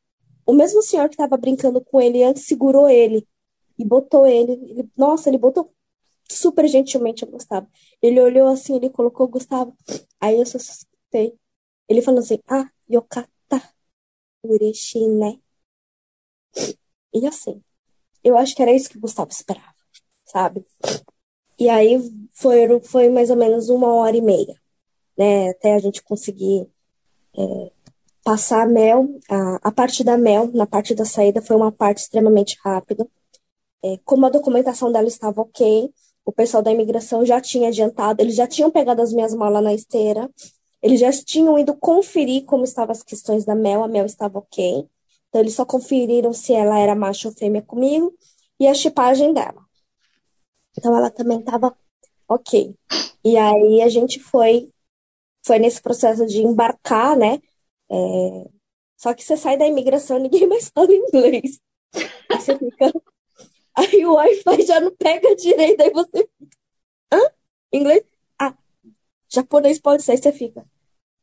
o 0.45 0.53
mesmo 0.53 0.81
senhor 0.81 1.07
que 1.07 1.15
estava 1.15 1.37
brincando 1.37 1.81
com 1.81 2.01
ele 2.01 2.23
antes 2.23 2.45
segurou 2.45 2.89
ele 2.89 3.27
e 3.77 3.85
botou 3.85 4.27
ele, 4.27 4.53
ele. 4.53 4.91
Nossa, 4.95 5.29
ele 5.29 5.37
botou 5.37 5.73
super 6.29 6.67
gentilmente 6.67 7.23
o 7.23 7.27
Gustavo. 7.27 7.67
Ele 8.01 8.21
olhou 8.21 8.47
assim, 8.47 8.75
ele 8.75 8.89
colocou 8.89 9.27
o 9.27 9.29
Gustavo. 9.29 9.75
Aí 10.19 10.39
eu 10.39 10.45
suspeitei. 10.45 11.37
Ele 11.89 12.01
falou 12.01 12.19
assim: 12.19 12.39
Ah, 12.47 12.69
yokata, 12.89 13.29
ureshine. 14.43 15.41
E 17.13 17.25
assim, 17.27 17.61
eu 18.23 18.37
acho 18.37 18.55
que 18.55 18.61
era 18.61 18.73
isso 18.73 18.89
que 18.89 18.97
o 18.97 19.01
Gustavo 19.01 19.31
esperava, 19.31 19.75
sabe? 20.25 20.65
E 21.59 21.69
aí 21.69 21.97
foi, 22.33 22.79
foi 22.81 23.09
mais 23.09 23.29
ou 23.29 23.37
menos 23.37 23.69
uma 23.69 23.93
hora 23.93 24.17
e 24.17 24.21
meia, 24.21 24.59
né? 25.17 25.49
Até 25.49 25.75
a 25.75 25.79
gente 25.79 26.03
conseguir 26.03 26.67
é, 27.37 27.71
passar 28.23 28.63
a 28.63 28.67
mel. 28.67 29.19
A, 29.29 29.69
a 29.69 29.71
parte 29.71 30.03
da 30.03 30.17
mel, 30.17 30.51
na 30.53 30.67
parte 30.67 30.95
da 30.95 31.05
saída, 31.05 31.41
foi 31.41 31.55
uma 31.55 31.71
parte 31.71 31.99
extremamente 31.99 32.57
rápida. 32.63 33.07
É, 33.83 33.97
como 34.03 34.25
a 34.25 34.29
documentação 34.29 34.91
dela 34.91 35.07
estava 35.07 35.41
ok, 35.41 35.93
o 36.25 36.31
pessoal 36.31 36.63
da 36.63 36.71
imigração 36.71 37.25
já 37.25 37.39
tinha 37.39 37.69
adiantado, 37.69 38.21
eles 38.21 38.35
já 38.35 38.47
tinham 38.47 38.71
pegado 38.71 39.01
as 39.01 39.13
minhas 39.13 39.33
malas 39.33 39.63
na 39.63 39.73
esteira, 39.73 40.29
eles 40.81 40.99
já 40.99 41.11
tinham 41.11 41.57
ido 41.57 41.75
conferir 41.75 42.45
como 42.45 42.63
estavam 42.63 42.91
as 42.91 43.03
questões 43.03 43.45
da 43.45 43.55
mel, 43.55 43.83
a 43.83 43.87
mel 43.87 44.05
estava 44.05 44.39
ok. 44.39 44.87
Então, 45.29 45.41
eles 45.41 45.55
só 45.55 45.65
conferiram 45.65 46.33
se 46.33 46.53
ela 46.53 46.79
era 46.79 46.95
macho 46.95 47.27
ou 47.27 47.33
fêmea 47.33 47.61
comigo 47.61 48.13
e 48.59 48.67
a 48.67 48.73
chipagem 48.73 49.33
dela. 49.33 49.63
Então, 50.77 50.95
ela 50.95 51.09
também 51.09 51.39
estava 51.39 51.75
ok. 52.27 52.75
E 53.23 53.37
aí, 53.37 53.81
a 53.81 53.89
gente 53.89 54.19
foi, 54.19 54.71
foi 55.45 55.59
nesse 55.59 55.81
processo 55.81 56.25
de 56.25 56.41
embarcar, 56.41 57.17
né? 57.17 57.41
É... 57.89 58.49
Só 58.97 59.13
que 59.13 59.23
você 59.23 59.35
sai 59.37 59.57
da 59.57 59.67
imigração, 59.67 60.17
ninguém 60.19 60.47
mais 60.47 60.69
fala 60.69 60.93
inglês. 60.93 61.59
Você 62.29 62.57
fica. 62.57 62.93
Aí 63.75 64.05
o 64.05 64.13
Wi-Fi 64.13 64.65
já 64.65 64.79
não 64.79 64.95
pega 64.95 65.35
direito, 65.35 65.81
aí 65.81 65.91
você 65.91 66.19
fica. 66.19 66.57
Hã? 67.11 67.19
Inglês? 67.73 68.03
Ah, 68.39 68.55
japonês 69.29 69.79
pode 69.79 70.03
ser, 70.03 70.13
aí 70.13 70.17
você 70.17 70.31
fica. 70.31 70.65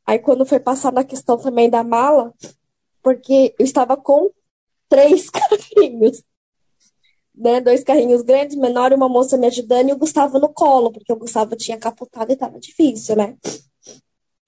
Aí 0.05 0.19
quando 0.19 0.45
foi 0.45 0.59
passar 0.59 0.91
na 0.91 1.03
questão 1.03 1.37
também 1.37 1.69
da 1.69 1.83
mala, 1.83 2.33
porque 3.01 3.55
eu 3.59 3.65
estava 3.65 3.97
com 3.97 4.31
três 4.89 5.29
carrinhos. 5.31 6.23
Né, 7.35 7.59
dois 7.59 7.83
carrinhos 7.83 8.21
grandes, 8.21 8.55
menor 8.55 8.91
e 8.91 8.95
uma 8.95 9.09
moça 9.09 9.35
me 9.37 9.47
ajudando 9.47 9.89
e 9.89 9.93
o 9.93 9.97
Gustavo 9.97 10.37
no 10.37 10.53
colo, 10.53 10.91
porque 10.91 11.11
o 11.11 11.15
Gustavo 11.15 11.55
tinha 11.55 11.79
capotado 11.79 12.31
e 12.31 12.35
estava 12.35 12.59
difícil, 12.59 13.15
né? 13.15 13.35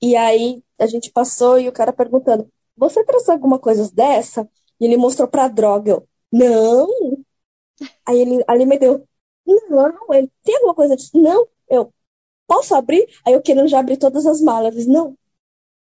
E 0.02 0.16
aí 0.16 0.64
a 0.80 0.86
gente 0.86 1.12
passou 1.12 1.60
e 1.60 1.68
o 1.68 1.72
cara 1.72 1.92
perguntando: 1.92 2.48
Você 2.78 3.04
trouxe 3.04 3.32
alguma 3.32 3.58
coisa 3.60 3.90
dessa? 3.92 4.48
E 4.80 4.86
ele 4.86 4.98
mostrou 4.98 5.28
pra 5.28 5.48
droga. 5.48 5.92
Eu, 5.92 6.08
não. 6.32 7.25
Aí 8.06 8.20
ele, 8.22 8.44
ali 8.48 8.64
ele 8.64 8.66
me 8.66 8.80
deu: 8.80 9.08
Não, 9.46 10.14
ele 10.14 10.32
tem 10.44 10.56
alguma 10.58 10.76
coisa 10.76 10.96
disso? 10.96 11.12
Não. 11.20 11.48
Eu, 11.70 11.94
posso 12.48 12.76
abrir? 12.76 13.08
Aí 13.26 13.34
eu 13.34 13.42
querendo 13.42 13.68
já 13.68 13.80
abrir 13.80 13.98
todas 13.98 14.26
as 14.26 14.42
malas. 14.42 14.76
Ele, 14.76 14.88
não. 14.88 15.18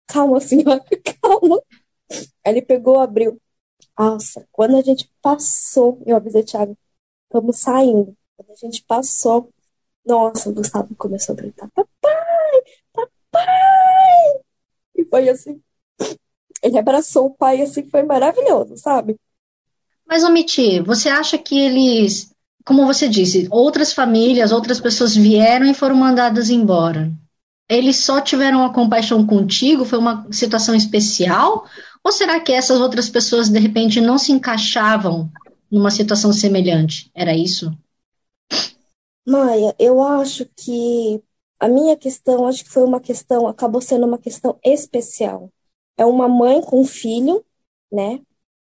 Calma, 0.08 0.40
senhora, 0.42 0.84
calma. 1.22 1.62
Aí 2.46 2.54
ele 2.54 2.62
pegou, 2.62 3.00
abriu. 3.00 3.42
Nossa, 3.98 4.48
quando 4.52 4.78
a 4.78 4.82
gente 4.82 5.12
passou, 5.22 6.02
eu 6.06 6.16
avisei, 6.18 6.44
Thiago, 6.44 6.78
estamos 7.26 7.60
saindo. 7.60 8.16
Quando 8.38 8.52
a 8.52 8.56
gente 8.56 8.84
passou, 8.86 9.50
nossa, 10.06 10.50
o 10.50 10.54
Gustavo 10.54 10.96
começou 10.96 11.34
a 11.34 11.38
gritar: 11.38 11.70
Papai! 11.74 12.64
Papai! 12.94 14.42
E 14.96 15.06
foi 15.06 15.30
assim. 15.30 15.62
Ele 16.64 16.78
abraçou 16.78 17.28
o 17.28 17.34
pai, 17.36 17.62
assim, 17.62 17.90
foi 17.90 18.04
maravilhoso, 18.04 18.78
sabe? 18.78 19.20
Mas, 20.12 20.26
Omiti, 20.26 20.82
você 20.82 21.08
acha 21.08 21.38
que 21.38 21.58
eles, 21.58 22.36
como 22.66 22.86
você 22.86 23.08
disse, 23.08 23.48
outras 23.50 23.94
famílias, 23.94 24.52
outras 24.52 24.78
pessoas 24.78 25.16
vieram 25.16 25.66
e 25.66 25.74
foram 25.74 25.96
mandadas 25.96 26.50
embora? 26.50 27.10
Eles 27.70 27.96
só 27.96 28.20
tiveram 28.20 28.66
a 28.66 28.74
compaixão 28.74 29.26
contigo? 29.26 29.86
Foi 29.86 29.98
uma 29.98 30.28
situação 30.30 30.76
especial? 30.76 31.64
Ou 32.04 32.12
será 32.12 32.42
que 32.42 32.52
essas 32.52 32.82
outras 32.82 33.10
pessoas, 33.10 33.48
de 33.48 33.58
repente, 33.58 34.02
não 34.02 34.18
se 34.18 34.34
encaixavam 34.34 35.32
numa 35.72 35.90
situação 35.90 36.34
semelhante? 36.34 37.10
Era 37.16 37.34
isso? 37.34 37.72
Maia, 39.26 39.74
eu 39.80 40.04
acho 40.04 40.46
que 40.58 41.24
a 41.58 41.70
minha 41.70 41.96
questão, 41.96 42.46
acho 42.48 42.66
que 42.66 42.70
foi 42.70 42.84
uma 42.84 43.00
questão, 43.00 43.48
acabou 43.48 43.80
sendo 43.80 44.06
uma 44.06 44.18
questão 44.18 44.60
especial. 44.62 45.50
É 45.96 46.06
uma 46.06 46.28
mãe 46.28 46.60
com 46.60 46.82
um 46.82 46.86
filho, 46.86 47.46
né? 47.90 48.20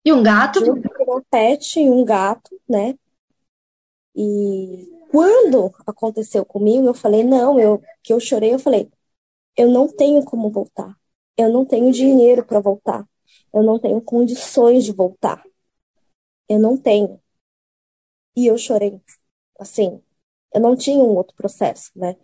E 0.05 0.13
um 0.13 0.21
gato? 0.21 0.59
Um 0.63 1.21
pet 1.31 1.79
e 1.79 1.89
um 1.89 2.05
gato, 2.05 2.61
né? 2.69 2.95
E 4.15 4.87
quando 5.09 5.73
aconteceu 5.85 6.45
comigo, 6.45 6.85
eu 6.85 6.93
falei, 6.93 7.23
não, 7.23 7.59
eu 7.59 7.81
que 8.03 8.13
eu 8.13 8.19
chorei, 8.19 8.53
eu 8.53 8.59
falei, 8.59 8.89
eu 9.57 9.67
não 9.67 9.87
tenho 9.87 10.23
como 10.23 10.51
voltar. 10.51 10.95
Eu 11.35 11.51
não 11.51 11.65
tenho 11.65 11.91
dinheiro 11.91 12.45
para 12.45 12.59
voltar. 12.59 13.07
Eu 13.51 13.63
não 13.63 13.79
tenho 13.79 13.99
condições 13.99 14.85
de 14.85 14.93
voltar. 14.93 15.43
Eu 16.47 16.59
não 16.59 16.77
tenho. 16.77 17.19
E 18.35 18.47
eu 18.47 18.57
chorei. 18.57 19.01
Assim, 19.59 20.01
eu 20.53 20.61
não 20.61 20.75
tinha 20.75 20.99
um 20.99 21.15
outro 21.15 21.35
processo, 21.35 21.91
né? 21.95 22.15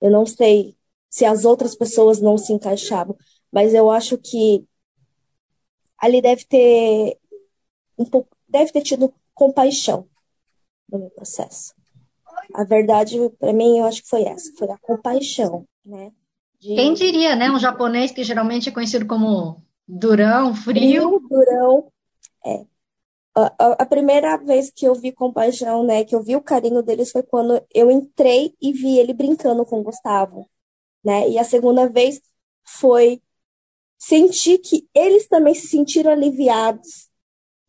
Eu 0.00 0.10
não 0.10 0.24
sei 0.24 0.76
se 1.10 1.24
as 1.24 1.44
outras 1.44 1.74
pessoas 1.74 2.20
não 2.20 2.38
se 2.38 2.52
encaixavam, 2.52 3.16
mas 3.52 3.74
eu 3.74 3.90
acho 3.90 4.18
que 4.18 4.66
ali 5.98 6.20
deve 6.20 6.44
ter 6.44 7.18
um 7.98 8.04
pouco, 8.04 8.36
deve 8.48 8.72
ter 8.72 8.82
tido 8.82 9.12
compaixão 9.34 10.08
no 10.90 10.98
meu 10.98 11.10
processo. 11.10 11.74
A 12.54 12.64
verdade, 12.64 13.18
para 13.38 13.52
mim, 13.52 13.78
eu 13.78 13.86
acho 13.86 14.02
que 14.02 14.08
foi 14.08 14.22
essa, 14.22 14.52
foi 14.56 14.70
a 14.70 14.78
compaixão, 14.78 15.66
né? 15.84 16.12
De... 16.60 16.74
Quem 16.74 16.94
diria, 16.94 17.34
né? 17.34 17.50
Um 17.50 17.58
japonês 17.58 18.12
que 18.12 18.24
geralmente 18.24 18.68
é 18.68 18.72
conhecido 18.72 19.06
como 19.06 19.62
Durão, 19.86 20.54
frio. 20.54 20.74
frio 20.74 21.28
durão. 21.28 21.92
É. 22.44 22.66
A, 23.34 23.82
a, 23.82 23.86
primeira 23.86 24.36
vez 24.38 24.70
que 24.70 24.86
eu 24.86 24.94
vi 24.94 25.12
compaixão, 25.12 25.84
né, 25.84 26.04
que 26.04 26.14
eu 26.14 26.22
vi 26.22 26.34
o 26.34 26.42
carinho 26.42 26.82
deles 26.82 27.12
foi 27.12 27.22
quando 27.22 27.62
eu 27.72 27.90
entrei 27.90 28.54
e 28.60 28.72
vi 28.72 28.98
ele 28.98 29.12
brincando 29.12 29.64
com 29.66 29.80
o 29.80 29.82
Gustavo, 29.82 30.48
né? 31.04 31.28
E 31.28 31.38
a 31.38 31.44
segunda 31.44 31.86
vez 31.86 32.20
foi 32.64 33.20
sentir 33.98 34.58
que 34.58 34.88
eles 34.94 35.28
também 35.28 35.54
se 35.54 35.68
sentiram 35.68 36.12
aliviados 36.12 37.10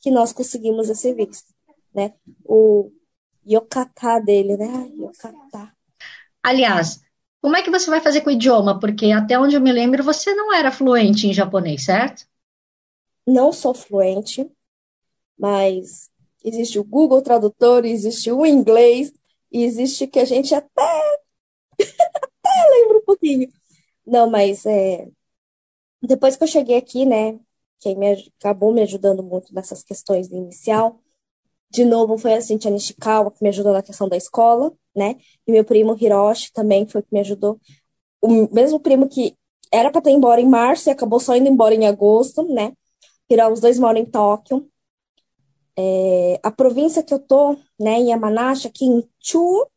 que 0.07 0.11
nós 0.11 0.31
conseguimos 0.31 0.89
esse 0.89 1.13
visto, 1.13 1.53
né? 1.93 2.13
O 2.45 2.89
yokata 3.45 4.21
dele, 4.21 4.55
né? 4.55 4.89
Yokata. 4.97 5.75
Aliás, 6.41 7.01
como 7.41 7.57
é 7.57 7.61
que 7.61 7.69
você 7.69 7.89
vai 7.89 7.99
fazer 7.99 8.21
com 8.21 8.29
o 8.29 8.33
idioma? 8.33 8.79
Porque 8.79 9.11
até 9.11 9.37
onde 9.37 9.57
eu 9.57 9.59
me 9.59 9.69
lembro, 9.69 10.05
você 10.05 10.33
não 10.33 10.53
era 10.53 10.71
fluente 10.71 11.27
em 11.27 11.33
japonês, 11.33 11.83
certo? 11.83 12.25
Não 13.25 13.51
sou 13.51 13.73
fluente, 13.73 14.49
mas 15.37 16.09
existe 16.41 16.79
o 16.79 16.85
Google 16.85 17.21
Tradutor, 17.21 17.83
existe 17.83 18.31
o 18.31 18.45
inglês, 18.45 19.11
e 19.51 19.65
existe 19.65 20.07
que 20.07 20.19
a 20.19 20.25
gente 20.25 20.55
até, 20.55 21.19
até 21.77 22.69
lembra 22.71 22.99
um 22.99 23.03
pouquinho. 23.03 23.51
Não, 24.05 24.29
mas 24.29 24.65
é, 24.65 25.09
depois 26.01 26.37
que 26.37 26.43
eu 26.45 26.47
cheguei 26.47 26.77
aqui, 26.77 27.05
né, 27.05 27.37
quem 27.79 27.97
me, 27.97 28.31
acabou 28.39 28.73
me 28.73 28.81
ajudando 28.81 29.23
muito 29.23 29.53
nessas 29.53 29.83
questões 29.83 30.29
inicial, 30.31 30.99
de 31.69 31.83
novo 31.83 32.17
foi 32.17 32.33
a 32.33 32.41
Cintia 32.41 32.71
Nishikawa, 32.71 33.31
que 33.31 33.43
me 33.43 33.49
ajudou 33.49 33.73
na 33.73 33.81
questão 33.81 34.07
da 34.07 34.15
escola, 34.15 34.71
né? 34.95 35.15
E 35.45 35.51
meu 35.51 35.63
primo 35.65 35.95
Hiroshi 35.99 36.51
também 36.53 36.87
foi 36.87 37.01
que 37.01 37.13
me 37.13 37.19
ajudou. 37.19 37.59
O 38.21 38.53
mesmo 38.53 38.79
primo 38.79 39.07
que 39.09 39.35
era 39.71 39.91
para 39.91 40.01
ter 40.01 40.11
embora 40.11 40.39
em 40.41 40.47
março 40.47 40.89
e 40.89 40.91
acabou 40.91 41.19
só 41.19 41.35
indo 41.35 41.49
embora 41.49 41.75
em 41.75 41.85
agosto, 41.85 42.43
né? 42.43 42.73
Os 43.51 43.59
dois 43.59 43.77
moram 43.77 43.99
em 43.99 44.05
Tóquio. 44.05 44.67
É, 45.77 46.39
a 46.41 46.49
província 46.49 47.03
que 47.03 47.13
eu 47.13 47.19
tô, 47.19 47.55
né, 47.79 47.99
em 47.99 48.09
Yamanashi, 48.09 48.67
aqui 48.67 48.85
em 48.85 49.07
Chu, 49.19 49.67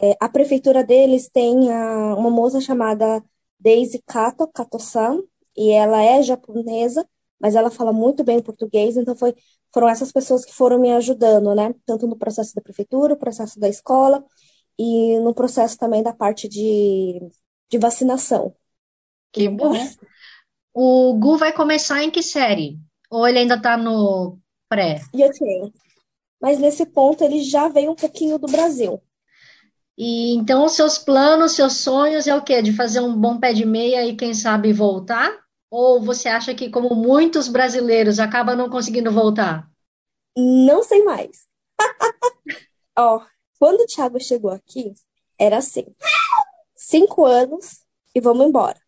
é, 0.00 0.16
a 0.20 0.28
prefeitura 0.28 0.82
deles 0.84 1.28
tem 1.28 1.70
a, 1.70 2.14
uma 2.14 2.30
moça 2.30 2.60
chamada 2.60 3.22
Daisy 3.58 4.02
Kato, 4.06 4.46
Kato-san, 4.46 5.20
e 5.56 5.70
ela 5.70 6.02
é 6.02 6.22
japonesa, 6.22 7.06
mas 7.40 7.54
ela 7.54 7.70
fala 7.70 7.92
muito 7.92 8.24
bem 8.24 8.42
português, 8.42 8.96
então 8.96 9.14
foi, 9.16 9.34
foram 9.72 9.88
essas 9.88 10.12
pessoas 10.12 10.44
que 10.44 10.54
foram 10.54 10.78
me 10.78 10.92
ajudando, 10.92 11.54
né? 11.54 11.74
Tanto 11.86 12.06
no 12.06 12.16
processo 12.16 12.54
da 12.54 12.62
prefeitura, 12.62 13.14
o 13.14 13.18
processo 13.18 13.58
da 13.60 13.68
escola 13.68 14.24
e 14.78 15.18
no 15.20 15.34
processo 15.34 15.76
também 15.78 16.02
da 16.02 16.12
parte 16.12 16.48
de, 16.48 17.20
de 17.70 17.78
vacinação. 17.78 18.54
Que 19.32 19.48
bom. 19.48 19.72
O 20.80 21.14
Gu 21.14 21.36
vai 21.36 21.52
começar 21.52 22.04
em 22.04 22.10
que 22.10 22.22
série? 22.22 22.78
Ou 23.10 23.26
ele 23.26 23.40
ainda 23.40 23.56
está 23.56 23.76
no 23.76 24.38
pré? 24.68 25.00
tenho. 25.32 25.72
Mas 26.40 26.60
nesse 26.60 26.86
ponto 26.86 27.24
ele 27.24 27.42
já 27.42 27.66
veio 27.68 27.90
um 27.90 27.96
pouquinho 27.96 28.38
do 28.38 28.46
Brasil. 28.46 29.02
E 29.96 30.36
então 30.36 30.64
os 30.64 30.72
seus 30.72 30.96
planos, 30.96 31.52
seus 31.52 31.78
sonhos 31.78 32.28
é 32.28 32.34
o 32.34 32.44
quê? 32.44 32.62
De 32.62 32.72
fazer 32.72 33.00
um 33.00 33.16
bom 33.16 33.40
pé 33.40 33.52
de 33.52 33.66
meia 33.66 34.06
e 34.06 34.14
quem 34.14 34.32
sabe 34.32 34.72
voltar? 34.72 35.36
Ou 35.70 36.02
você 36.02 36.28
acha 36.28 36.54
que, 36.54 36.70
como 36.70 36.94
muitos 36.94 37.48
brasileiros, 37.48 38.18
acaba 38.18 38.56
não 38.56 38.70
conseguindo 38.70 39.12
voltar? 39.12 39.70
Não 40.36 40.82
sei 40.82 41.02
mais. 41.04 41.46
Ó, 42.98 43.20
quando 43.58 43.80
o 43.80 43.86
Thiago 43.86 44.20
chegou 44.20 44.50
aqui, 44.50 44.94
era 45.38 45.58
assim: 45.58 45.84
cinco 46.74 47.24
anos 47.24 47.80
e 48.14 48.20
vamos 48.20 48.46
embora. 48.46 48.80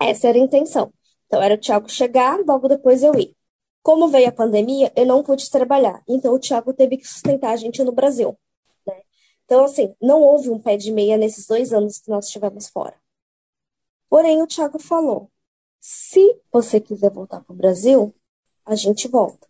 Essa 0.00 0.28
era 0.28 0.38
a 0.38 0.40
intenção. 0.40 0.92
Então, 1.26 1.42
era 1.42 1.54
o 1.54 1.58
Thiago 1.58 1.88
chegar, 1.88 2.38
logo 2.46 2.68
depois 2.68 3.02
eu 3.02 3.14
ir. 3.14 3.36
Como 3.82 4.08
veio 4.08 4.28
a 4.28 4.32
pandemia, 4.32 4.92
eu 4.96 5.06
não 5.06 5.22
pude 5.22 5.50
trabalhar. 5.50 6.02
Então, 6.08 6.34
o 6.34 6.38
Thiago 6.38 6.72
teve 6.72 6.96
que 6.96 7.06
sustentar 7.06 7.52
a 7.52 7.56
gente 7.56 7.82
no 7.84 7.92
Brasil. 7.92 8.36
Né? 8.86 9.02
Então, 9.44 9.64
assim, 9.64 9.94
não 10.00 10.22
houve 10.22 10.50
um 10.50 10.58
pé 10.58 10.76
de 10.76 10.90
meia 10.92 11.16
nesses 11.16 11.46
dois 11.46 11.72
anos 11.72 11.98
que 11.98 12.10
nós 12.10 12.26
estivemos 12.26 12.68
fora. 12.68 12.94
Porém, 14.08 14.42
o 14.42 14.46
Thiago 14.46 14.78
falou: 14.78 15.30
se 15.86 16.40
você 16.50 16.80
quiser 16.80 17.10
voltar 17.10 17.42
para 17.42 17.52
o 17.52 17.56
Brasil, 17.56 18.14
a 18.64 18.74
gente 18.74 19.06
volta. 19.06 19.46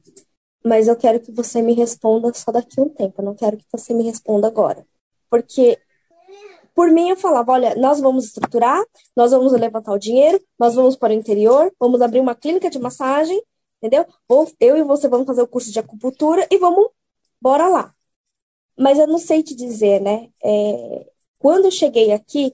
Mas 0.64 0.89
eu 0.89 0.97
quero 0.97 1.20
que 1.20 1.30
você 1.30 1.62
me 1.62 1.74
responda 1.74 2.35
só 2.35 2.51
daqui 2.51 2.80
a 2.80 2.82
um 2.82 2.89
tempo. 2.89 3.20
Eu 3.20 3.24
não 3.24 3.37
quero 3.37 3.57
que 3.57 3.64
você 3.70 3.95
me 3.95 4.03
responda 4.03 4.49
agora. 4.49 4.85
Porque 5.30 5.78
por 6.74 6.91
mim, 6.91 7.09
eu 7.09 7.16
falava: 7.16 7.53
olha, 7.53 7.76
nós 7.76 8.01
vamos 8.01 8.24
estruturar, 8.24 8.82
nós 9.14 9.30
vamos 9.30 9.53
levantar 9.53 9.93
o 9.93 9.99
dinheiro, 9.99 10.43
nós 10.59 10.74
vamos 10.74 10.97
para 10.97 11.12
o 11.12 11.16
interior, 11.16 11.72
vamos 11.78 12.03
abrir 12.03 12.18
uma 12.18 12.35
clínica 12.35 12.68
de 12.68 12.80
massagem, 12.80 13.41
entendeu? 13.80 14.05
Eu 14.59 14.76
e 14.76 14.82
você 14.82 15.07
vamos 15.09 15.28
fazer 15.28 15.43
o 15.43 15.47
curso 15.47 15.70
de 15.70 15.78
acupuntura 15.78 16.49
e 16.51 16.59
vamos, 16.59 16.89
bora 17.41 17.68
lá. 17.68 17.95
Mas 18.76 18.99
eu 18.99 19.07
não 19.07 19.18
sei 19.18 19.41
te 19.45 19.55
dizer, 19.55 20.01
né? 20.01 20.28
É, 20.45 21.07
quando 21.39 21.66
eu 21.66 21.70
cheguei 21.70 22.11
aqui, 22.11 22.53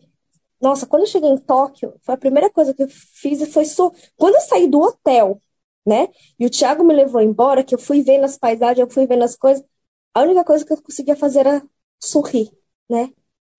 nossa, 0.61 0.87
quando 0.87 1.03
eu 1.03 1.09
cheguei 1.09 1.31
em 1.31 1.39
Tóquio, 1.39 1.95
foi 2.03 2.15
a 2.15 2.19
primeira 2.19 2.51
coisa 2.51 2.75
que 2.75 2.83
eu 2.83 2.89
fiz 2.89 3.43
foi 3.53 3.65
so... 3.65 3.93
quando 4.17 4.35
eu 4.35 4.41
saí 4.43 4.69
do 4.69 4.81
hotel, 4.81 5.41
né? 5.87 6.09
E 6.39 6.47
o 6.47 6.51
Thiago 6.51 6.85
me 6.85 6.95
levou 6.95 7.21
embora, 7.21 7.65
que 7.65 7.75
eu 7.75 7.79
fui 7.79 8.03
vendo 8.03 8.25
as 8.25 8.37
paisagens, 8.39 8.79
eu 8.79 8.91
fui 8.93 9.07
vendo 9.07 9.25
as 9.25 9.37
coisas. 9.37 9.65
A 10.15 10.23
única 10.23 10.45
coisa 10.45 10.65
que 10.65 10.73
eu 10.73 10.83
conseguia 10.83 11.17
fazer 11.17 11.41
era 11.41 11.63
sorrir, 11.99 12.51
né? 12.89 13.13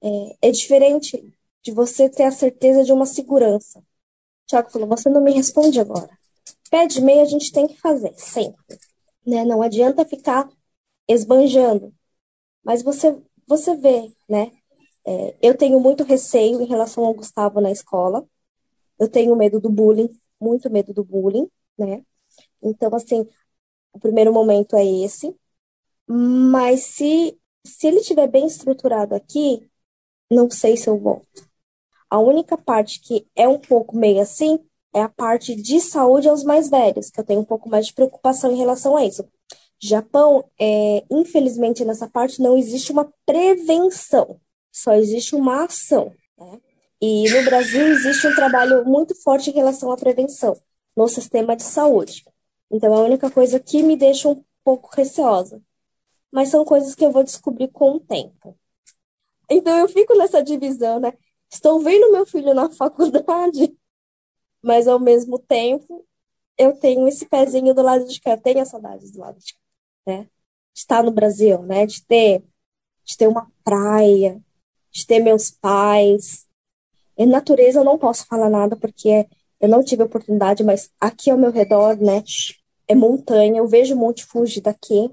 É, 0.04 0.50
é 0.50 0.52
diferente 0.52 1.18
de 1.64 1.72
você 1.72 2.10
ter 2.10 2.24
a 2.24 2.32
certeza 2.32 2.84
de 2.84 2.94
uma 2.94 3.06
segurança. 3.06 3.80
O 3.80 3.84
Tiago 4.48 4.70
falou: 4.72 4.88
você 4.88 5.10
não 5.10 5.22
me 5.22 5.32
responde 5.34 5.80
agora. 5.80 6.10
Pé 6.70 6.88
de 6.88 7.02
meia 7.02 7.24
a 7.24 7.26
gente 7.26 7.52
tem 7.52 7.68
que 7.68 7.78
fazer, 7.80 8.14
sempre. 8.18 8.80
Né? 9.26 9.44
Não 9.46 9.62
adianta 9.62 10.06
ficar 10.06 10.50
esbanjando. 11.08 11.94
Mas 12.64 12.84
você, 12.84 13.22
você 13.48 13.76
vê, 13.76 14.12
né? 14.30 14.52
É, 15.06 15.36
eu 15.42 15.58
tenho 15.58 15.80
muito 15.80 16.04
receio 16.04 16.62
em 16.62 16.66
relação 16.66 17.06
ao 17.06 17.14
Gustavo 17.14 17.62
na 17.62 17.72
escola. 17.72 18.26
Eu 19.00 19.10
tenho 19.10 19.36
medo 19.36 19.60
do 19.60 19.70
bullying, 19.70 20.10
muito 20.40 20.70
medo 20.70 20.94
do 20.94 21.04
bullying, 21.04 21.50
né? 21.78 22.04
Então, 22.62 22.94
assim, 22.96 23.28
o 23.94 24.00
primeiro 24.00 24.34
momento 24.34 24.76
é 24.76 24.86
esse. 24.86 25.36
Mas 26.08 26.82
se, 26.82 27.38
se 27.66 27.88
ele 27.88 27.98
estiver 28.00 28.28
bem 28.28 28.46
estruturado 28.46 29.16
aqui, 29.16 29.70
não 30.30 30.50
sei 30.50 30.78
se 30.78 30.90
eu 30.90 30.98
volto. 31.00 31.50
A 32.10 32.20
única 32.20 32.58
parte 32.58 33.00
que 33.00 33.28
é 33.36 33.48
um 33.48 33.60
pouco 33.60 33.96
meio 33.96 34.22
assim 34.22 34.60
é 34.94 35.02
a 35.02 35.10
parte 35.10 35.56
de 35.56 35.80
saúde 35.80 36.28
aos 36.28 36.44
mais 36.44 36.70
velhos, 36.70 37.10
que 37.10 37.20
eu 37.20 37.24
tenho 37.24 37.42
um 37.42 37.46
pouco 37.46 37.70
mais 37.70 37.88
de 37.88 37.94
preocupação 37.94 38.52
em 38.52 38.58
relação 38.58 38.98
a 38.98 39.06
isso. 39.06 39.26
Japão, 39.80 40.50
é, 40.60 41.04
infelizmente, 41.10 41.84
nessa 41.86 42.08
parte 42.10 42.42
não 42.42 42.58
existe 42.58 42.92
uma 42.92 43.12
prevenção, 43.26 44.40
só 44.72 44.94
existe 44.94 45.36
uma 45.36 45.66
ação. 45.66 46.14
Né? 46.38 46.62
E 47.02 47.30
no 47.32 47.44
Brasil 47.46 47.88
existe 47.88 48.28
um 48.28 48.36
trabalho 48.36 48.86
muito 48.86 49.16
forte 49.16 49.50
em 49.50 49.54
relação 49.54 49.92
à 49.92 49.98
prevenção 49.98 50.58
no 50.96 51.08
sistema 51.08 51.56
de 51.56 51.64
saúde. 51.64 52.26
Então, 52.70 52.94
é 52.94 52.98
a 52.98 53.02
única 53.02 53.30
coisa 53.30 53.60
que 53.60 53.84
me 53.84 53.98
deixa 53.98 54.30
um 54.30 54.44
pouco 54.64 54.90
receosa. 54.96 55.62
Mas 56.32 56.50
são 56.50 56.64
coisas 56.64 56.96
que 56.96 57.04
eu 57.04 57.12
vou 57.12 57.24
descobrir 57.24 57.68
com 57.70 57.96
o 57.96 58.00
tempo. 58.00 58.58
Então 59.52 59.78
eu 59.78 59.90
fico 59.90 60.16
nessa 60.16 60.42
divisão, 60.42 61.00
né? 61.00 61.14
Estou 61.52 61.82
vendo 61.82 62.12
meu 62.12 62.26
filho 62.26 62.54
na 62.54 62.70
faculdade, 62.72 63.78
mas 64.64 64.88
ao 64.88 65.00
mesmo 65.00 65.38
tempo 65.38 66.06
eu 66.58 66.74
tenho 66.78 67.08
esse 67.08 67.26
pezinho 67.26 67.74
do 67.74 67.82
lado 67.82 68.06
de 68.06 68.22
cá, 68.22 68.32
eu 68.32 68.42
tenho 68.42 68.62
a 68.62 68.66
saudade 68.66 69.12
do 69.12 69.20
lado 69.20 69.38
de 69.40 69.54
cá, 69.54 69.60
né? 70.08 70.24
De 70.74 70.80
estar 70.80 71.04
no 71.04 71.12
Brasil, 71.12 71.62
né? 71.64 71.86
De 71.86 72.02
ter, 72.06 72.42
de 73.04 73.18
ter 73.18 73.28
uma 73.28 73.52
praia, 73.62 74.42
de 74.92 75.06
ter 75.06 75.20
meus 75.20 75.52
pais. 75.52 76.46
Em 77.18 77.26
natureza 77.26 77.80
eu 77.80 77.84
não 77.84 77.98
posso 77.98 78.26
falar 78.26 78.50
nada 78.50 78.76
porque 78.76 79.28
eu 79.60 79.70
não 79.70 79.84
tive 79.84 80.04
oportunidade, 80.04 80.64
mas 80.64 80.90
aqui 81.00 81.30
ao 81.30 81.38
meu 81.38 81.52
redor, 81.52 81.96
né? 81.98 82.24
É 82.88 82.96
montanha, 82.96 83.60
eu 83.60 83.68
vejo 83.68 83.96
o 83.96 83.98
Monte 83.98 84.26
Fuji 84.26 84.60
daqui, 84.60 85.10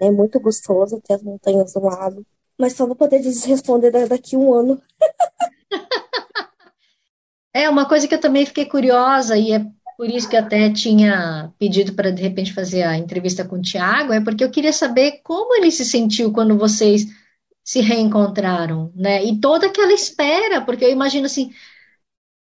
é 0.00 0.10
muito 0.10 0.40
gostoso 0.40 1.00
ter 1.00 1.14
as 1.14 1.22
montanhas 1.22 1.72
do 1.72 1.80
lado 1.80 2.26
mas 2.58 2.74
só 2.74 2.86
vou 2.86 2.96
poder 2.96 3.20
responder 3.20 3.90
daqui 4.08 4.36
um 4.36 4.54
ano. 4.54 4.80
é 7.52 7.68
uma 7.68 7.88
coisa 7.88 8.06
que 8.06 8.14
eu 8.14 8.20
também 8.20 8.46
fiquei 8.46 8.64
curiosa 8.64 9.36
e 9.36 9.52
é 9.52 9.66
por 9.96 10.08
isso 10.08 10.28
que 10.28 10.36
até 10.36 10.70
tinha 10.70 11.52
pedido 11.58 11.94
para 11.94 12.10
de 12.10 12.22
repente 12.22 12.52
fazer 12.52 12.82
a 12.82 12.96
entrevista 12.96 13.44
com 13.44 13.56
o 13.56 13.62
Tiago, 13.62 14.12
é 14.12 14.20
porque 14.20 14.42
eu 14.42 14.50
queria 14.50 14.72
saber 14.72 15.20
como 15.22 15.54
ele 15.56 15.70
se 15.70 15.84
sentiu 15.84 16.32
quando 16.32 16.58
vocês 16.58 17.06
se 17.64 17.80
reencontraram, 17.80 18.92
né? 18.94 19.24
E 19.24 19.40
toda 19.40 19.66
aquela 19.66 19.92
espera, 19.92 20.64
porque 20.64 20.84
eu 20.84 20.90
imagino 20.90 21.26
assim, 21.26 21.52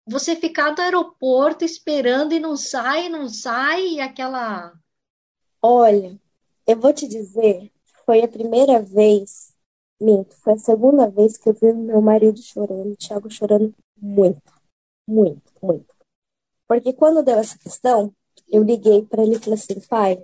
você 0.07 0.35
ficar 0.35 0.75
no 0.75 0.81
aeroporto 0.81 1.65
esperando 1.65 2.33
e 2.33 2.39
não 2.39 2.55
sai, 2.55 3.09
não 3.09 3.27
sai, 3.27 3.85
e 3.87 3.99
aquela. 3.99 4.73
Olha, 5.61 6.19
eu 6.65 6.79
vou 6.79 6.93
te 6.93 7.07
dizer, 7.07 7.71
foi 8.05 8.23
a 8.23 8.27
primeira 8.27 8.81
vez 8.81 9.53
Minto, 10.01 10.33
foi 10.37 10.53
a 10.53 10.57
segunda 10.57 11.09
vez 11.09 11.37
que 11.37 11.49
eu 11.49 11.53
vi 11.53 11.73
meu 11.73 12.01
marido 12.01 12.41
chorando, 12.41 12.93
o 12.93 12.95
Thiago 12.95 13.29
chorando 13.29 13.75
muito, 13.97 14.53
muito, 15.05 15.51
muito. 15.61 15.93
Porque 16.67 16.93
quando 16.93 17.23
deu 17.23 17.37
essa 17.37 17.57
questão, 17.59 18.13
eu 18.47 18.63
liguei 18.63 19.05
para 19.05 19.23
ele 19.23 19.35
e 19.35 19.39
falei 19.39 19.55
assim, 19.55 19.79
pai, 19.89 20.23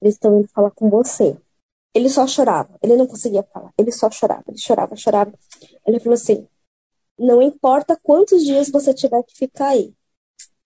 eles 0.00 0.14
estão 0.14 0.38
indo 0.38 0.48
falar 0.48 0.70
com 0.70 0.88
você. 0.88 1.36
Ele 1.94 2.08
só 2.08 2.26
chorava, 2.26 2.78
ele 2.82 2.96
não 2.96 3.06
conseguia 3.06 3.42
falar, 3.42 3.72
ele 3.76 3.90
só 3.92 4.10
chorava, 4.10 4.44
ele 4.48 4.58
chorava, 4.58 4.96
chorava. 4.96 5.32
Ele 5.86 5.98
falou 6.00 6.14
assim, 6.14 6.46
não 7.18 7.42
importa 7.42 7.98
quantos 8.02 8.44
dias 8.44 8.70
você 8.70 8.94
tiver 8.94 9.22
que 9.24 9.36
ficar 9.36 9.68
aí, 9.70 9.94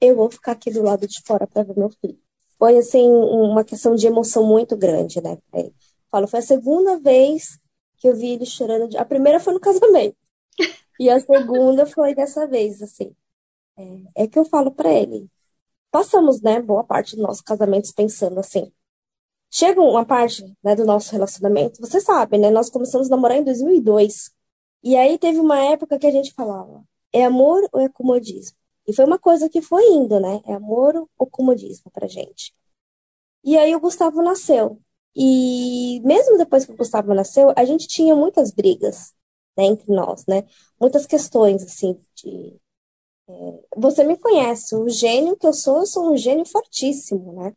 eu 0.00 0.16
vou 0.16 0.30
ficar 0.30 0.52
aqui 0.52 0.70
do 0.70 0.82
lado 0.82 1.06
de 1.08 1.22
fora 1.22 1.46
para 1.46 1.62
ver 1.62 1.76
meu 1.76 1.90
filho. 1.90 2.18
Foi 2.58 2.78
assim 2.78 3.08
uma 3.08 3.64
questão 3.64 3.94
de 3.94 4.06
emoção 4.06 4.46
muito 4.46 4.76
grande, 4.76 5.20
né? 5.20 5.38
Falo, 6.10 6.28
foi 6.28 6.40
a 6.40 6.42
segunda 6.42 6.98
vez 6.98 7.58
que 7.96 8.08
eu 8.08 8.14
vi 8.16 8.30
ele 8.32 8.46
chorando. 8.46 8.96
A 8.96 9.04
primeira 9.04 9.40
foi 9.40 9.54
no 9.54 9.60
casamento. 9.60 10.16
E 11.00 11.10
a 11.10 11.18
segunda 11.18 11.86
foi 11.86 12.14
dessa 12.14 12.46
vez, 12.46 12.80
assim. 12.80 13.16
É, 14.16 14.24
é 14.24 14.28
que 14.28 14.38
eu 14.38 14.44
falo 14.44 14.70
para 14.72 14.92
ele. 14.92 15.28
Passamos, 15.90 16.40
né, 16.42 16.60
boa 16.62 16.84
parte 16.84 17.16
dos 17.16 17.24
nossos 17.24 17.42
casamentos 17.42 17.92
pensando 17.92 18.40
assim. 18.40 18.72
Chega 19.56 19.80
uma 19.80 20.04
parte 20.04 20.44
né, 20.64 20.74
do 20.74 20.84
nosso 20.84 21.12
relacionamento, 21.12 21.80
você 21.80 22.00
sabe, 22.00 22.36
né? 22.38 22.50
Nós 22.50 22.68
começamos 22.68 23.06
a 23.06 23.10
namorar 23.10 23.38
em 23.38 23.44
2002. 23.44 24.32
E 24.82 24.96
aí 24.96 25.16
teve 25.16 25.38
uma 25.38 25.56
época 25.64 25.96
que 25.96 26.08
a 26.08 26.10
gente 26.10 26.32
falava: 26.34 26.82
é 27.12 27.24
amor 27.24 27.62
ou 27.72 27.80
é 27.80 27.88
comodismo? 27.88 28.56
E 28.84 28.92
foi 28.92 29.04
uma 29.04 29.18
coisa 29.18 29.48
que 29.48 29.62
foi 29.62 29.84
indo, 29.84 30.18
né? 30.18 30.42
É 30.44 30.54
amor 30.54 31.08
ou 31.16 31.26
comodismo 31.28 31.88
pra 31.92 32.08
gente. 32.08 32.52
E 33.44 33.56
aí 33.56 33.74
o 33.76 33.80
Gustavo 33.80 34.22
nasceu. 34.22 34.80
E 35.14 36.00
mesmo 36.04 36.36
depois 36.36 36.64
que 36.66 36.72
o 36.72 36.76
Gustavo 36.76 37.14
nasceu, 37.14 37.52
a 37.56 37.64
gente 37.64 37.86
tinha 37.86 38.16
muitas 38.16 38.50
brigas 38.50 39.14
né, 39.56 39.66
entre 39.66 39.94
nós, 39.94 40.26
né? 40.26 40.44
Muitas 40.80 41.06
questões, 41.06 41.62
assim, 41.62 41.96
de... 42.16 42.56
É, 43.28 43.64
você 43.76 44.04
me 44.04 44.18
conhece, 44.18 44.74
o 44.74 44.88
gênio 44.88 45.36
que 45.36 45.46
eu 45.46 45.52
sou, 45.52 45.78
eu 45.78 45.86
sou 45.86 46.12
um 46.12 46.16
gênio 46.16 46.44
fortíssimo, 46.46 47.32
né? 47.34 47.56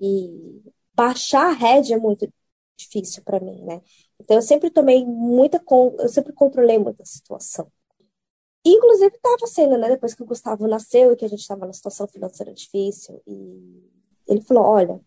E 0.00 0.62
baixar 0.98 1.50
a 1.50 1.52
rédea 1.52 1.94
é 1.94 1.98
muito 1.98 2.28
difícil 2.76 3.22
para 3.22 3.38
mim, 3.38 3.62
né? 3.62 3.80
Então 4.20 4.36
eu 4.36 4.42
sempre 4.42 4.68
tomei 4.68 5.04
muita, 5.04 5.62
eu 6.00 6.08
sempre 6.08 6.32
controlei 6.32 6.76
muita 6.76 7.04
situação. 7.04 7.70
Inclusive 8.64 9.14
estava 9.14 9.46
sendo, 9.46 9.78
né? 9.78 9.88
Depois 9.88 10.12
que 10.12 10.22
o 10.24 10.26
Gustavo 10.26 10.66
nasceu 10.66 11.12
e 11.12 11.16
que 11.16 11.24
a 11.24 11.28
gente 11.28 11.40
estava 11.40 11.60
numa 11.60 11.72
situação 11.72 12.08
financeira 12.08 12.52
difícil, 12.52 13.22
e 13.28 13.80
ele 14.26 14.40
falou, 14.42 14.64
olha, 14.64 15.00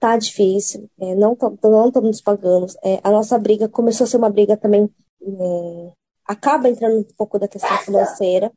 tá 0.00 0.16
difícil, 0.16 0.90
é, 0.98 1.14
não 1.14 1.36
não 1.62 1.88
estamos 1.88 2.22
pagando. 2.22 2.66
É, 2.82 3.00
a 3.04 3.10
nossa 3.10 3.38
briga 3.38 3.68
começou 3.68 4.04
a 4.04 4.08
ser 4.08 4.16
uma 4.16 4.30
briga 4.30 4.56
também, 4.56 4.88
é, 5.22 5.92
acaba 6.24 6.70
entrando 6.70 7.00
um 7.00 7.04
pouco 7.16 7.38
da 7.38 7.46
questão 7.46 7.76
financeira, 7.78 8.50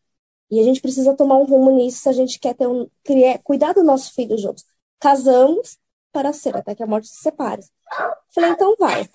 e 0.49 0.59
a 0.61 0.63
gente 0.63 0.81
precisa 0.81 1.13
tomar 1.15 1.37
um 1.37 1.45
rumo 1.45 1.69
nisso 1.71 1.99
se 2.03 2.09
a 2.09 2.13
gente 2.13 2.39
quer 2.39 2.55
ter 2.55 2.67
um, 2.67 2.87
criar, 3.03 3.39
cuidar 3.39 3.73
do 3.73 3.83
nosso 3.83 4.13
filho 4.13 4.37
juntos. 4.37 4.63
Casamos 4.99 5.77
para 6.17 6.33
ser, 6.33 6.57
até 6.57 6.73
que 6.73 6.81
a 6.81 6.87
morte 6.87 7.07
se 7.07 7.21
separe. 7.21 7.61
Falei, 8.33 8.49
então 8.49 8.75
vai. 8.79 9.07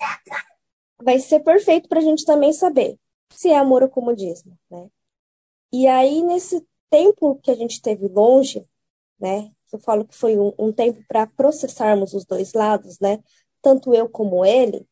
Vai 1.03 1.19
ser 1.19 1.41
perfeito 1.41 1.89
para 1.89 1.99
a 1.99 2.01
gente 2.01 2.23
também 2.23 2.53
saber 2.53 2.97
se 3.29 3.49
é 3.49 3.57
amor 3.57 3.83
ou 3.83 3.89
comodismo, 3.89 4.57
né? 4.71 4.87
E 5.69 5.85
aí, 5.85 6.21
nesse 6.21 6.65
tempo 6.89 7.35
que 7.43 7.51
a 7.51 7.55
gente 7.55 7.81
teve 7.81 8.07
longe, 8.07 8.65
né? 9.19 9.51
Eu 9.73 9.79
falo 9.79 10.05
que 10.05 10.15
foi 10.15 10.39
um, 10.39 10.53
um 10.57 10.71
tempo 10.71 11.03
para 11.05 11.27
processarmos 11.27 12.13
os 12.13 12.23
dois 12.23 12.53
lados, 12.53 12.97
né? 13.01 13.19
Tanto 13.61 13.93
eu 13.93 14.07
como 14.07 14.45
ele, 14.45 14.87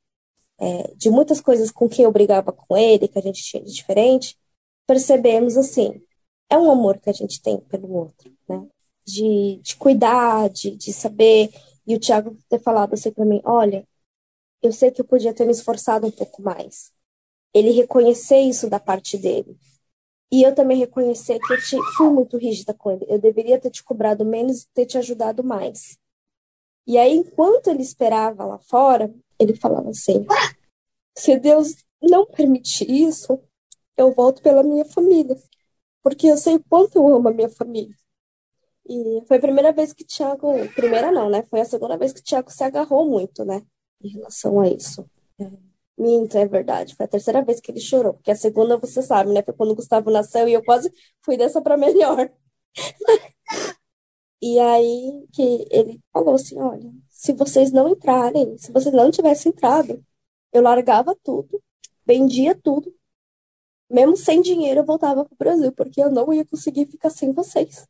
é, 0.60 0.94
de 0.98 1.10
muitas 1.10 1.40
coisas 1.40 1.72
com 1.72 1.88
que 1.88 2.02
eu 2.02 2.12
brigava 2.12 2.52
com 2.52 2.76
ele, 2.76 3.08
que 3.08 3.20
a 3.20 3.22
gente 3.22 3.42
tinha 3.42 3.64
de 3.64 3.72
diferente, 3.72 4.38
percebemos 4.86 5.56
assim, 5.56 6.04
é 6.50 6.58
um 6.58 6.70
amor 6.70 7.00
que 7.00 7.10
a 7.10 7.14
gente 7.14 7.42
tem 7.42 7.58
pelo 7.62 7.90
outro, 7.90 8.36
né? 8.50 8.68
De, 9.06 9.62
de 9.64 9.78
cuidar, 9.78 10.50
de, 10.50 10.76
de 10.76 10.92
saber. 10.92 11.50
E 11.92 11.96
o 11.96 12.00
Tiago 12.00 12.38
ter 12.48 12.62
falado 12.62 12.94
assim 12.94 13.12
para 13.12 13.26
mim: 13.26 13.42
olha, 13.44 13.86
eu 14.62 14.72
sei 14.72 14.92
que 14.92 15.02
eu 15.02 15.06
podia 15.06 15.34
ter 15.34 15.46
me 15.46 15.52
esforçado 15.52 16.08
um 16.08 16.12
pouco 16.12 16.42
mais. 16.42 16.94
Ele 17.54 17.72
reconhecer 17.72 18.40
isso 18.40 18.70
da 18.70 18.80
parte 18.80 19.18
dele. 19.18 19.58
E 20.32 20.42
eu 20.42 20.56
também 20.56 20.78
reconhecer 20.78 21.38
que 21.38 21.52
eu 21.52 21.58
te, 21.62 21.78
fui 21.98 22.10
muito 22.10 22.38
rígida 22.38 22.74
com 22.74 22.92
ele. 22.92 23.06
Eu 23.10 23.20
deveria 23.20 23.60
ter 23.60 23.70
te 23.70 23.84
cobrado 23.84 24.24
menos 24.24 24.62
e 24.62 24.68
ter 24.74 24.86
te 24.86 24.98
ajudado 24.98 25.44
mais. 25.44 26.00
E 26.88 26.98
aí, 26.98 27.12
enquanto 27.14 27.68
ele 27.68 27.82
esperava 27.82 28.46
lá 28.46 28.58
fora, 28.60 29.14
ele 29.38 29.54
falava 29.54 29.90
assim: 29.90 30.26
se 31.18 31.38
Deus 31.38 31.76
não 32.02 32.26
permitir 32.26 32.90
isso, 32.90 33.38
eu 33.98 34.14
volto 34.14 34.42
pela 34.42 34.64
minha 34.64 34.86
família. 34.86 35.36
Porque 36.02 36.28
eu 36.28 36.38
sei 36.38 36.56
o 36.56 36.64
quanto 36.64 36.96
eu 36.96 37.14
amo 37.14 37.28
a 37.28 37.34
minha 37.34 37.50
família. 37.50 37.94
E 38.92 39.26
foi 39.26 39.38
a 39.38 39.40
primeira 39.40 39.72
vez 39.72 39.94
que 39.94 40.04
Tiago. 40.04 40.54
Primeira 40.76 41.12
não, 41.12 41.30
né? 41.30 41.44
Foi 41.44 41.62
a 41.62 41.66
segunda 41.66 41.98
vez 41.98 42.12
que 42.12 42.22
Tiago 42.22 42.52
se 42.52 42.62
agarrou 42.64 43.10
muito, 43.10 43.46
né? 43.46 43.66
Em 44.04 44.10
relação 44.10 44.60
a 44.60 44.68
isso. 44.68 45.10
É. 45.40 45.50
Minto, 45.98 46.38
é 46.38 46.46
verdade. 46.46 46.96
Foi 46.96 47.06
a 47.06 47.10
terceira 47.10 47.42
vez 47.44 47.62
que 47.62 47.72
ele 47.72 47.80
chorou, 47.80 48.16
porque 48.16 48.32
a 48.32 48.36
segunda 48.36 48.78
você 48.78 49.02
sabe, 49.02 49.32
né? 49.32 49.44
Foi 49.44 49.54
quando 49.54 49.72
o 49.72 49.76
Gustavo 49.76 50.12
nasceu 50.12 50.48
e 50.48 50.54
eu 50.54 50.64
quase 50.64 50.92
fui 51.22 51.38
dessa 51.38 51.62
para 51.62 51.78
melhor. 51.78 52.30
e 54.42 54.60
aí 54.60 55.26
que 55.34 55.68
ele 55.72 56.02
falou 56.12 56.36
assim: 56.36 56.60
olha, 56.60 56.92
se 57.10 57.34
vocês 57.34 57.72
não 57.72 57.90
entrarem, 57.90 58.58
se 58.58 58.72
vocês 58.72 58.94
não 58.94 59.12
tivessem 59.12 59.52
entrado, 59.52 60.04
eu 60.54 60.62
largava 60.62 61.16
tudo, 61.24 61.62
vendia 62.06 62.56
tudo, 62.56 62.94
mesmo 63.90 64.18
sem 64.18 64.42
dinheiro 64.42 64.82
eu 64.82 64.86
voltava 64.86 65.26
para 65.26 65.34
o 65.34 65.38
Brasil, 65.38 65.72
porque 65.74 66.02
eu 66.02 66.12
não 66.12 66.34
ia 66.34 66.46
conseguir 66.46 66.88
ficar 66.88 67.10
sem 67.10 67.32
vocês. 67.34 67.88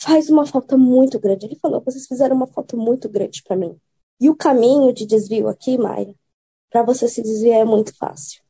Faz 0.00 0.30
uma 0.30 0.46
falta 0.46 0.76
muito 0.76 1.18
grande. 1.18 1.46
Ele 1.46 1.56
falou: 1.56 1.82
vocês 1.82 2.06
fizeram 2.06 2.36
uma 2.36 2.46
falta 2.46 2.76
muito 2.76 3.08
grande 3.08 3.42
para 3.42 3.56
mim. 3.56 3.78
E 4.20 4.30
o 4.30 4.36
caminho 4.36 4.92
de 4.92 5.06
desvio 5.06 5.48
aqui, 5.48 5.78
Mayra, 5.78 6.14
para 6.70 6.82
você 6.82 7.08
se 7.08 7.22
desviar 7.22 7.60
é 7.60 7.64
muito 7.64 7.96
fácil. 7.96 8.42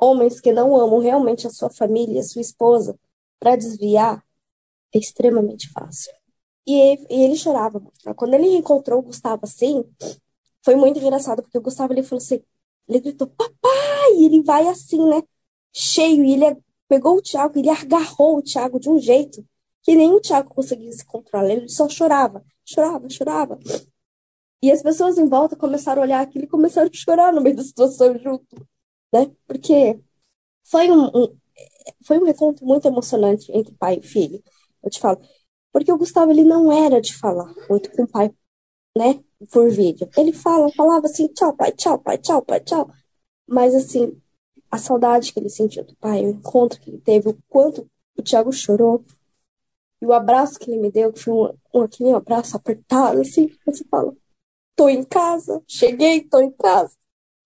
Homens 0.00 0.40
que 0.40 0.52
não 0.52 0.76
amam 0.76 0.98
realmente 0.98 1.46
a 1.46 1.50
sua 1.50 1.70
família, 1.70 2.20
a 2.20 2.24
sua 2.24 2.42
esposa, 2.42 2.98
para 3.38 3.56
desviar 3.56 4.24
é 4.94 4.98
extremamente 4.98 5.70
fácil. 5.70 6.12
E 6.66 6.74
ele, 6.74 7.06
e 7.10 7.24
ele 7.24 7.36
chorava 7.36 7.80
muito. 7.80 8.14
Quando 8.16 8.34
ele 8.34 8.48
encontrou 8.56 9.00
o 9.00 9.02
Gustavo 9.02 9.40
assim, 9.44 9.84
foi 10.64 10.76
muito 10.76 10.98
engraçado, 10.98 11.42
porque 11.42 11.58
o 11.58 11.62
Gustavo 11.62 11.92
ele 11.92 12.02
falou 12.02 12.22
assim, 12.22 12.42
ele 12.88 13.00
gritou, 13.00 13.28
papai! 13.28 14.12
E 14.16 14.26
ele 14.26 14.42
vai 14.42 14.68
assim, 14.68 15.04
né? 15.08 15.22
Cheio, 15.72 16.24
e 16.24 16.34
ele 16.34 16.56
pegou 16.88 17.16
o 17.16 17.22
Tiago, 17.22 17.58
ele 17.58 17.70
agarrou 17.70 18.38
o 18.38 18.42
Tiago 18.42 18.78
de 18.78 18.88
um 18.90 18.98
jeito 18.98 19.44
que 19.82 19.94
nem 19.96 20.12
o 20.12 20.20
Tiago 20.20 20.54
conseguia 20.54 20.92
se 20.92 21.04
controlar. 21.04 21.50
Ele 21.50 21.68
só 21.68 21.88
chorava, 21.88 22.44
chorava, 22.64 23.08
chorava. 23.10 23.58
E 24.62 24.70
as 24.70 24.82
pessoas 24.82 25.18
em 25.18 25.28
volta 25.28 25.56
começaram 25.56 26.02
a 26.02 26.04
olhar 26.04 26.20
aquilo 26.20 26.44
e 26.44 26.48
começaram 26.48 26.88
a 26.88 26.96
chorar 26.96 27.32
no 27.32 27.40
meio 27.40 27.56
da 27.56 27.64
situação 27.64 28.16
junto, 28.18 28.66
né? 29.12 29.30
Porque 29.46 30.00
foi 30.64 30.90
um, 30.90 31.06
um 31.06 31.36
foi 32.04 32.18
um 32.18 32.28
encontro 32.28 32.64
muito 32.66 32.86
emocionante 32.86 33.50
entre 33.52 33.74
pai 33.74 33.98
e 33.98 34.02
filho. 34.02 34.42
Eu 34.82 34.90
te 34.90 35.00
falo, 35.00 35.20
porque 35.72 35.92
o 35.92 35.98
Gustavo 35.98 36.32
ele 36.32 36.44
não 36.44 36.72
era 36.72 37.00
de 37.00 37.14
falar 37.16 37.52
muito 37.68 37.90
com 37.92 38.04
o 38.04 38.08
pai, 38.08 38.32
né? 38.96 39.22
Por 39.52 39.70
vídeo. 39.70 40.08
Ele 40.16 40.32
fala, 40.32 40.70
falava 40.72 41.06
assim, 41.06 41.28
tchau 41.28 41.54
pai, 41.56 41.72
tchau 41.72 41.98
pai, 41.98 42.18
tchau 42.18 42.42
pai, 42.42 42.60
tchau. 42.60 42.90
Mas 43.46 43.74
assim, 43.74 44.20
a 44.70 44.78
saudade 44.78 45.32
que 45.32 45.40
ele 45.40 45.50
sentiu 45.50 45.84
do 45.84 45.96
pai, 45.96 46.24
o 46.24 46.30
encontro 46.30 46.80
que 46.80 46.90
ele 46.90 47.00
teve, 47.00 47.30
o 47.30 47.38
quanto 47.48 47.88
o 48.16 48.22
Thiago 48.22 48.52
chorou, 48.52 49.04
e 50.02 50.04
o 50.04 50.12
abraço 50.12 50.58
que 50.58 50.68
ele 50.68 50.80
me 50.80 50.90
deu, 50.90 51.12
que 51.12 51.20
foi 51.20 51.32
um, 51.32 51.54
um, 51.72 51.82
aquele 51.82 52.10
abraço 52.10 52.56
apertado, 52.56 53.20
assim, 53.20 53.48
você 53.64 53.84
fala, 53.84 54.12
tô 54.74 54.88
em 54.88 55.04
casa, 55.04 55.62
cheguei, 55.68 56.22
tô 56.28 56.40
em 56.40 56.50
casa. 56.50 56.92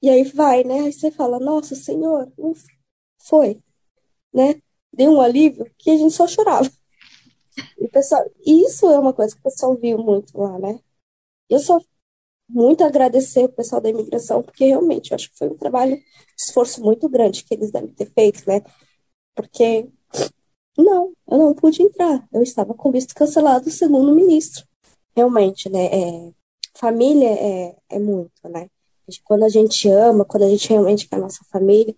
E 0.01 0.09
aí 0.09 0.25
vai, 0.25 0.65
né? 0.65 0.81
Aí 0.81 0.93
você 0.93 1.11
fala, 1.11 1.39
nossa, 1.39 1.75
Senhor, 1.75 2.33
ufa, 2.39 2.67
foi, 3.23 3.63
né? 4.33 4.55
Deu 4.91 5.13
um 5.13 5.21
alívio 5.21 5.71
que 5.77 5.91
a 5.91 5.97
gente 5.99 6.15
só 6.15 6.27
chorava. 6.27 6.71
E 7.79 7.89
pessoal, 7.89 8.25
isso 8.47 8.87
é 8.91 8.99
uma 8.99 9.13
coisa 9.13 9.35
que 9.35 9.41
o 9.41 9.45
pessoal 9.45 9.77
viu 9.77 9.99
muito 9.99 10.39
lá, 10.39 10.59
né? 10.59 10.81
Eu 11.51 11.59
só 11.59 11.79
muito 12.49 12.85
agradecer 12.85 13.45
o 13.45 13.53
pessoal 13.53 13.83
da 13.83 13.91
imigração, 13.91 14.43
porque 14.43 14.65
realmente 14.65 15.11
eu 15.11 15.17
acho 15.17 15.31
que 15.31 15.37
foi 15.37 15.49
um 15.49 15.59
trabalho 15.59 15.97
de 15.97 16.05
esforço 16.39 16.83
muito 16.83 17.07
grande 17.07 17.45
que 17.45 17.55
eles 17.55 17.71
devem 17.71 17.93
ter 17.93 18.11
feito, 18.13 18.49
né? 18.49 18.63
Porque 19.35 19.91
não, 20.85 21.13
eu 21.29 21.39
não 21.39 21.55
pude 21.55 21.83
entrar. 21.83 22.27
Eu 22.33 22.43
estava 22.43 22.75
com 22.75 22.91
visto 22.91 23.15
cancelado 23.15 23.71
segundo 23.71 24.13
o 24.13 24.15
ministro. 24.15 24.65
Realmente, 25.15 25.69
né? 25.69 25.87
É, 25.87 26.33
família 26.75 27.31
é, 27.31 27.77
é 27.89 27.99
muito, 27.99 28.49
né? 28.49 28.69
Quando 29.25 29.45
a 29.45 29.49
gente 29.49 29.89
ama, 29.89 30.25
quando 30.25 30.43
a 30.43 30.49
gente 30.49 30.69
realmente 30.69 31.09
quer 31.09 31.17
a 31.17 31.21
nossa 31.21 31.45
família, 31.51 31.95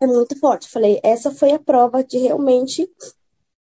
é 0.00 0.06
muito 0.06 0.38
forte. 0.38 0.68
Falei, 0.68 1.00
essa 1.02 1.30
foi 1.30 1.52
a 1.52 1.58
prova 1.58 2.02
de 2.02 2.18
realmente 2.18 2.88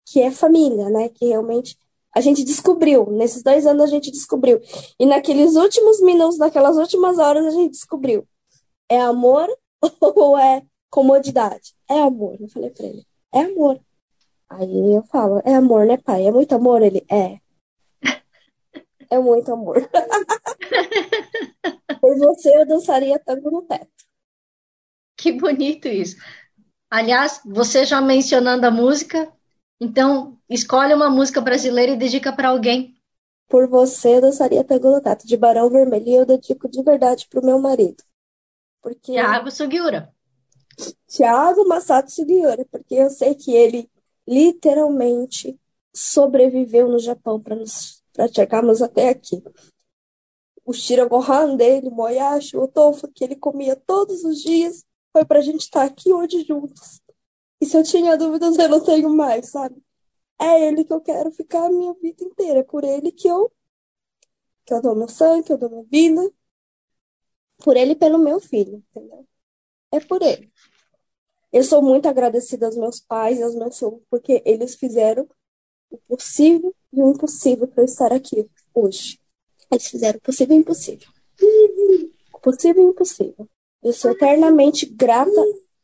que 0.06 0.20
é 0.20 0.30
família, 0.30 0.88
né? 0.90 1.08
Que 1.08 1.26
realmente 1.26 1.76
a 2.14 2.20
gente 2.20 2.44
descobriu. 2.44 3.10
Nesses 3.10 3.42
dois 3.42 3.66
anos 3.66 3.84
a 3.84 3.86
gente 3.86 4.10
descobriu. 4.10 4.60
E 4.98 5.06
naqueles 5.06 5.54
últimos 5.56 6.00
minutos, 6.00 6.38
naquelas 6.38 6.76
últimas 6.76 7.18
horas, 7.18 7.46
a 7.46 7.50
gente 7.50 7.72
descobriu. 7.72 8.26
É 8.88 9.00
amor 9.00 9.48
ou 10.00 10.36
é 10.36 10.62
comodidade? 10.90 11.74
É 11.88 12.00
amor. 12.00 12.36
Eu 12.40 12.48
falei 12.48 12.70
pra 12.70 12.86
ele, 12.86 13.06
é 13.32 13.40
amor. 13.42 13.80
Aí 14.50 14.96
eu 14.96 15.04
falo, 15.04 15.40
é 15.44 15.54
amor, 15.54 15.86
né, 15.86 15.96
pai? 15.96 16.26
É 16.26 16.32
muito 16.32 16.52
amor? 16.52 16.82
Ele, 16.82 17.06
é. 17.08 17.38
É 19.08 19.18
muito 19.18 19.52
amor. 19.52 19.76
Por 22.00 22.18
você 22.18 22.56
eu 22.56 22.66
dançaria 22.66 23.18
tango 23.18 23.50
no 23.50 23.62
teto. 23.62 23.88
Que 25.16 25.32
bonito 25.32 25.86
isso. 25.86 26.16
Aliás, 26.90 27.40
você 27.44 27.84
já 27.84 28.00
mencionando 28.00 28.66
a 28.66 28.70
música, 28.70 29.30
então 29.80 30.38
escolhe 30.48 30.94
uma 30.94 31.10
música 31.10 31.40
brasileira 31.40 31.92
e 31.92 31.96
dedica 31.96 32.32
para 32.32 32.48
alguém. 32.48 32.96
Por 33.48 33.68
você 33.68 34.16
eu 34.16 34.20
dançaria 34.20 34.64
tango 34.64 34.90
no 34.90 35.00
teto 35.00 35.26
de 35.26 35.36
Barão 35.36 35.70
Vermelho 35.70 36.08
e 36.08 36.14
eu 36.14 36.26
dedico 36.26 36.68
de 36.68 36.82
verdade 36.82 37.28
pro 37.28 37.44
meu 37.44 37.60
marido. 37.60 38.02
Porque 38.80 39.12
Tiago 39.12 39.50
Sugiura. 39.50 40.12
Tiago 41.06 41.68
Masato 41.68 42.10
Sugiura, 42.10 42.64
porque 42.70 42.94
eu 42.94 43.10
sei 43.10 43.34
que 43.34 43.52
ele 43.52 43.89
literalmente 44.30 45.58
sobreviveu 45.92 46.88
no 46.88 47.00
Japão 47.00 47.42
para 47.42 47.56
para 48.12 48.28
chegarmos 48.28 48.82
até 48.82 49.08
aqui. 49.08 49.42
O 50.64 50.72
shiragohan 50.72 51.56
dele, 51.56 51.88
o 51.88 51.90
moyashi, 51.90 52.56
o 52.56 52.68
tofu 52.68 53.08
que 53.08 53.24
ele 53.24 53.36
comia 53.36 53.74
todos 53.74 54.24
os 54.24 54.40
dias, 54.40 54.84
foi 55.12 55.24
para 55.24 55.38
a 55.38 55.42
gente 55.42 55.62
estar 55.62 55.80
tá 55.80 55.86
aqui 55.86 56.12
hoje 56.12 56.44
juntos. 56.44 57.00
E 57.60 57.66
se 57.66 57.76
eu 57.76 57.82
tinha 57.82 58.16
dúvidas, 58.16 58.56
eu 58.58 58.68
não 58.68 58.82
tenho 58.82 59.08
mais, 59.10 59.50
sabe? 59.50 59.82
É 60.38 60.66
ele 60.66 60.84
que 60.84 60.92
eu 60.92 61.00
quero 61.00 61.30
ficar 61.30 61.66
a 61.66 61.70
minha 61.70 61.92
vida 61.94 62.24
inteira. 62.24 62.60
É 62.60 62.62
por 62.62 62.84
ele 62.84 63.12
que 63.12 63.28
eu, 63.28 63.52
que 64.64 64.72
eu 64.74 64.80
dou 64.82 64.94
meu 64.94 65.08
sangue, 65.08 65.44
que 65.44 65.52
eu 65.52 65.58
dou 65.58 65.70
minha 65.70 65.84
vida. 65.84 66.32
Por 67.58 67.76
ele 67.76 67.92
e 67.92 67.96
pelo 67.96 68.18
meu 68.18 68.40
filho, 68.40 68.82
entendeu? 68.90 69.26
É 69.92 70.00
por 70.00 70.22
ele. 70.22 70.50
Eu 71.52 71.64
sou 71.64 71.82
muito 71.82 72.08
agradecida 72.08 72.66
aos 72.66 72.76
meus 72.76 73.00
pais 73.00 73.38
e 73.38 73.42
aos 73.42 73.54
meus 73.54 73.76
sogros, 73.76 74.02
porque 74.08 74.42
eles 74.44 74.76
fizeram 74.76 75.28
o 75.90 75.98
possível 75.98 76.74
e 76.92 77.02
o 77.02 77.10
impossível 77.10 77.66
para 77.66 77.82
eu 77.82 77.86
estar 77.86 78.12
aqui 78.12 78.48
hoje. 78.72 79.18
Eles 79.70 79.88
fizeram 79.88 80.18
o 80.18 80.22
possível 80.22 80.56
e 80.56 80.58
o 80.58 80.60
impossível. 80.60 81.08
O 82.32 82.38
possível 82.38 82.82
e 82.82 82.86
o 82.86 82.90
impossível. 82.90 83.48
Eu 83.82 83.92
sou 83.92 84.12
eternamente 84.12 84.86
grata 84.86 85.30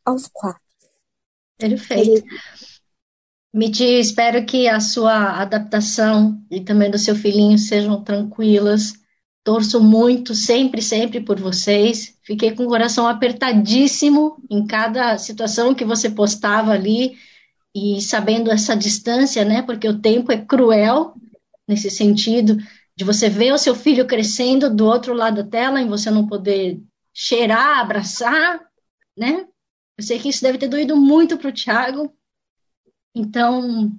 aos 0.05 0.27
quatro. 0.27 0.61
Perfeito. 1.57 2.23
Miti, 3.53 3.83
espero 3.83 4.45
que 4.45 4.67
a 4.67 4.79
sua 4.79 5.41
adaptação 5.41 6.39
e 6.51 6.61
também 6.61 6.91
do 6.91 6.99
seu 6.99 7.15
filhinho 7.15 7.57
sejam 7.57 8.03
tranquilas. 8.03 8.93
Torço 9.47 9.81
muito, 9.81 10.35
sempre, 10.35 10.81
sempre 10.81 11.21
por 11.21 11.39
vocês. 11.39 12.19
Fiquei 12.21 12.53
com 12.53 12.65
o 12.65 12.67
coração 12.67 13.07
apertadíssimo 13.07 14.43
em 14.49 14.67
cada 14.67 15.17
situação 15.17 15.73
que 15.73 15.85
você 15.85 16.09
postava 16.09 16.73
ali 16.73 17.17
e 17.73 18.01
sabendo 18.01 18.51
essa 18.51 18.75
distância, 18.75 19.45
né? 19.45 19.61
Porque 19.61 19.87
o 19.87 20.01
tempo 20.01 20.33
é 20.33 20.45
cruel 20.45 21.13
nesse 21.65 21.89
sentido 21.89 22.57
de 22.93 23.05
você 23.05 23.29
ver 23.29 23.53
o 23.53 23.57
seu 23.57 23.73
filho 23.73 24.05
crescendo 24.05 24.69
do 24.69 24.85
outro 24.85 25.13
lado 25.13 25.41
da 25.41 25.49
tela 25.49 25.81
e 25.81 25.87
você 25.87 26.11
não 26.11 26.27
poder 26.27 26.81
cheirar, 27.13 27.79
abraçar, 27.79 28.59
né? 29.17 29.47
Eu 29.97 30.03
sei 30.03 30.19
que 30.19 30.27
isso 30.27 30.41
deve 30.41 30.57
ter 30.57 30.67
doído 30.67 30.97
muito 30.97 31.37
para 31.37 31.47
o 31.47 31.53
Thiago. 31.53 32.13
Então, 33.15 33.97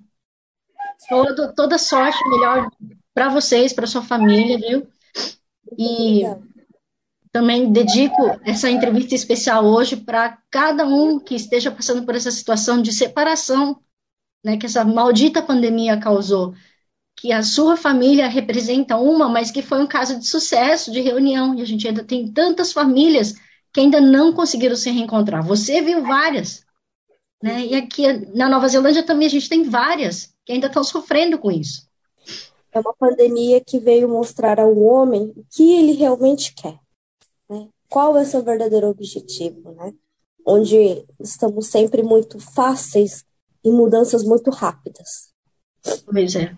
todo, 1.09 1.55
toda 1.55 1.79
sorte, 1.79 2.19
melhor 2.29 2.71
para 3.15 3.31
vocês, 3.31 3.73
para 3.73 3.87
sua 3.87 4.03
família, 4.03 4.59
viu? 4.59 4.87
E 5.79 6.25
também 7.31 7.71
dedico 7.71 8.39
essa 8.45 8.69
entrevista 8.69 9.15
especial 9.15 9.65
hoje 9.65 9.97
para 9.97 10.39
cada 10.51 10.85
um 10.87 11.21
que 11.21 11.37
esteja 11.37 11.71
passando 11.71 12.05
por 12.05 12.17
essa 12.17 12.31
situação 12.31 12.83
de 12.83 12.93
separação, 12.93 13.81
né, 14.45 14.57
que 14.57 14.67
essa 14.67 14.85
maldita 14.85 15.43
pandemia 15.43 15.99
causou, 15.99 16.55
que 17.17 17.33
a 17.33 17.43
sua 17.43 17.77
família 17.77 18.29
representa 18.29 18.97
uma, 18.97 19.29
mas 19.29 19.51
que 19.51 19.63
foi 19.63 19.83
um 19.83 19.87
caso 19.87 20.19
de 20.19 20.27
sucesso, 20.27 20.91
de 20.91 21.01
reunião, 21.01 21.55
e 21.55 21.63
a 21.63 21.65
gente 21.65 21.87
ainda 21.87 22.05
tem 22.05 22.33
tantas 22.33 22.73
famílias 22.73 23.35
que 23.73 23.81
ainda 23.81 24.01
não 24.01 24.33
conseguiram 24.33 24.77
se 24.77 24.91
reencontrar. 24.91 25.45
Você 25.45 25.83
viu 25.83 26.03
várias, 26.03 26.65
né? 27.43 27.67
E 27.67 27.75
aqui 27.75 28.05
na 28.35 28.49
Nova 28.49 28.69
Zelândia 28.69 29.03
também 29.03 29.27
a 29.27 29.31
gente 29.31 29.49
tem 29.49 29.65
várias 29.65 30.33
que 30.45 30.53
ainda 30.53 30.69
estão 30.69 30.83
sofrendo 30.83 31.39
com 31.39 31.51
isso. 31.51 31.88
É 32.79 32.81
uma 32.81 32.95
pandemia 32.95 33.61
que 33.61 33.81
veio 33.81 34.09
mostrar 34.09 34.61
ao 34.61 34.79
homem 34.79 35.33
o 35.37 35.45
que 35.51 35.75
ele 35.75 35.93
realmente 35.93 36.55
quer. 36.55 36.79
Né? 37.51 37.69
Qual 37.89 38.17
é 38.17 38.23
o 38.23 38.25
seu 38.25 38.41
verdadeiro 38.41 38.89
objetivo, 38.89 39.73
né? 39.73 39.93
Onde 40.47 41.05
estamos 41.19 41.67
sempre 41.67 42.05
muito 42.05 42.39
fáceis 42.39 43.25
e 43.65 43.71
mudanças 43.71 44.23
muito 44.23 44.51
rápidas. 44.51 45.31
Pois 46.07 46.37
é. 46.37 46.57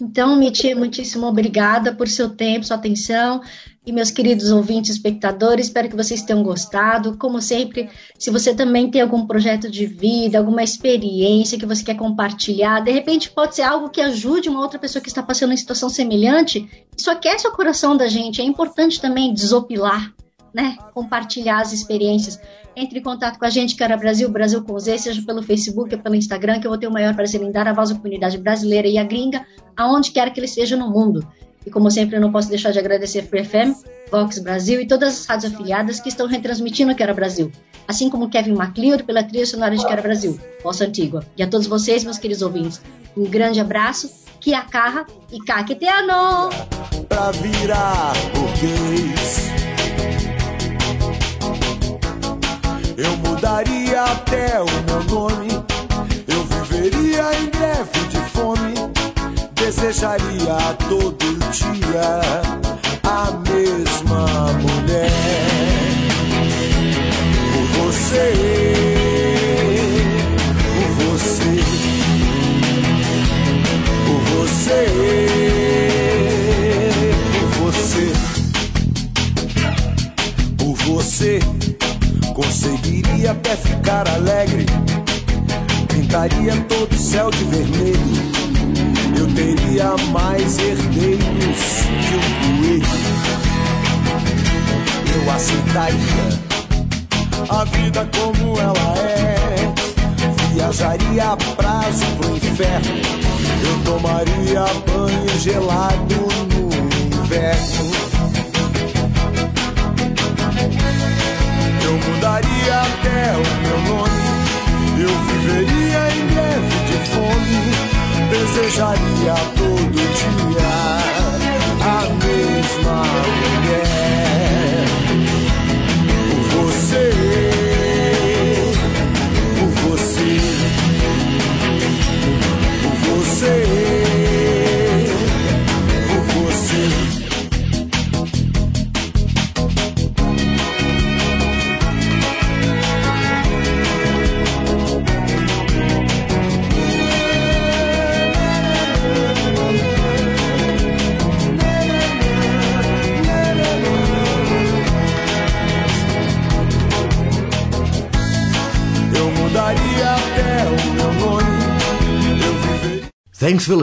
Então, 0.00 0.36
Mitty, 0.36 0.74
muitíssimo 0.74 1.26
obrigada 1.26 1.94
por 1.94 2.08
seu 2.08 2.34
tempo, 2.36 2.64
sua 2.64 2.76
atenção. 2.76 3.40
E 3.86 3.92
meus 3.92 4.10
queridos 4.10 4.50
ouvintes, 4.50 4.92
espectadores, 4.92 5.66
espero 5.66 5.90
que 5.90 5.96
vocês 5.96 6.22
tenham 6.22 6.42
gostado. 6.42 7.18
Como 7.18 7.38
sempre, 7.42 7.90
se 8.18 8.30
você 8.30 8.54
também 8.54 8.90
tem 8.90 9.02
algum 9.02 9.26
projeto 9.26 9.70
de 9.70 9.84
vida, 9.84 10.38
alguma 10.38 10.62
experiência 10.62 11.58
que 11.58 11.66
você 11.66 11.84
quer 11.84 11.94
compartilhar, 11.94 12.80
de 12.80 12.90
repente 12.90 13.30
pode 13.30 13.56
ser 13.56 13.62
algo 13.62 13.90
que 13.90 14.00
ajude 14.00 14.48
uma 14.48 14.60
outra 14.60 14.78
pessoa 14.78 15.02
que 15.02 15.08
está 15.08 15.22
passando 15.22 15.52
em 15.52 15.56
situação 15.56 15.90
semelhante, 15.90 16.66
isso 16.96 17.10
aquece 17.10 17.46
o 17.46 17.52
coração 17.52 17.94
da 17.94 18.08
gente. 18.08 18.40
É 18.40 18.44
importante 18.44 18.98
também 18.98 19.34
desopilar, 19.34 20.14
né? 20.54 20.78
Compartilhar 20.94 21.60
as 21.60 21.74
experiências. 21.74 22.40
Entre 22.74 23.00
em 23.00 23.02
contato 23.02 23.38
com 23.38 23.44
a 23.44 23.50
gente, 23.50 23.76
Cara 23.76 23.98
Brasil, 23.98 24.30
Brasil 24.30 24.64
com 24.64 24.78
Z, 24.78 24.96
seja 24.96 25.22
pelo 25.26 25.42
Facebook 25.42 25.94
ou 25.94 26.00
pelo 26.00 26.14
Instagram, 26.14 26.58
que 26.58 26.66
eu 26.66 26.70
vou 26.70 26.80
ter 26.80 26.88
o 26.88 26.92
maior 26.92 27.14
prazer 27.14 27.42
em 27.42 27.52
dar 27.52 27.68
a 27.68 27.74
voz 27.74 27.90
à 27.90 27.94
comunidade 27.94 28.38
brasileira 28.38 28.88
e 28.88 28.96
a 28.96 29.04
gringa, 29.04 29.46
aonde 29.76 30.10
quer 30.10 30.32
que 30.32 30.40
ele 30.40 30.46
esteja 30.46 30.74
no 30.74 30.90
mundo. 30.90 31.24
E 31.66 31.70
como 31.70 31.90
sempre, 31.90 32.16
eu 32.16 32.20
não 32.20 32.30
posso 32.30 32.48
deixar 32.48 32.70
de 32.70 32.78
agradecer 32.78 33.20
a 33.20 33.22
Free 33.22 33.44
FM, 33.44 33.74
Vox 34.10 34.38
Brasil 34.38 34.80
e 34.80 34.86
todas 34.86 35.20
as 35.20 35.26
rádios 35.26 35.52
afiliadas 35.52 36.00
que 36.00 36.08
estão 36.08 36.26
retransmitindo 36.26 36.94
Quero 36.94 37.14
Brasil. 37.14 37.50
Assim 37.88 38.10
como 38.10 38.28
Kevin 38.28 38.54
MacLeod 38.54 39.04
pela 39.04 39.22
trilha 39.22 39.46
sonora 39.46 39.76
de 39.76 39.86
Quero 39.86 40.02
Brasil, 40.02 40.38
Poça 40.62 40.84
Antigua. 40.84 41.24
E 41.36 41.42
a 41.42 41.46
todos 41.46 41.66
vocês, 41.66 42.04
meus 42.04 42.18
queridos 42.18 42.42
ouvintes, 42.42 42.80
um 43.16 43.24
grande 43.24 43.60
abraço, 43.60 44.10
que 44.40 44.52
a 44.52 44.62
carra 44.62 45.06
e 45.32 45.38
caqueteano! 45.38 46.50
Pra 47.08 47.30
virar 47.30 48.12
burguês 48.34 49.50
Eu 52.96 53.16
mudaria 53.18 54.02
até 54.02 54.60
o 54.60 54.66
meu 54.86 55.04
nome 55.04 55.48
Eu 56.28 56.44
viveria 56.44 57.34
em 57.40 57.50
greve 57.50 58.08
de 58.08 58.18
fome 58.30 58.73
desejaria 59.64 60.76
todo 60.90 61.38
dia 61.50 62.20
a 63.02 63.30
mesma 63.48 64.52
mulher 64.60 65.53